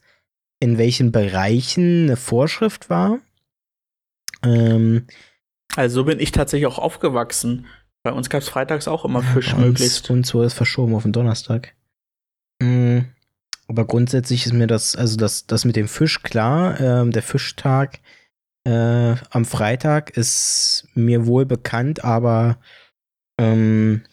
in 0.59 0.77
welchen 0.77 1.11
Bereichen 1.11 2.03
eine 2.03 2.17
Vorschrift 2.17 2.91
war. 2.91 3.17
Ähm, 4.43 5.07
Also 5.75 6.01
so 6.01 6.05
bin 6.05 6.19
ich 6.19 6.31
tatsächlich 6.31 6.67
auch 6.67 6.79
aufgewachsen. 6.79 7.65
Bei 8.03 8.11
uns 8.11 8.29
gab 8.29 8.41
es 8.41 8.49
freitags 8.49 8.87
auch 8.87 9.05
immer 9.05 9.21
Fisch 9.21 9.53
uns- 9.53 9.61
möglichst. 9.63 10.09
Und 10.09 10.25
so 10.25 10.41
ist 10.43 10.53
verschoben 10.53 10.95
auf 10.95 11.03
den 11.03 11.13
Donnerstag. 11.13 11.75
Mm, 12.61 12.99
Aber 13.67 13.85
grundsätzlich 13.85 14.45
ist 14.45 14.53
mir 14.53 14.67
das, 14.67 14.95
also 14.95 15.15
das, 15.17 15.45
das 15.47 15.63
mit 15.65 15.75
dem 15.75 15.87
Fisch 15.87 16.21
klar. 16.23 16.79
Ähm, 16.79 17.11
der 17.11 17.23
Fischtag 17.23 17.99
äh, 18.67 19.15
am 19.29 19.45
Freitag 19.45 20.11
ist 20.17 20.87
mir 20.93 21.25
wohl 21.25 21.45
bekannt, 21.45 22.03
aber 22.03 22.59
ähm, 23.39 24.03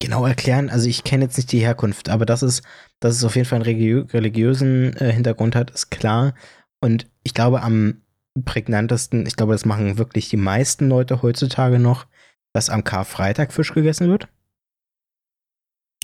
genau 0.00 0.26
erklären, 0.26 0.70
also 0.70 0.88
ich 0.88 1.04
kenne 1.04 1.24
jetzt 1.24 1.36
nicht 1.36 1.52
die 1.52 1.60
Herkunft, 1.60 2.08
aber 2.08 2.26
das 2.26 2.42
ist, 2.42 2.62
dass 3.00 3.16
es 3.16 3.24
auf 3.24 3.36
jeden 3.36 3.46
Fall 3.46 3.56
einen 3.56 3.64
religiö 3.64 4.00
religiösen 4.12 4.96
äh, 4.96 5.12
Hintergrund 5.12 5.56
hat, 5.56 5.70
ist 5.70 5.90
klar. 5.90 6.34
Und 6.80 7.06
ich 7.22 7.34
glaube, 7.34 7.62
am 7.62 8.02
prägnantesten, 8.44 9.26
ich 9.26 9.36
glaube, 9.36 9.52
das 9.52 9.64
machen 9.64 9.98
wirklich 9.98 10.28
die 10.28 10.36
meisten 10.36 10.88
Leute 10.88 11.22
heutzutage 11.22 11.78
noch, 11.78 12.06
dass 12.52 12.70
am 12.70 12.84
Karfreitag 12.84 13.52
Fisch 13.52 13.72
gegessen 13.72 14.08
wird. 14.08 14.28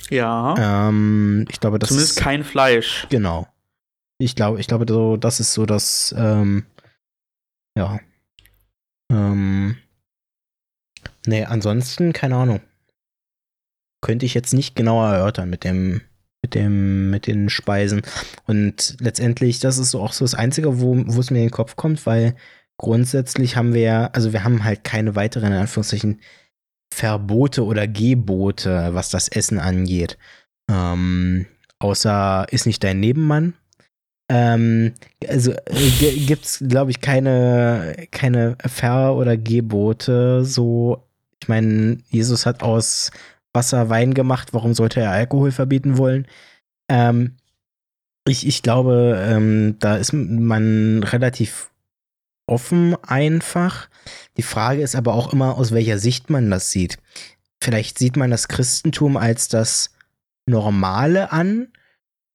Ja, 0.08 0.88
Ähm, 0.88 1.46
ich 1.50 1.60
glaube, 1.60 1.78
das 1.78 1.88
zumindest 1.88 2.18
ist 2.18 2.22
kein 2.22 2.42
Fleisch. 2.44 3.06
genau. 3.10 3.46
Ich 4.18 4.34
glaube, 4.36 4.60
ich 4.60 4.66
glaube, 4.66 4.84
so, 4.88 5.16
das 5.16 5.40
ist 5.40 5.54
so 5.54 5.66
das, 5.66 6.14
ähm, 6.16 6.66
ja. 7.76 8.00
Ähm, 9.10 9.78
nee, 11.26 11.44
ansonsten 11.44 12.12
keine 12.12 12.36
Ahnung. 12.36 12.60
könnte 14.02 14.26
ich 14.26 14.34
jetzt 14.34 14.52
nicht 14.52 14.74
genauer 14.74 15.08
erörtern 15.12 15.48
mit 15.50 15.62
dem, 15.64 16.00
mit 16.42 16.54
dem, 16.54 17.10
mit 17.10 17.26
den 17.26 17.48
Speisen. 17.48 18.02
Und 18.46 18.96
letztendlich, 19.00 19.60
das 19.60 19.78
ist 19.78 19.94
auch 19.94 20.12
so 20.12 20.24
das 20.24 20.34
Einzige, 20.34 20.80
wo, 20.80 20.96
wo 21.06 21.20
es 21.20 21.30
mir 21.30 21.38
in 21.38 21.46
den 21.46 21.50
Kopf 21.50 21.76
kommt, 21.76 22.06
weil 22.06 22.34
grundsätzlich 22.78 23.56
haben 23.56 23.74
wir, 23.74 24.14
also 24.14 24.32
wir 24.32 24.44
haben 24.44 24.64
halt 24.64 24.84
keine 24.84 25.14
weiteren, 25.16 25.52
in 25.52 25.58
Anführungszeichen, 25.58 26.20
Verbote 26.92 27.64
oder 27.64 27.86
Gebote, 27.86 28.90
was 28.92 29.10
das 29.10 29.28
Essen 29.28 29.58
angeht. 29.58 30.18
Ähm, 30.68 31.46
außer 31.78 32.46
ist 32.50 32.66
nicht 32.66 32.82
dein 32.82 33.00
Nebenmann. 33.00 33.54
Ähm, 34.28 34.94
also 35.28 35.52
äh, 35.52 35.90
gibt 36.26 36.44
es, 36.44 36.64
glaube 36.66 36.90
ich, 36.90 37.00
keine, 37.00 38.06
keine 38.10 38.56
Ver- 38.64 39.16
oder 39.16 39.36
Gebote. 39.36 40.44
So, 40.44 41.04
ich 41.42 41.48
meine, 41.48 41.98
Jesus 42.10 42.46
hat 42.46 42.62
aus 42.62 43.10
Wasser 43.52 43.88
Wein 43.88 44.14
gemacht. 44.14 44.52
Warum 44.52 44.74
sollte 44.74 45.00
er 45.00 45.10
Alkohol 45.10 45.52
verbieten 45.52 45.98
wollen? 45.98 46.26
Ähm, 46.88 47.36
ich, 48.26 48.46
ich 48.46 48.62
glaube, 48.62 49.22
ähm, 49.26 49.76
da 49.78 49.96
ist 49.96 50.12
man 50.12 51.02
relativ 51.02 51.70
offen 52.46 52.96
einfach. 53.04 53.88
Die 54.36 54.42
Frage 54.42 54.82
ist 54.82 54.96
aber 54.96 55.14
auch 55.14 55.32
immer, 55.32 55.56
aus 55.56 55.72
welcher 55.72 55.98
Sicht 55.98 56.30
man 56.30 56.50
das 56.50 56.70
sieht. 56.70 56.98
Vielleicht 57.62 57.98
sieht 57.98 58.16
man 58.16 58.30
das 58.30 58.48
Christentum 58.48 59.16
als 59.16 59.48
das 59.48 59.90
Normale 60.46 61.32
an 61.32 61.68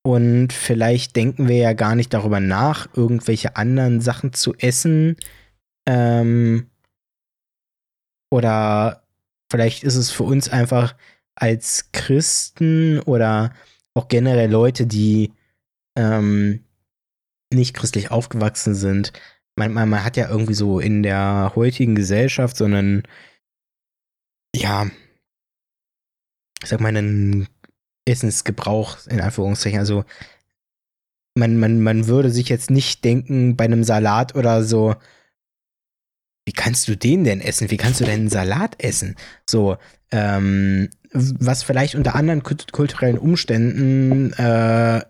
und 0.05 0.53
vielleicht 0.53 1.15
denken 1.15 1.47
wir 1.47 1.57
ja 1.57 1.73
gar 1.73 1.95
nicht 1.95 2.13
darüber 2.13 2.39
nach, 2.39 2.87
irgendwelche 2.93 3.55
anderen 3.55 4.01
Sachen 4.01 4.33
zu 4.33 4.53
essen. 4.55 5.17
Ähm, 5.87 6.67
oder 8.29 9.04
vielleicht 9.51 9.83
ist 9.83 9.95
es 9.95 10.11
für 10.11 10.23
uns 10.23 10.49
einfach 10.49 10.95
als 11.35 11.91
Christen 11.91 12.99
oder 13.01 13.53
auch 13.93 14.07
generell 14.07 14.51
Leute, 14.51 14.87
die 14.87 15.33
ähm, 15.97 16.63
nicht 17.53 17.75
christlich 17.75 18.11
aufgewachsen 18.11 18.75
sind, 18.75 19.13
man, 19.55 19.73
man, 19.73 19.89
man 19.89 20.03
hat 20.03 20.17
ja 20.17 20.29
irgendwie 20.29 20.53
so 20.53 20.79
in 20.79 21.03
der 21.03 21.53
heutigen 21.55 21.95
Gesellschaft 21.95 22.57
so 22.57 22.65
einen, 22.65 23.03
ja, 24.55 24.87
ich 26.61 26.69
sag 26.69 26.81
mal, 26.81 26.89
einen 26.89 27.47
Essensgebrauch, 28.05 29.05
in 29.07 29.21
Anführungszeichen. 29.21 29.79
Also, 29.79 30.03
man, 31.37 31.57
man, 31.57 31.81
man 31.81 32.07
würde 32.07 32.31
sich 32.31 32.49
jetzt 32.49 32.69
nicht 32.69 33.03
denken, 33.03 33.55
bei 33.55 33.65
einem 33.65 33.83
Salat 33.83 34.35
oder 34.35 34.63
so, 34.63 34.95
wie 36.45 36.53
kannst 36.53 36.87
du 36.87 36.95
den 36.95 37.23
denn 37.23 37.41
essen? 37.41 37.71
Wie 37.71 37.77
kannst 37.77 37.99
du 37.99 38.05
denn 38.05 38.21
einen 38.21 38.29
Salat 38.29 38.75
essen? 38.77 39.15
So, 39.49 39.77
ähm, 40.11 40.89
was 41.11 41.63
vielleicht 41.63 41.95
unter 41.95 42.15
anderen 42.15 42.43
kulturellen 42.43 43.17
Umständen 43.17 44.33
äh, 44.33 45.01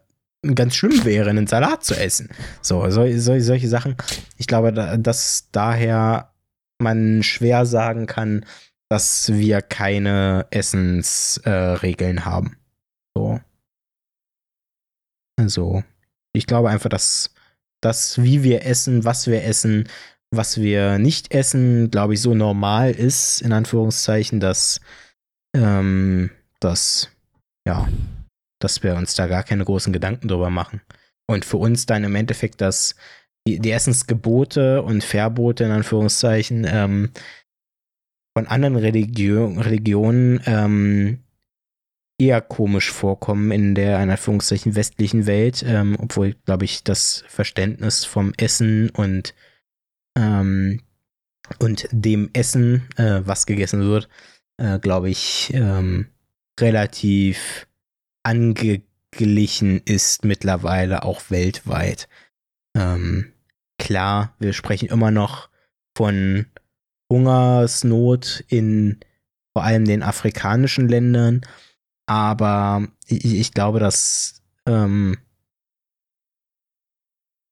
ganz 0.53 0.75
schlimm 0.75 1.03
wäre, 1.03 1.29
einen 1.29 1.47
Salat 1.47 1.83
zu 1.83 1.95
essen. 1.95 2.29
So, 2.61 2.89
so, 2.89 3.09
so 3.17 3.39
solche 3.39 3.67
Sachen. 3.67 3.95
Ich 4.37 4.47
glaube, 4.47 4.71
dass 4.71 5.49
daher 5.51 6.31
man 6.79 7.23
schwer 7.23 7.65
sagen 7.65 8.05
kann, 8.05 8.45
dass 8.89 9.33
wir 9.33 9.61
keine 9.61 10.45
Essensregeln 10.51 12.17
äh, 12.17 12.21
haben. 12.21 12.57
So. 13.15 13.39
Also, 15.37 15.83
ich 16.33 16.47
glaube 16.47 16.69
einfach, 16.69 16.89
dass 16.89 17.31
das, 17.81 18.21
wie 18.21 18.43
wir 18.43 18.65
essen, 18.65 19.03
was 19.03 19.27
wir 19.27 19.43
essen, 19.43 19.87
was 20.31 20.59
wir 20.59 20.97
nicht 20.97 21.33
essen, 21.33 21.91
glaube 21.91 22.13
ich, 22.13 22.21
so 22.21 22.35
normal 22.35 22.91
ist, 22.91 23.41
in 23.41 23.53
Anführungszeichen, 23.53 24.39
dass 24.39 24.81
ähm, 25.55 26.31
das, 26.59 27.09
ja, 27.67 27.87
dass 28.59 28.83
wir 28.83 28.95
uns 28.95 29.15
da 29.15 29.27
gar 29.27 29.43
keine 29.43 29.65
großen 29.65 29.93
Gedanken 29.93 30.27
drüber 30.27 30.49
machen. 30.49 30.81
Und 31.27 31.45
für 31.45 31.57
uns 31.57 31.85
dann 31.85 32.03
im 32.03 32.15
Endeffekt, 32.15 32.61
dass 32.61 32.95
die, 33.47 33.59
die 33.59 33.71
Essensgebote 33.71 34.81
und 34.81 35.03
Verbote 35.03 35.63
in 35.63 35.71
Anführungszeichen 35.71 36.65
ähm, 36.69 37.11
von 38.37 38.47
anderen 38.47 38.75
Religio 38.75 39.47
Religionen 39.47 40.41
ähm, 40.45 41.23
eher 42.19 42.41
komisch 42.41 42.91
vorkommen 42.91 43.51
in 43.51 43.75
der 43.75 44.01
in 44.01 44.09
Anführungszeichen 44.09 44.75
westlichen 44.75 45.25
Welt, 45.25 45.63
ähm, 45.67 45.97
obwohl, 45.99 46.35
glaube 46.45 46.65
ich, 46.65 46.83
das 46.83 47.23
Verständnis 47.27 48.05
vom 48.05 48.33
Essen 48.37 48.89
und 48.89 49.33
ähm, 50.15 50.81
und 51.59 51.87
dem 51.91 52.29
Essen, 52.33 52.87
äh, 52.97 53.21
was 53.23 53.45
gegessen 53.45 53.81
wird, 53.81 54.09
äh, 54.57 54.79
glaube 54.79 55.09
ich, 55.09 55.51
ähm, 55.53 56.07
relativ 56.59 57.67
angeglichen 58.23 59.81
ist 59.85 60.25
mittlerweile 60.25 61.03
auch 61.03 61.29
weltweit. 61.29 62.07
Ähm, 62.75 63.33
klar, 63.77 64.35
wir 64.39 64.53
sprechen 64.53 64.89
immer 64.89 65.11
noch 65.11 65.49
von 65.95 66.47
Hungersnot 67.11 68.43
in 68.47 68.99
vor 69.53 69.63
allem 69.63 69.85
den 69.85 70.03
afrikanischen 70.03 70.89
Ländern, 70.89 71.41
aber 72.07 72.87
ich, 73.07 73.23
ich 73.25 73.53
glaube, 73.53 73.79
dass 73.79 74.41
ähm, 74.65 75.17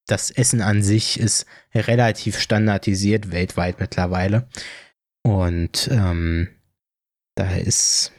das 0.06 0.30
Essen 0.30 0.60
an 0.60 0.82
sich 0.82 1.18
ist 1.18 1.46
relativ 1.74 2.38
standardisiert 2.38 3.30
weltweit 3.30 3.80
mittlerweile. 3.80 4.48
Und 5.22 5.88
ähm, 5.90 6.48
daher 7.36 7.66
ist 7.66 8.12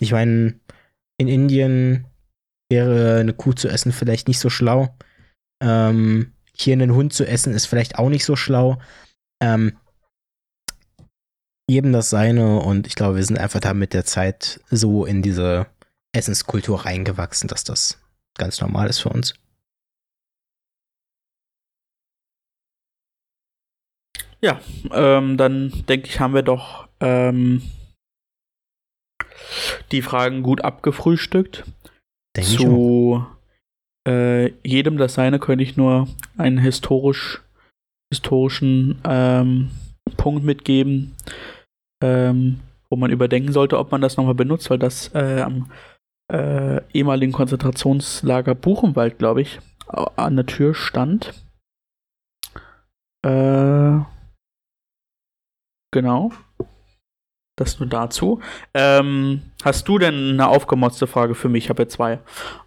ich 0.00 0.12
meine, 0.12 0.58
in 1.18 1.28
Indien 1.28 2.06
wäre 2.70 3.20
eine 3.20 3.32
Kuh 3.32 3.52
zu 3.52 3.68
essen 3.68 3.92
vielleicht 3.92 4.28
nicht 4.28 4.38
so 4.38 4.50
schlau. 4.50 4.94
Ähm, 5.62 6.34
hier 6.52 6.74
einen 6.74 6.94
Hund 6.94 7.12
zu 7.12 7.24
essen 7.26 7.54
ist 7.54 7.66
vielleicht 7.66 7.98
auch 7.98 8.08
nicht 8.08 8.24
so 8.24 8.36
schlau. 8.36 8.78
Ähm, 9.42 9.78
jedem 11.68 11.92
das 11.92 12.10
seine 12.10 12.60
und 12.60 12.86
ich 12.86 12.94
glaube, 12.94 13.16
wir 13.16 13.24
sind 13.24 13.38
einfach 13.38 13.60
da 13.60 13.74
mit 13.74 13.92
der 13.92 14.04
Zeit 14.04 14.60
so 14.70 15.04
in 15.04 15.22
diese 15.22 15.66
Essenskultur 16.12 16.84
reingewachsen, 16.84 17.48
dass 17.48 17.64
das 17.64 17.98
ganz 18.34 18.60
normal 18.60 18.88
ist 18.88 19.00
für 19.00 19.08
uns. 19.08 19.34
Ja, 24.40 24.60
ähm, 24.92 25.36
dann 25.36 25.72
denke 25.88 26.08
ich, 26.08 26.20
haben 26.20 26.34
wir 26.34 26.42
doch 26.42 26.88
ähm, 27.00 27.62
die 29.92 30.02
Fragen 30.02 30.42
gut 30.42 30.62
abgefrühstückt. 30.62 31.64
Denk 32.36 32.46
Zu 32.46 33.26
äh, 34.06 34.52
jedem 34.62 34.98
das 34.98 35.14
seine 35.14 35.38
könnte 35.38 35.64
ich 35.64 35.76
nur 35.76 36.08
einen 36.36 36.58
historisch, 36.58 37.42
historischen 38.12 39.00
ähm, 39.04 39.70
Punkt 40.16 40.44
mitgeben, 40.44 41.16
ähm, 42.02 42.60
wo 42.88 42.96
man 42.96 43.10
überdenken 43.10 43.52
sollte, 43.52 43.78
ob 43.78 43.90
man 43.90 44.00
das 44.00 44.16
nochmal 44.16 44.34
benutzt, 44.34 44.70
weil 44.70 44.78
das 44.78 45.12
äh, 45.14 45.40
am 45.40 45.70
äh, 46.32 46.80
ehemaligen 46.92 47.32
Konzentrationslager 47.32 48.54
Buchenwald, 48.54 49.18
glaube 49.18 49.42
ich, 49.42 49.60
an 49.88 50.36
der 50.36 50.46
Tür 50.46 50.74
stand. 50.74 51.34
Äh, 53.24 54.00
genau. 55.96 56.30
Das 57.58 57.80
nur 57.80 57.88
dazu. 57.88 58.40
Ähm, 58.74 59.40
hast 59.64 59.88
du 59.88 59.98
denn 59.98 60.32
eine 60.32 60.48
aufgemotzte 60.48 61.06
Frage 61.06 61.34
für 61.34 61.48
mich? 61.48 61.64
Ich 61.64 61.70
habe 61.70 61.84
ja 61.84 61.88
zwei 61.88 62.18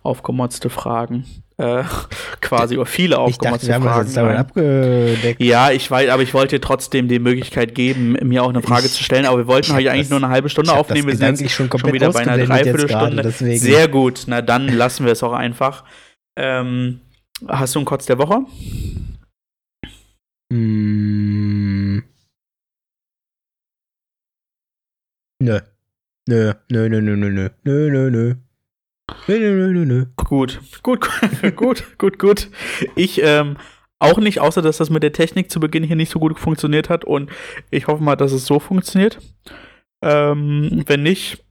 aufgemotzte 0.02 0.72
Fragen. 0.72 1.26
Äh, 1.58 1.84
quasi, 2.42 2.76
oder 2.76 2.88
viele 2.88 3.20
aufgemotzte 3.20 3.68
ich 3.68 3.72
dachte, 3.72 3.84
wir 3.84 3.92
Fragen. 3.92 4.08
Jetzt 4.08 4.18
abgedeckt. 4.18 5.42
Ja, 5.42 5.70
ich 5.70 5.92
weiß, 5.92 6.10
aber 6.10 6.24
ich 6.24 6.34
wollte 6.34 6.56
dir 6.56 6.62
trotzdem 6.62 7.08
die 7.08 7.20
Möglichkeit 7.20 7.76
geben, 7.76 8.14
mir 8.24 8.44
auch 8.44 8.50
eine 8.50 8.64
Frage 8.64 8.88
ich, 8.88 8.94
zu 8.94 9.04
stellen. 9.04 9.28
Aber 9.28 9.38
wir 9.38 9.48
wollten 9.48 9.74
heute 9.74 9.92
eigentlich 9.92 10.08
das, 10.08 10.10
nur 10.10 10.24
eine 10.24 10.30
halbe 10.30 10.50
Stunde 10.50 10.74
aufnehmen. 10.74 11.08
Wir 11.08 11.18
sind 11.18 11.40
jetzt 11.40 11.52
schon, 11.52 11.70
schon 11.70 11.94
wieder 11.94 12.12
bei 12.12 12.22
einer 12.22 12.44
Dreiviertelstunde. 12.44 13.30
Sehr 13.30 13.88
gut. 13.90 14.24
Na 14.26 14.42
dann 14.42 14.70
lassen 14.70 15.06
wir 15.06 15.12
es 15.12 15.22
auch 15.22 15.34
einfach. 15.34 15.84
Ähm, 16.36 17.02
hast 17.48 17.76
du 17.76 17.80
einen 17.80 17.86
Kotz 17.86 18.08
der 18.08 18.18
Woche? 18.18 18.40
Mm. 20.52 22.00
Nö. 25.42 25.60
Nö, 26.28 26.54
nö, 26.70 26.90
nö, 26.90 27.02
nö, 27.02 27.16
nö, 27.16 27.30
nö, 27.30 27.50
nö, 27.64 27.90
nö. 27.90 27.90
Nö, 27.90 27.90
nö, 27.90 28.10
nö, 28.10 28.36
nö. 29.28 29.70
nö, 29.70 29.86
nö. 29.86 30.06
Gut, 30.18 30.60
gut, 30.84 31.10
gut, 31.56 31.98
gut, 31.98 32.20
gut. 32.20 32.50
Ich, 32.96 33.22
ähm, 33.24 33.58
auch 34.00 34.18
nicht, 34.18 34.40
außer 34.40 34.62
dass 34.62 34.78
das 34.78 34.90
mit 34.90 35.02
der 35.02 35.14
Technik 35.14 35.50
zu 35.50 35.60
Beginn 35.60 35.84
hier 35.84 35.96
nicht 35.96 36.12
so 36.12 36.20
gut 36.20 36.38
funktioniert 36.38 36.90
hat 36.90 37.06
und 37.06 37.32
ich 37.72 37.88
hoffe 37.88 38.04
mal, 38.04 38.16
dass 38.16 38.34
es 38.34 38.46
so 38.46 38.60
funktioniert. 38.60 39.20
Ähm, 40.02 40.84
wenn 40.88 41.04
nicht, 41.04 41.44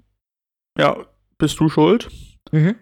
ja, 0.78 1.07
bist 1.39 1.59
du 1.59 1.68
schuld. 1.68 2.09
Mhm. 2.53 2.76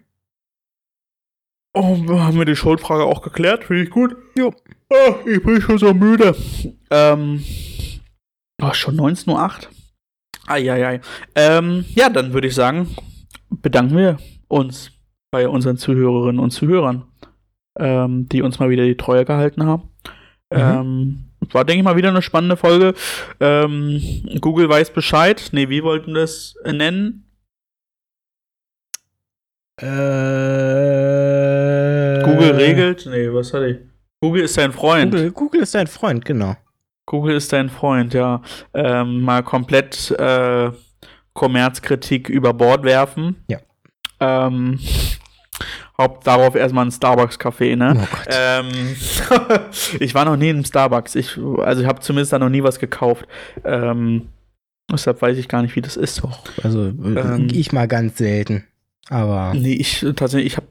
Oh, 1.73 1.97
haben 2.19 2.37
wir 2.37 2.45
die 2.45 2.55
Schuldfrage 2.55 3.03
auch 3.03 3.21
geklärt? 3.21 3.65
Finde 3.65 3.83
ich 3.83 3.89
gut. 3.89 4.15
Ja. 4.35 4.49
Oh, 4.89 5.15
ich 5.25 5.41
bin 5.43 5.61
schon 5.61 5.77
so 5.77 5.93
müde. 5.93 6.35
Ähm, 6.89 7.43
oh, 8.61 8.73
schon 8.73 8.95
19.08 8.95 9.27
Uhr. 9.29 9.76
Eieiei. 10.47 11.01
Ähm, 11.35 11.85
ja, 11.89 12.09
dann 12.09 12.33
würde 12.33 12.47
ich 12.47 12.55
sagen, 12.55 12.95
bedanken 13.49 13.97
wir 13.97 14.17
uns 14.47 14.91
bei 15.31 15.47
unseren 15.47 15.77
Zuhörerinnen 15.77 16.39
und 16.39 16.51
Zuhörern, 16.51 17.05
ähm, 17.77 18.27
die 18.29 18.41
uns 18.41 18.59
mal 18.59 18.69
wieder 18.69 18.85
die 18.85 18.97
Treue 18.97 19.25
gehalten 19.25 19.65
haben. 19.65 19.89
Mhm. 20.51 20.57
Ähm, 20.59 21.23
war, 21.51 21.65
denke 21.65 21.79
ich 21.79 21.83
mal, 21.83 21.95
wieder 21.95 22.09
eine 22.09 22.21
spannende 22.21 22.57
Folge. 22.57 22.93
Ähm, 23.39 24.01
Google 24.41 24.69
weiß 24.69 24.91
Bescheid. 24.91 25.49
Nee, 25.51 25.69
wie 25.69 25.83
wollten 25.83 26.13
wir 26.13 26.21
das 26.21 26.55
äh, 26.63 26.73
nennen? 26.73 27.23
Äh, 29.79 29.85
Google 32.23 32.51
regelt? 32.55 33.05
Nee, 33.09 33.31
was 33.31 33.53
hatte 33.53 33.67
ich? 33.67 33.77
Google 34.21 34.43
ist 34.43 34.57
dein 34.57 34.71
Freund. 34.71 35.11
Google, 35.11 35.31
Google 35.31 35.61
ist 35.61 35.75
dein 35.75 35.87
Freund, 35.87 36.25
genau. 36.25 36.55
Google 37.07 37.35
ist 37.37 37.51
dein 37.53 37.69
Freund, 37.69 38.13
ja. 38.13 38.41
Ähm, 38.75 39.21
mal 39.21 39.41
komplett 39.41 40.11
äh, 40.11 40.71
Kommerzkritik 41.33 42.29
über 42.29 42.53
Bord 42.53 42.83
werfen. 42.83 43.43
Ja. 43.47 43.59
Ähm, 44.19 44.79
Haupt 45.97 46.27
darauf 46.27 46.53
erstmal 46.53 46.85
ein 46.85 46.91
Starbucks-Café, 46.91 47.75
ne? 47.75 47.95
Oh. 47.99 48.17
Ähm, 48.29 48.95
ich 49.99 50.13
war 50.13 50.25
noch 50.25 50.35
nie 50.35 50.49
im 50.49 50.63
Starbucks. 50.63 51.15
Ich, 51.15 51.39
also 51.59 51.81
ich 51.81 51.87
habe 51.87 52.01
zumindest 52.01 52.33
da 52.33 52.39
noch 52.39 52.49
nie 52.49 52.61
was 52.61 52.77
gekauft. 52.77 53.25
Ähm, 53.63 54.27
deshalb 54.91 55.21
weiß 55.21 55.37
ich 55.37 55.47
gar 55.47 55.63
nicht, 55.63 55.75
wie 55.75 55.81
das 55.81 55.97
ist. 55.97 56.23
Doch, 56.23 56.39
also 56.61 56.87
äh, 56.87 56.91
Ähm. 56.91 57.47
ich 57.51 57.71
mal 57.71 57.87
ganz 57.87 58.17
selten. 58.17 58.65
Aber 59.09 59.53
Nee, 59.55 59.73
ich 59.73 60.05
tatsächlich, 60.15 60.53
ich 60.53 60.57
habe 60.57 60.67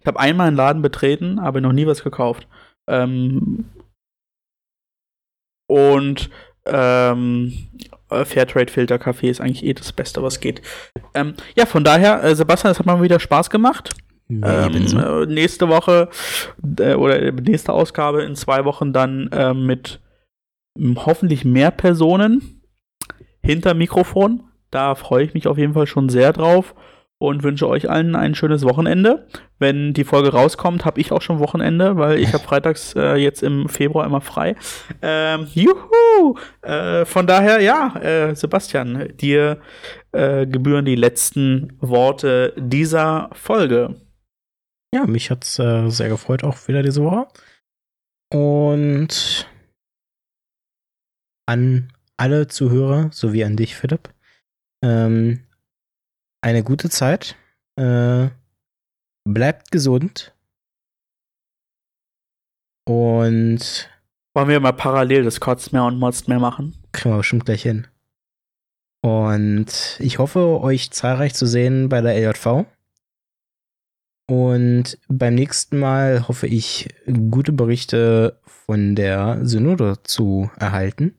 ich 0.00 0.06
hab 0.06 0.16
einmal 0.16 0.48
einen 0.48 0.56
Laden 0.56 0.82
betreten, 0.82 1.38
aber 1.38 1.60
noch 1.60 1.72
nie 1.72 1.86
was 1.86 2.02
gekauft. 2.02 2.46
Ähm, 2.88 3.66
und 5.66 6.30
ähm, 6.66 7.52
äh, 8.10 8.24
Fairtrade-Filter-Kaffee 8.24 9.28
ist 9.28 9.40
eigentlich 9.40 9.64
eh 9.64 9.74
das 9.74 9.92
Beste, 9.92 10.22
was 10.22 10.40
geht. 10.40 10.62
Ähm, 11.14 11.34
ja, 11.56 11.66
von 11.66 11.84
daher, 11.84 12.22
äh, 12.22 12.34
Sebastian, 12.34 12.72
es 12.72 12.78
hat 12.78 12.86
mal 12.86 13.02
wieder 13.02 13.20
Spaß 13.20 13.50
gemacht. 13.50 13.90
ebenso. 14.28 14.98
Ähm, 14.98 15.22
äh, 15.22 15.26
nächste 15.32 15.68
Woche 15.68 16.08
äh, 16.78 16.94
oder 16.94 17.32
nächste 17.32 17.72
Ausgabe 17.72 18.22
in 18.22 18.34
zwei 18.34 18.64
Wochen 18.64 18.92
dann 18.92 19.28
äh, 19.32 19.54
mit 19.54 20.00
m, 20.76 21.06
hoffentlich 21.06 21.44
mehr 21.44 21.70
Personen 21.70 22.62
hinter 23.42 23.74
Mikrofon. 23.74 24.42
Da 24.70 24.94
freue 24.94 25.24
ich 25.24 25.34
mich 25.34 25.46
auf 25.46 25.58
jeden 25.58 25.74
Fall 25.74 25.86
schon 25.86 26.08
sehr 26.08 26.32
drauf 26.32 26.74
und 27.18 27.42
wünsche 27.42 27.68
euch 27.68 27.88
allen 27.88 28.14
ein 28.14 28.34
schönes 28.34 28.62
Wochenende. 28.62 29.26
Wenn 29.58 29.94
die 29.94 30.04
Folge 30.04 30.32
rauskommt, 30.32 30.84
habe 30.84 31.00
ich 31.00 31.12
auch 31.12 31.22
schon 31.22 31.38
Wochenende, 31.38 31.96
weil 31.96 32.18
ich 32.18 32.32
habe 32.34 32.44
freitags 32.44 32.94
äh, 32.94 33.16
jetzt 33.16 33.42
im 33.42 33.68
Februar 33.68 34.04
immer 34.04 34.20
frei. 34.20 34.56
Ähm, 35.00 35.46
juhu! 35.54 36.36
Äh, 36.62 37.04
von 37.06 37.26
daher, 37.26 37.60
ja, 37.60 37.96
äh, 37.96 38.34
Sebastian, 38.34 39.16
dir 39.16 39.60
äh, 40.12 40.46
gebühren 40.46 40.84
die 40.84 40.96
letzten 40.96 41.76
Worte 41.80 42.52
dieser 42.56 43.30
Folge. 43.32 44.00
Ja, 44.94 45.06
mich 45.06 45.30
hat's 45.30 45.58
äh, 45.58 45.88
sehr 45.88 46.08
gefreut, 46.08 46.44
auch 46.44 46.68
wieder 46.68 46.82
diese 46.82 47.02
Woche. 47.02 47.26
Und 48.32 49.48
an 51.46 51.92
alle 52.16 52.48
Zuhörer, 52.48 53.10
sowie 53.12 53.44
an 53.44 53.56
dich, 53.56 53.76
Philipp, 53.76 54.10
ähm, 54.82 55.45
eine 56.46 56.62
gute 56.62 56.88
Zeit. 56.88 57.34
Äh, 57.74 58.28
bleibt 59.24 59.72
gesund. 59.72 60.32
Und 62.88 63.90
Wollen 64.32 64.48
wir 64.48 64.60
mal 64.60 64.72
parallel 64.72 65.24
das 65.24 65.40
Kotzmeer 65.40 65.84
und 65.84 65.98
Motzmeer 65.98 66.38
machen? 66.38 66.80
kriegen 66.92 67.14
wir 67.14 67.18
bestimmt 67.18 67.46
gleich 67.46 67.62
hin. 67.62 67.88
Und 69.02 69.98
ich 69.98 70.18
hoffe, 70.18 70.60
euch 70.60 70.92
zahlreich 70.92 71.34
zu 71.34 71.46
sehen 71.46 71.88
bei 71.88 72.00
der 72.00 72.14
LJV. 72.16 72.66
Und 74.28 74.98
beim 75.08 75.34
nächsten 75.34 75.78
Mal 75.78 76.28
hoffe 76.28 76.46
ich, 76.46 76.88
gute 77.30 77.52
Berichte 77.52 78.40
von 78.44 78.94
der 78.94 79.44
Synode 79.44 80.02
zu 80.04 80.50
erhalten. 80.56 81.16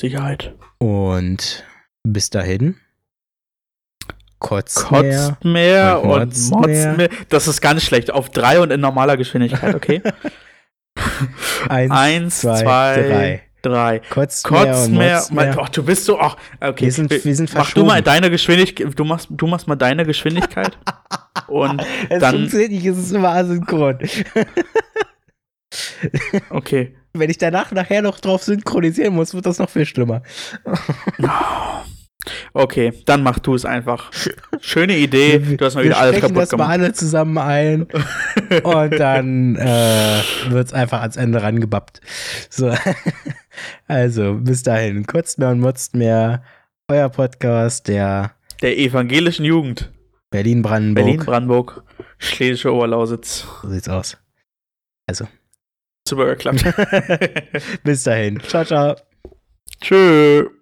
Sicherheit. 0.00 0.56
Und 0.78 1.64
bis 2.02 2.30
dahin. 2.30 2.76
Kotzmeer. 4.46 5.28
Kotzmeer 5.40 6.02
und 6.02 6.20
und 6.22 6.50
Motzmeer. 6.50 7.08
Das 7.28 7.48
ist 7.48 7.60
ganz 7.60 7.82
schlecht. 7.84 8.10
Auf 8.10 8.30
drei 8.30 8.60
und 8.60 8.70
in 8.70 8.80
normaler 8.80 9.16
Geschwindigkeit, 9.16 9.74
okay? 9.74 10.02
Eins, 11.68 11.90
Eins, 11.90 12.38
zwei, 12.40 12.62
zwei, 12.62 12.94
drei. 13.02 13.42
drei. 13.62 13.98
Kotzmeer, 14.10 14.64
Kotzmeer. 14.66 15.24
Mein, 15.30 15.58
oh, 15.58 15.66
du 15.70 15.82
bist 15.84 16.04
so. 16.04 16.18
Ach, 16.20 16.36
okay. 16.60 16.84
Wir 16.86 16.92
sind- 16.92 17.10
wir 17.10 17.34
sind 17.36 17.52
Mach 17.54 17.72
du 17.72 17.84
mal 17.84 18.02
deine 18.02 18.30
Geschwindigkeit. 18.30 18.98
Du 18.98 19.04
machst, 19.04 19.28
du 19.30 19.46
machst 19.46 19.66
mal 19.68 19.76
deine 19.76 20.04
Geschwindigkeit. 20.06 20.78
und 21.48 21.82
Es 22.08 22.20
dann. 22.20 22.34
funktioniert 22.36 22.70
nicht, 22.70 22.86
es 22.86 22.98
ist 22.98 23.12
immer 23.12 23.30
asynchron. 23.30 23.98
Okay. 26.50 26.94
Wenn 27.12 27.28
ich 27.30 27.38
danach 27.38 27.72
nachher 27.72 28.00
noch 28.02 28.20
drauf 28.20 28.42
synchronisieren 28.44 29.14
muss, 29.14 29.34
wird 29.34 29.46
das 29.46 29.58
noch 29.58 29.68
viel 29.68 29.84
schlimmer. 29.84 30.22
Okay, 32.52 32.92
dann 33.04 33.22
mach 33.22 33.38
du 33.38 33.54
es 33.54 33.64
einfach. 33.64 34.10
Schöne 34.60 34.96
Idee. 34.96 35.38
Du 35.38 35.64
hast 35.64 35.74
mal 35.74 35.82
wir 35.84 35.90
wieder 35.90 35.98
alles 36.00 36.20
kaputt 36.20 36.36
das 36.36 36.50
mal 36.52 36.56
gemacht. 36.56 36.70
alle 36.70 36.92
zusammen 36.92 37.38
ein 37.38 37.82
und 38.62 38.98
dann 38.98 39.56
äh, 39.56 40.20
wird 40.48 40.66
es 40.66 40.72
einfach 40.72 41.00
ans 41.02 41.16
Ende 41.16 41.42
rangebappt. 41.42 42.00
So. 42.50 42.74
Also, 43.88 44.34
bis 44.34 44.62
dahin. 44.62 45.06
Kurz 45.06 45.38
mehr 45.38 45.48
und 45.48 45.60
motzt 45.60 45.94
mehr. 45.94 46.42
Euer 46.88 47.08
Podcast 47.08 47.88
der 47.88 48.32
Der 48.60 48.76
evangelischen 48.76 49.46
Jugend. 49.46 49.92
Berlin-Brandenburg. 50.30 51.06
Berlin-Brandenburg. 51.06 51.82
Schlesische 52.18 52.72
Oberlausitz. 52.74 53.46
So 53.62 53.68
sieht's 53.70 53.88
aus. 53.88 54.18
Also, 55.06 55.26
Super 56.06 56.26
geklappt. 56.26 56.64
bis 57.84 58.04
dahin. 58.04 58.40
Ciao, 58.40 58.64
ciao. 58.64 58.96
Tschö. 59.80 60.55